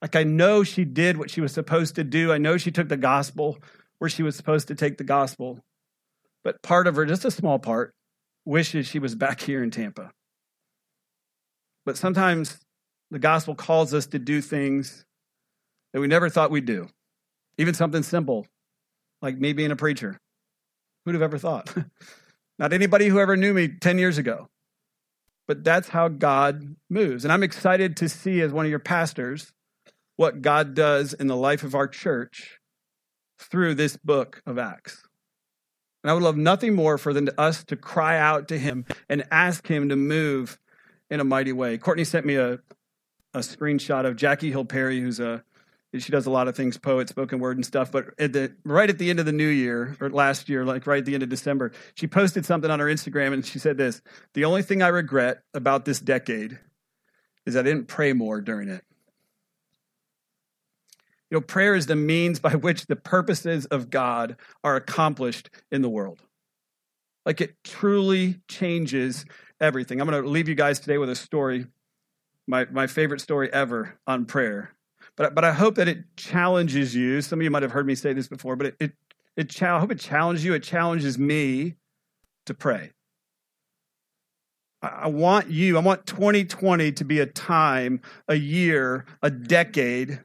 Like, 0.00 0.16
I 0.16 0.24
know 0.24 0.62
she 0.62 0.84
did 0.84 1.16
what 1.16 1.30
she 1.30 1.40
was 1.40 1.52
supposed 1.52 1.96
to 1.96 2.04
do. 2.04 2.32
I 2.32 2.38
know 2.38 2.56
she 2.56 2.70
took 2.70 2.88
the 2.88 2.96
gospel 2.96 3.58
where 3.98 4.08
she 4.08 4.22
was 4.22 4.36
supposed 4.36 4.68
to 4.68 4.74
take 4.74 4.96
the 4.96 5.04
gospel. 5.04 5.60
But 6.44 6.62
part 6.62 6.86
of 6.86 6.96
her, 6.96 7.04
just 7.04 7.24
a 7.24 7.30
small 7.30 7.58
part, 7.58 7.92
wishes 8.44 8.86
she 8.86 8.98
was 8.98 9.14
back 9.14 9.40
here 9.40 9.62
in 9.62 9.70
Tampa. 9.70 10.12
But 11.84 11.96
sometimes 11.96 12.58
the 13.10 13.18
gospel 13.18 13.54
calls 13.54 13.92
us 13.92 14.06
to 14.08 14.18
do 14.18 14.40
things 14.40 15.04
that 15.92 16.00
we 16.00 16.06
never 16.06 16.28
thought 16.28 16.50
we'd 16.50 16.66
do, 16.66 16.88
even 17.56 17.74
something 17.74 18.02
simple 18.02 18.46
like 19.20 19.36
me 19.36 19.52
being 19.52 19.70
a 19.70 19.76
preacher. 19.76 20.18
Who'd 21.04 21.14
have 21.14 21.22
ever 21.22 21.38
thought? 21.38 21.74
Not 22.58 22.72
anybody 22.72 23.08
who 23.08 23.18
ever 23.18 23.36
knew 23.36 23.54
me 23.54 23.68
10 23.68 23.98
years 23.98 24.18
ago. 24.18 24.48
But 25.46 25.64
that's 25.64 25.88
how 25.88 26.08
God 26.08 26.76
moves. 26.90 27.24
And 27.24 27.32
I'm 27.32 27.42
excited 27.42 27.96
to 27.98 28.08
see, 28.08 28.42
as 28.42 28.52
one 28.52 28.66
of 28.66 28.70
your 28.70 28.78
pastors, 28.78 29.52
what 30.18 30.42
God 30.42 30.74
does 30.74 31.14
in 31.14 31.28
the 31.28 31.36
life 31.36 31.62
of 31.62 31.76
our 31.76 31.86
church 31.86 32.58
through 33.38 33.76
this 33.76 33.96
book 33.96 34.42
of 34.44 34.58
Acts. 34.58 35.04
And 36.02 36.10
I 36.10 36.14
would 36.14 36.24
love 36.24 36.36
nothing 36.36 36.74
more 36.74 36.98
for 36.98 37.14
than 37.14 37.26
to 37.26 37.40
us 37.40 37.62
to 37.64 37.76
cry 37.76 38.18
out 38.18 38.48
to 38.48 38.58
Him 38.58 38.84
and 39.08 39.24
ask 39.30 39.64
Him 39.68 39.90
to 39.90 39.96
move 39.96 40.58
in 41.08 41.20
a 41.20 41.24
mighty 41.24 41.52
way. 41.52 41.78
Courtney 41.78 42.02
sent 42.02 42.26
me 42.26 42.34
a, 42.34 42.54
a 43.32 43.38
screenshot 43.38 44.06
of 44.06 44.16
Jackie 44.16 44.50
Hill 44.50 44.64
Perry, 44.64 45.00
who's 45.00 45.20
a 45.20 45.44
she 45.96 46.12
does 46.12 46.26
a 46.26 46.30
lot 46.30 46.48
of 46.48 46.56
things, 46.56 46.76
poet, 46.76 47.08
spoken 47.08 47.38
word, 47.38 47.56
and 47.56 47.64
stuff. 47.64 47.90
But 47.90 48.08
at 48.18 48.32
the, 48.34 48.52
right 48.64 48.90
at 48.90 48.98
the 48.98 49.08
end 49.08 49.20
of 49.20 49.26
the 49.26 49.32
new 49.32 49.48
year, 49.48 49.96
or 50.00 50.10
last 50.10 50.48
year, 50.48 50.64
like 50.64 50.86
right 50.86 50.98
at 50.98 51.06
the 51.06 51.14
end 51.14 51.22
of 51.22 51.30
December, 51.30 51.72
she 51.94 52.06
posted 52.06 52.44
something 52.44 52.70
on 52.70 52.80
her 52.80 52.86
Instagram 52.86 53.32
and 53.32 53.46
she 53.46 53.58
said 53.58 53.78
this 53.78 54.02
The 54.34 54.44
only 54.44 54.62
thing 54.62 54.82
I 54.82 54.88
regret 54.88 55.42
about 55.54 55.84
this 55.84 56.00
decade 56.00 56.58
is 57.46 57.56
I 57.56 57.62
didn't 57.62 57.86
pray 57.86 58.12
more 58.12 58.40
during 58.40 58.68
it. 58.68 58.84
You 61.30 61.36
know, 61.36 61.40
prayer 61.42 61.74
is 61.74 61.86
the 61.86 61.96
means 61.96 62.40
by 62.40 62.54
which 62.54 62.86
the 62.86 62.96
purposes 62.96 63.66
of 63.66 63.90
God 63.90 64.36
are 64.64 64.76
accomplished 64.76 65.50
in 65.70 65.82
the 65.82 65.88
world. 65.88 66.22
Like 67.26 67.40
it 67.40 67.62
truly 67.64 68.40
changes 68.48 69.26
everything. 69.60 70.00
I'm 70.00 70.08
going 70.08 70.22
to 70.22 70.28
leave 70.28 70.48
you 70.48 70.54
guys 70.54 70.80
today 70.80 70.96
with 70.96 71.10
a 71.10 71.14
story, 71.14 71.66
my, 72.46 72.66
my 72.70 72.86
favorite 72.86 73.20
story 73.20 73.52
ever 73.52 73.98
on 74.06 74.24
prayer. 74.24 74.72
But, 75.16 75.34
but 75.34 75.44
I 75.44 75.52
hope 75.52 75.74
that 75.74 75.88
it 75.88 76.16
challenges 76.16 76.94
you. 76.94 77.20
Some 77.20 77.40
of 77.40 77.42
you 77.42 77.50
might 77.50 77.62
have 77.62 77.72
heard 77.72 77.86
me 77.86 77.94
say 77.94 78.12
this 78.12 78.28
before, 78.28 78.56
but 78.56 78.68
it, 78.68 78.76
it, 78.80 78.92
it 79.36 79.62
I 79.62 79.78
hope 79.78 79.92
it 79.92 80.00
challenges 80.00 80.44
you. 80.44 80.54
It 80.54 80.62
challenges 80.62 81.18
me 81.18 81.74
to 82.46 82.54
pray. 82.54 82.92
I, 84.80 84.88
I 84.88 85.06
want 85.08 85.50
you, 85.50 85.76
I 85.76 85.80
want 85.80 86.06
2020 86.06 86.92
to 86.92 87.04
be 87.04 87.20
a 87.20 87.26
time, 87.26 88.00
a 88.28 88.36
year, 88.36 89.04
a 89.22 89.30
decade 89.30 90.20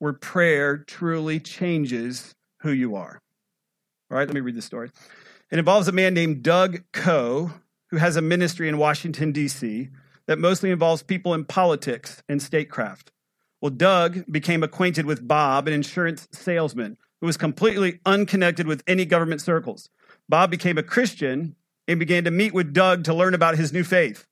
where 0.00 0.12
prayer 0.12 0.78
truly 0.78 1.38
changes 1.38 2.34
who 2.62 2.72
you 2.72 2.96
are. 2.96 3.20
All 4.10 4.18
right, 4.18 4.26
let 4.26 4.34
me 4.34 4.40
read 4.40 4.56
the 4.56 4.62
story. 4.62 4.90
It 5.52 5.58
involves 5.58 5.86
a 5.86 5.92
man 5.92 6.14
named 6.14 6.42
Doug 6.42 6.82
Coe, 6.92 7.52
who 7.90 7.98
has 7.98 8.16
a 8.16 8.22
ministry 8.22 8.68
in 8.68 8.78
Washington, 8.78 9.30
D.C., 9.30 9.88
that 10.26 10.38
mostly 10.38 10.70
involves 10.70 11.02
people 11.02 11.34
in 11.34 11.44
politics 11.44 12.22
and 12.28 12.42
statecraft. 12.42 13.12
Well, 13.60 13.70
Doug 13.70 14.24
became 14.30 14.62
acquainted 14.62 15.04
with 15.04 15.26
Bob, 15.26 15.68
an 15.68 15.74
insurance 15.74 16.28
salesman 16.32 16.96
who 17.20 17.26
was 17.26 17.36
completely 17.36 18.00
unconnected 18.06 18.66
with 18.66 18.82
any 18.86 19.04
government 19.04 19.42
circles. 19.42 19.90
Bob 20.28 20.50
became 20.50 20.78
a 20.78 20.82
Christian 20.82 21.56
and 21.86 21.98
began 21.98 22.24
to 22.24 22.30
meet 22.30 22.54
with 22.54 22.72
Doug 22.72 23.04
to 23.04 23.14
learn 23.14 23.34
about 23.34 23.56
his 23.56 23.72
new 23.72 23.84
faith. 23.84 24.26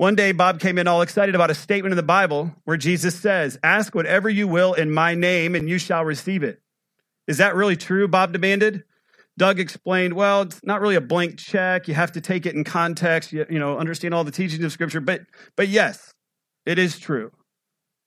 One 0.00 0.14
day, 0.14 0.32
Bob 0.32 0.60
came 0.60 0.78
in 0.78 0.88
all 0.88 1.02
excited 1.02 1.34
about 1.34 1.50
a 1.50 1.54
statement 1.54 1.92
in 1.92 1.98
the 1.98 2.02
Bible 2.02 2.54
where 2.64 2.78
Jesus 2.78 3.14
says, 3.14 3.58
Ask 3.62 3.94
whatever 3.94 4.30
you 4.30 4.48
will 4.48 4.72
in 4.72 4.90
my 4.90 5.14
name, 5.14 5.54
and 5.54 5.68
you 5.68 5.76
shall 5.76 6.06
receive 6.06 6.42
it. 6.42 6.58
Is 7.28 7.36
that 7.36 7.54
really 7.54 7.76
true? 7.76 8.08
Bob 8.08 8.32
demanded. 8.32 8.84
Doug 9.36 9.60
explained, 9.60 10.14
Well, 10.14 10.40
it's 10.40 10.64
not 10.64 10.80
really 10.80 10.94
a 10.94 11.02
blank 11.02 11.36
check. 11.36 11.86
You 11.86 11.92
have 11.92 12.12
to 12.12 12.22
take 12.22 12.46
it 12.46 12.54
in 12.54 12.64
context, 12.64 13.30
you, 13.30 13.44
you 13.50 13.58
know, 13.58 13.76
understand 13.76 14.14
all 14.14 14.24
the 14.24 14.30
teachings 14.30 14.64
of 14.64 14.72
Scripture. 14.72 15.02
But, 15.02 15.20
but 15.54 15.68
yes, 15.68 16.14
it 16.64 16.78
is 16.78 16.98
true. 16.98 17.30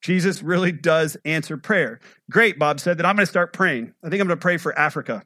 Jesus 0.01 0.41
really 0.41 0.71
does 0.71 1.15
answer 1.25 1.57
prayer. 1.57 1.99
Great, 2.27 2.57
Bob 2.57 2.79
said, 2.79 2.97
that 2.97 3.05
I'm 3.05 3.15
going 3.15 3.27
to 3.27 3.29
start 3.29 3.53
praying. 3.53 3.93
I 4.03 4.09
think 4.09 4.19
I'm 4.19 4.27
going 4.27 4.39
to 4.39 4.41
pray 4.41 4.57
for 4.57 4.75
Africa. 4.75 5.21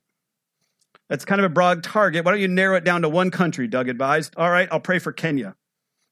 That's 1.08 1.24
kind 1.24 1.40
of 1.40 1.46
a 1.46 1.54
broad 1.54 1.82
target. 1.82 2.26
Why 2.26 2.32
don't 2.32 2.42
you 2.42 2.50
narrow 2.50 2.76
it 2.76 2.84
down 2.84 3.04
to 3.04 3.10
one 3.10 3.32
country? 3.32 3.70
Doug 3.70 3.88
advised. 3.88 4.34
All 4.36 4.52
right, 4.52 4.68
I'll 4.70 4.82
pray 4.82 5.00
for 5.00 5.14
Kenya. 5.14 5.56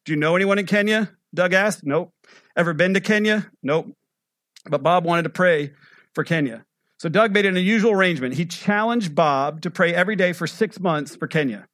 Do 0.05 0.13
you 0.13 0.17
know 0.17 0.35
anyone 0.35 0.59
in 0.59 0.65
Kenya? 0.65 1.11
Doug 1.33 1.53
asked. 1.53 1.83
Nope. 1.83 2.13
Ever 2.55 2.73
been 2.73 2.93
to 2.93 3.01
Kenya? 3.01 3.49
Nope. 3.63 3.91
But 4.69 4.83
Bob 4.83 5.03
wanted 5.03 5.23
to 5.23 5.29
pray 5.29 5.71
for 6.13 6.23
Kenya. 6.23 6.63
So 6.99 7.09
Doug 7.09 7.33
made 7.33 7.45
an 7.45 7.57
unusual 7.57 7.91
arrangement. 7.91 8.35
He 8.35 8.45
challenged 8.45 9.15
Bob 9.15 9.61
to 9.61 9.71
pray 9.71 9.93
every 9.93 10.15
day 10.15 10.31
for 10.31 10.47
six 10.47 10.79
months 10.79 11.15
for 11.15 11.27
Kenya. 11.27 11.67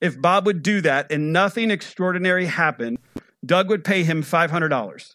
If 0.00 0.20
Bob 0.20 0.46
would 0.46 0.62
do 0.62 0.80
that 0.80 1.12
and 1.12 1.32
nothing 1.32 1.70
extraordinary 1.70 2.46
happened, 2.46 2.98
Doug 3.44 3.68
would 3.68 3.84
pay 3.84 4.02
him 4.02 4.22
$500. 4.22 5.14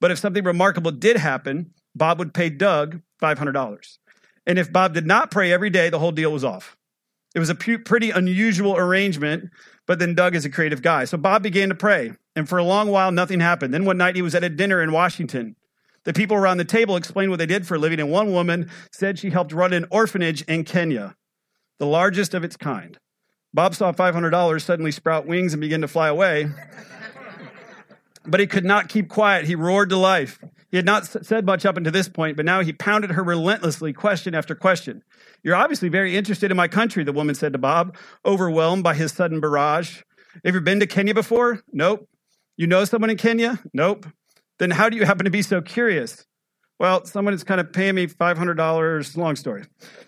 But 0.00 0.10
if 0.10 0.18
something 0.18 0.44
remarkable 0.44 0.92
did 0.92 1.16
happen, 1.16 1.72
Bob 1.94 2.18
would 2.18 2.34
pay 2.34 2.50
Doug 2.50 3.00
$500. 3.22 3.98
And 4.46 4.58
if 4.58 4.72
Bob 4.72 4.94
did 4.94 5.06
not 5.06 5.30
pray 5.30 5.52
every 5.52 5.70
day, 5.70 5.90
the 5.90 5.98
whole 5.98 6.12
deal 6.12 6.32
was 6.32 6.44
off. 6.44 6.76
It 7.34 7.38
was 7.38 7.50
a 7.50 7.54
pretty 7.54 8.10
unusual 8.10 8.76
arrangement, 8.76 9.50
but 9.86 9.98
then 9.98 10.14
Doug 10.14 10.34
is 10.34 10.44
a 10.44 10.50
creative 10.50 10.82
guy. 10.82 11.04
So 11.04 11.16
Bob 11.16 11.42
began 11.42 11.68
to 11.68 11.74
pray, 11.74 12.12
and 12.34 12.48
for 12.48 12.58
a 12.58 12.64
long 12.64 12.88
while, 12.90 13.12
nothing 13.12 13.40
happened. 13.40 13.72
Then 13.72 13.84
one 13.84 13.96
night, 13.96 14.16
he 14.16 14.22
was 14.22 14.34
at 14.34 14.44
a 14.44 14.48
dinner 14.48 14.82
in 14.82 14.92
Washington. 14.92 15.56
The 16.04 16.12
people 16.12 16.36
around 16.36 16.58
the 16.58 16.64
table 16.64 16.96
explained 16.96 17.30
what 17.30 17.38
they 17.38 17.46
did 17.46 17.66
for 17.66 17.74
a 17.74 17.78
living, 17.78 18.00
and 18.00 18.10
one 18.10 18.32
woman 18.32 18.70
said 18.92 19.18
she 19.18 19.30
helped 19.30 19.52
run 19.52 19.72
an 19.72 19.86
orphanage 19.90 20.42
in 20.42 20.64
Kenya, 20.64 21.16
the 21.78 21.86
largest 21.86 22.34
of 22.34 22.44
its 22.44 22.56
kind. 22.56 22.98
Bob 23.52 23.74
saw 23.74 23.90
$500 23.90 24.60
suddenly 24.60 24.92
sprout 24.92 25.26
wings 25.26 25.54
and 25.54 25.60
begin 25.60 25.80
to 25.80 25.88
fly 25.88 26.08
away. 26.08 26.48
But 28.26 28.40
he 28.40 28.46
could 28.46 28.64
not 28.64 28.88
keep 28.88 29.08
quiet. 29.08 29.46
He 29.46 29.54
roared 29.54 29.88
to 29.90 29.96
life. 29.96 30.38
He 30.76 30.78
had 30.78 30.84
not 30.84 31.06
said 31.06 31.46
much 31.46 31.64
up 31.64 31.78
until 31.78 31.90
this 31.90 32.06
point, 32.06 32.36
but 32.36 32.44
now 32.44 32.60
he 32.60 32.70
pounded 32.70 33.12
her 33.12 33.22
relentlessly, 33.22 33.94
question 33.94 34.34
after 34.34 34.54
question. 34.54 35.02
You're 35.42 35.54
obviously 35.54 35.88
very 35.88 36.18
interested 36.18 36.50
in 36.50 36.56
my 36.58 36.68
country, 36.68 37.02
the 37.02 37.14
woman 37.14 37.34
said 37.34 37.54
to 37.54 37.58
Bob, 37.58 37.96
overwhelmed 38.26 38.82
by 38.84 38.92
his 38.92 39.10
sudden 39.10 39.40
barrage. 39.40 40.02
Have 40.44 40.54
you 40.54 40.60
been 40.60 40.80
to 40.80 40.86
Kenya 40.86 41.14
before? 41.14 41.62
Nope. 41.72 42.06
You 42.58 42.66
know 42.66 42.84
someone 42.84 43.08
in 43.08 43.16
Kenya? 43.16 43.58
Nope. 43.72 44.04
Then 44.58 44.70
how 44.70 44.90
do 44.90 44.98
you 44.98 45.06
happen 45.06 45.24
to 45.24 45.30
be 45.30 45.40
so 45.40 45.62
curious? 45.62 46.26
Well, 46.78 47.06
someone 47.06 47.32
is 47.32 47.42
kind 47.42 47.58
of 47.58 47.72
paying 47.72 47.94
me 47.94 48.06
$500. 48.06 49.16
Long 49.16 49.34
story. 49.34 49.64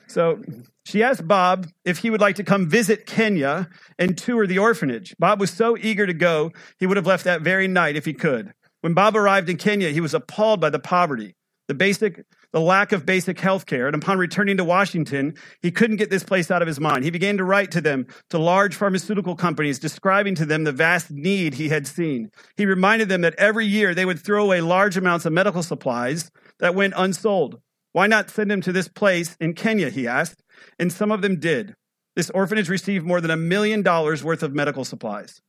So 0.06 0.42
she 0.84 1.02
asked 1.02 1.26
Bob 1.26 1.66
if 1.86 1.96
he 1.96 2.10
would 2.10 2.20
like 2.20 2.36
to 2.36 2.44
come 2.44 2.68
visit 2.68 3.06
Kenya 3.06 3.70
and 3.98 4.18
tour 4.18 4.46
the 4.46 4.58
orphanage. 4.58 5.16
Bob 5.18 5.40
was 5.40 5.50
so 5.50 5.78
eager 5.78 6.06
to 6.06 6.12
go, 6.12 6.52
he 6.78 6.86
would 6.86 6.98
have 6.98 7.06
left 7.06 7.24
that 7.24 7.40
very 7.40 7.68
night 7.68 7.96
if 7.96 8.04
he 8.04 8.12
could. 8.12 8.52
When 8.80 8.94
Bob 8.94 9.16
arrived 9.16 9.48
in 9.48 9.56
Kenya, 9.56 9.90
he 9.90 10.00
was 10.00 10.14
appalled 10.14 10.60
by 10.60 10.70
the 10.70 10.78
poverty, 10.78 11.34
the 11.66 11.74
basic 11.74 12.24
the 12.52 12.60
lack 12.60 12.92
of 12.92 13.04
basic 13.04 13.38
health 13.38 13.66
care. 13.66 13.86
And 13.86 13.94
upon 13.94 14.18
returning 14.18 14.56
to 14.56 14.64
Washington, 14.64 15.34
he 15.60 15.70
couldn't 15.70 15.96
get 15.96 16.10
this 16.10 16.24
place 16.24 16.50
out 16.50 16.62
of 16.62 16.68
his 16.68 16.80
mind. 16.80 17.04
He 17.04 17.10
began 17.10 17.36
to 17.36 17.44
write 17.44 17.70
to 17.72 17.80
them, 17.80 18.06
to 18.30 18.38
large 18.38 18.74
pharmaceutical 18.74 19.36
companies, 19.36 19.78
describing 19.78 20.34
to 20.36 20.46
them 20.46 20.64
the 20.64 20.72
vast 20.72 21.10
need 21.10 21.54
he 21.54 21.68
had 21.68 21.86
seen. 21.86 22.30
He 22.56 22.64
reminded 22.64 23.08
them 23.08 23.20
that 23.20 23.34
every 23.36 23.66
year 23.66 23.94
they 23.94 24.06
would 24.06 24.18
throw 24.18 24.44
away 24.44 24.60
large 24.60 24.96
amounts 24.96 25.26
of 25.26 25.32
medical 25.32 25.62
supplies 25.62 26.30
that 26.58 26.74
went 26.74 26.94
unsold. 26.96 27.60
Why 27.92 28.06
not 28.06 28.30
send 28.30 28.50
them 28.50 28.60
to 28.62 28.72
this 28.72 28.88
place 28.88 29.36
in 29.40 29.54
Kenya? 29.54 29.90
He 29.90 30.06
asked. 30.06 30.42
And 30.78 30.92
some 30.92 31.10
of 31.12 31.22
them 31.22 31.38
did. 31.38 31.74
This 32.16 32.30
orphanage 32.30 32.68
received 32.68 33.06
more 33.06 33.20
than 33.20 33.30
a 33.30 33.36
million 33.36 33.82
dollars 33.82 34.24
worth 34.24 34.42
of 34.42 34.54
medical 34.54 34.84
supplies. 34.84 35.40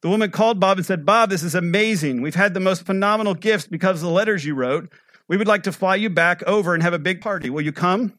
The 0.00 0.08
woman 0.08 0.30
called 0.30 0.60
Bob 0.60 0.78
and 0.78 0.86
said, 0.86 1.04
Bob, 1.04 1.30
this 1.30 1.42
is 1.42 1.54
amazing. 1.54 2.22
We've 2.22 2.34
had 2.34 2.54
the 2.54 2.60
most 2.60 2.86
phenomenal 2.86 3.34
gifts 3.34 3.66
because 3.66 3.96
of 3.96 4.08
the 4.08 4.14
letters 4.14 4.44
you 4.44 4.54
wrote. 4.54 4.92
We 5.26 5.36
would 5.36 5.48
like 5.48 5.64
to 5.64 5.72
fly 5.72 5.96
you 5.96 6.08
back 6.08 6.42
over 6.44 6.72
and 6.72 6.82
have 6.82 6.92
a 6.92 6.98
big 6.98 7.20
party. 7.20 7.50
Will 7.50 7.62
you 7.62 7.72
come? 7.72 8.18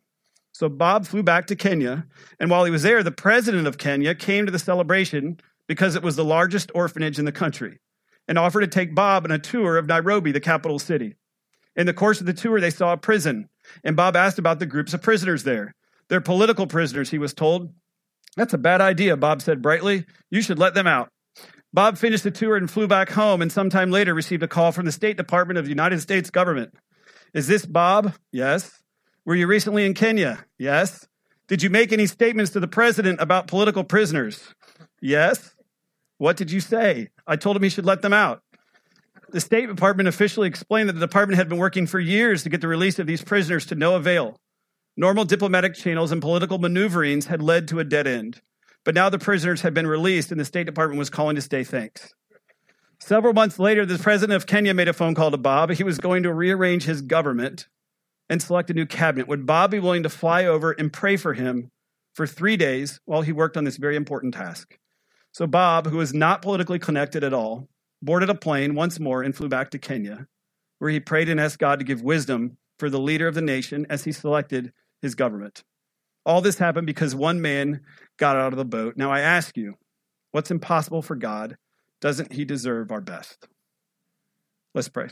So 0.51 0.67
Bob 0.67 1.07
flew 1.07 1.23
back 1.23 1.47
to 1.47 1.55
Kenya, 1.55 2.05
and 2.39 2.49
while 2.49 2.65
he 2.65 2.71
was 2.71 2.83
there, 2.83 3.01
the 3.01 3.11
president 3.11 3.65
of 3.65 3.77
Kenya 3.77 4.13
came 4.13 4.45
to 4.45 4.51
the 4.51 4.59
celebration 4.59 5.39
because 5.67 5.95
it 5.95 6.03
was 6.03 6.17
the 6.17 6.25
largest 6.25 6.71
orphanage 6.75 7.17
in 7.17 7.25
the 7.25 7.31
country 7.31 7.79
and 8.27 8.37
offered 8.37 8.61
to 8.61 8.67
take 8.67 8.93
Bob 8.93 9.25
on 9.25 9.31
a 9.31 9.39
tour 9.39 9.77
of 9.77 9.87
Nairobi, 9.87 10.31
the 10.31 10.39
capital 10.39 10.77
city. 10.77 11.15
In 11.75 11.85
the 11.85 11.93
course 11.93 12.19
of 12.19 12.25
the 12.25 12.33
tour, 12.33 12.59
they 12.59 12.69
saw 12.69 12.91
a 12.91 12.97
prison, 12.97 13.47
and 13.83 13.95
Bob 13.95 14.15
asked 14.15 14.37
about 14.37 14.59
the 14.59 14.65
groups 14.65 14.93
of 14.93 15.01
prisoners 15.01 15.43
there. 15.43 15.73
They're 16.09 16.19
political 16.19 16.67
prisoners, 16.67 17.09
he 17.09 17.17
was 17.17 17.33
told. 17.33 17.73
That's 18.35 18.53
a 18.53 18.57
bad 18.57 18.81
idea, 18.81 19.15
Bob 19.15 19.41
said 19.41 19.61
brightly. 19.61 20.05
You 20.29 20.41
should 20.41 20.59
let 20.59 20.73
them 20.73 20.87
out. 20.87 21.09
Bob 21.71 21.97
finished 21.97 22.23
the 22.23 22.31
tour 22.31 22.55
and 22.55 22.69
flew 22.69 22.87
back 22.87 23.09
home, 23.09 23.41
and 23.41 23.51
sometime 23.51 23.91
later 23.91 24.13
received 24.13 24.41
a 24.43 24.47
call 24.47 24.71
from 24.71 24.85
the 24.85 24.91
State 24.91 25.17
Department 25.17 25.59
of 25.59 25.65
the 25.65 25.69
United 25.69 26.01
States 26.01 26.29
government. 26.29 26.73
Is 27.33 27.47
this 27.47 27.65
Bob? 27.65 28.13
Yes. 28.31 28.81
Were 29.25 29.35
you 29.35 29.45
recently 29.45 29.85
in 29.85 29.93
Kenya? 29.93 30.43
Yes. 30.57 31.07
Did 31.47 31.61
you 31.61 31.69
make 31.69 31.91
any 31.91 32.07
statements 32.07 32.51
to 32.51 32.59
the 32.59 32.67
president 32.67 33.21
about 33.21 33.47
political 33.47 33.83
prisoners? 33.83 34.53
Yes. 35.01 35.53
What 36.17 36.37
did 36.37 36.51
you 36.51 36.59
say? 36.59 37.09
I 37.27 37.35
told 37.35 37.55
him 37.55 37.63
he 37.63 37.69
should 37.69 37.85
let 37.85 38.01
them 38.01 38.13
out. 38.13 38.41
The 39.31 39.39
State 39.39 39.67
Department 39.67 40.09
officially 40.09 40.47
explained 40.47 40.89
that 40.89 40.93
the 40.93 40.99
department 40.99 41.37
had 41.37 41.49
been 41.49 41.59
working 41.59 41.85
for 41.85 41.99
years 41.99 42.43
to 42.43 42.49
get 42.49 42.61
the 42.61 42.67
release 42.67 42.97
of 42.97 43.05
these 43.05 43.23
prisoners 43.23 43.67
to 43.67 43.75
no 43.75 43.95
avail. 43.95 44.39
Normal 44.97 45.25
diplomatic 45.25 45.75
channels 45.75 46.11
and 46.11 46.21
political 46.21 46.57
maneuverings 46.57 47.27
had 47.27 47.41
led 47.41 47.67
to 47.67 47.79
a 47.79 47.83
dead 47.83 48.07
end. 48.07 48.41
But 48.85 48.95
now 48.95 49.09
the 49.09 49.19
prisoners 49.19 49.61
had 49.61 49.73
been 49.73 49.87
released, 49.87 50.31
and 50.31 50.39
the 50.39 50.45
State 50.45 50.65
Department 50.65 50.99
was 50.99 51.09
calling 51.09 51.35
to 51.35 51.41
say 51.41 51.63
thanks. 51.63 52.13
Several 52.99 53.33
months 53.33 53.59
later, 53.59 53.85
the 53.85 53.97
president 53.97 54.35
of 54.35 54.45
Kenya 54.45 54.73
made 54.73 54.87
a 54.87 54.93
phone 54.93 55.15
call 55.15 55.31
to 55.31 55.37
Bob. 55.37 55.71
He 55.71 55.83
was 55.83 55.97
going 55.97 56.23
to 56.23 56.33
rearrange 56.33 56.83
his 56.83 57.01
government 57.01 57.67
and 58.29 58.41
select 58.41 58.69
a 58.69 58.73
new 58.73 58.85
cabinet. 58.85 59.27
Would 59.27 59.45
Bob 59.45 59.71
be 59.71 59.79
willing 59.79 60.03
to 60.03 60.09
fly 60.09 60.45
over 60.45 60.71
and 60.71 60.91
pray 60.91 61.17
for 61.17 61.33
him 61.33 61.71
for 62.13 62.27
three 62.27 62.57
days 62.57 62.99
while 63.05 63.21
he 63.21 63.31
worked 63.31 63.57
on 63.57 63.63
this 63.63 63.77
very 63.77 63.95
important 63.95 64.33
task? 64.33 64.77
So, 65.31 65.47
Bob, 65.47 65.87
who 65.87 65.97
was 65.97 66.13
not 66.13 66.41
politically 66.41 66.79
connected 66.79 67.23
at 67.23 67.33
all, 67.33 67.69
boarded 68.01 68.29
a 68.29 68.35
plane 68.35 68.75
once 68.75 68.99
more 68.99 69.23
and 69.23 69.35
flew 69.35 69.47
back 69.47 69.71
to 69.71 69.79
Kenya, 69.79 70.27
where 70.79 70.91
he 70.91 70.99
prayed 70.99 71.29
and 71.29 71.39
asked 71.39 71.59
God 71.59 71.79
to 71.79 71.85
give 71.85 72.01
wisdom 72.01 72.57
for 72.77 72.89
the 72.89 72.99
leader 72.99 73.27
of 73.27 73.35
the 73.35 73.41
nation 73.41 73.85
as 73.89 74.03
he 74.03 74.11
selected 74.11 74.73
his 75.01 75.15
government. 75.15 75.63
All 76.25 76.41
this 76.41 76.57
happened 76.57 76.87
because 76.87 77.15
one 77.15 77.41
man 77.41 77.81
got 78.19 78.35
out 78.35 78.53
of 78.53 78.57
the 78.57 78.65
boat. 78.65 78.95
Now, 78.97 79.11
I 79.11 79.21
ask 79.21 79.57
you, 79.57 79.75
what's 80.31 80.51
impossible 80.51 81.01
for 81.01 81.15
God? 81.15 81.55
Doesn't 82.01 82.33
he 82.33 82.45
deserve 82.45 82.91
our 82.91 83.01
best? 83.01 83.47
Let's 84.75 84.89
pray. 84.89 85.09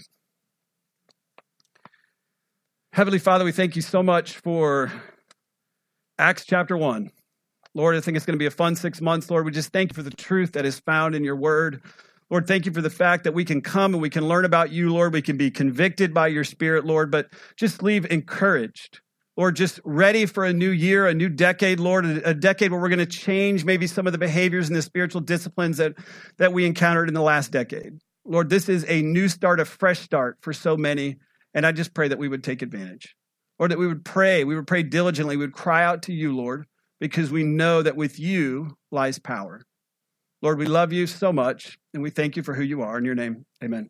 Heavenly 2.94 3.20
Father, 3.20 3.46
we 3.46 3.52
thank 3.52 3.76
you 3.76 3.82
so 3.82 4.04
much 4.04 4.38
for 4.38 4.92
Acts 6.20 6.46
chapter 6.46 6.78
1. 6.78 7.12
Lord, 7.74 7.96
I 7.96 8.02
think 8.02 8.18
it's 8.18 8.26
going 8.26 8.38
to 8.38 8.42
be 8.42 8.48
a 8.48 8.52
fun 8.52 8.76
six 8.76 9.02
months. 9.02 9.30
Lord, 9.30 9.46
we 9.46 9.52
just 9.52 9.72
thank 9.72 9.92
you 9.92 9.96
for 9.96 10.04
the 10.04 10.16
truth 10.16 10.54
that 10.54 10.66
is 10.66 10.80
found 10.80 11.14
in 11.14 11.24
your 11.24 11.36
word. 11.36 11.82
Lord, 12.30 12.48
thank 12.48 12.66
you 12.66 12.72
for 12.72 12.82
the 12.82 12.90
fact 12.90 13.24
that 13.24 13.34
we 13.34 13.46
can 13.46 13.62
come 13.62 13.94
and 13.94 14.02
we 14.02 14.10
can 14.10 14.28
learn 14.28 14.46
about 14.46 14.72
you, 14.72 14.92
Lord. 14.92 15.14
We 15.14 15.22
can 15.22 15.38
be 15.38 15.52
convicted 15.52 16.14
by 16.14 16.28
your 16.28 16.44
spirit, 16.44 16.86
Lord, 16.86 17.12
but 17.12 17.28
just 17.56 17.84
leave 17.84 18.06
encouraged. 18.10 19.02
Lord, 19.38 19.56
just 19.56 19.80
ready 19.86 20.26
for 20.26 20.44
a 20.46 20.52
new 20.52 20.72
year, 20.72 21.06
a 21.06 21.14
new 21.14 21.30
decade, 21.30 21.80
Lord, 21.80 22.06
a 22.06 22.34
decade 22.34 22.72
where 22.72 22.82
we're 22.82 22.90
going 22.90 22.98
to 22.98 23.06
change 23.06 23.64
maybe 23.64 23.86
some 23.86 24.08
of 24.08 24.12
the 24.12 24.18
behaviors 24.18 24.68
and 24.68 24.76
the 24.76 24.82
spiritual 24.82 25.22
disciplines 25.22 25.78
that, 25.78 25.94
that 26.38 26.54
we 26.54 26.66
encountered 26.66 27.08
in 27.08 27.14
the 27.14 27.22
last 27.22 27.52
decade. 27.52 28.00
Lord, 28.26 28.50
this 28.50 28.68
is 28.68 28.84
a 28.88 29.04
new 29.04 29.30
start, 29.30 29.60
a 29.60 29.66
fresh 29.66 30.00
start 30.00 30.40
for 30.42 30.54
so 30.54 30.76
many. 30.76 31.18
And 31.54 31.68
I 31.68 31.72
just 31.72 31.94
pray 31.94 32.08
that 32.08 32.18
we 32.18 32.28
would 32.28 32.44
take 32.44 32.64
advantage. 32.64 33.16
Or 33.60 33.68
that 33.68 33.78
we 33.78 33.88
would 33.88 34.04
pray, 34.04 34.44
we 34.44 34.56
would 34.56 34.68
pray 34.68 34.84
diligently, 34.84 35.38
we 35.38 35.46
would 35.46 35.54
cry 35.54 35.84
out 35.84 36.04
to 36.04 36.14
you, 36.14 36.36
Lord, 36.36 36.66
because 37.00 37.32
we 37.32 37.44
know 37.44 37.82
that 37.82 37.96
with 37.96 38.20
you 38.20 38.78
lies 38.92 39.18
power. 39.20 39.62
Lord, 40.42 40.60
we 40.60 40.66
love 40.68 40.94
you 40.94 41.08
so 41.08 41.34
much, 41.34 41.80
and 41.94 42.04
we 42.04 42.12
thank 42.12 42.38
you 42.38 42.44
for 42.44 42.54
who 42.54 42.62
you 42.62 42.84
are. 42.84 42.98
In 43.00 43.06
your 43.06 43.16
name, 43.16 43.46
amen. 43.64 43.90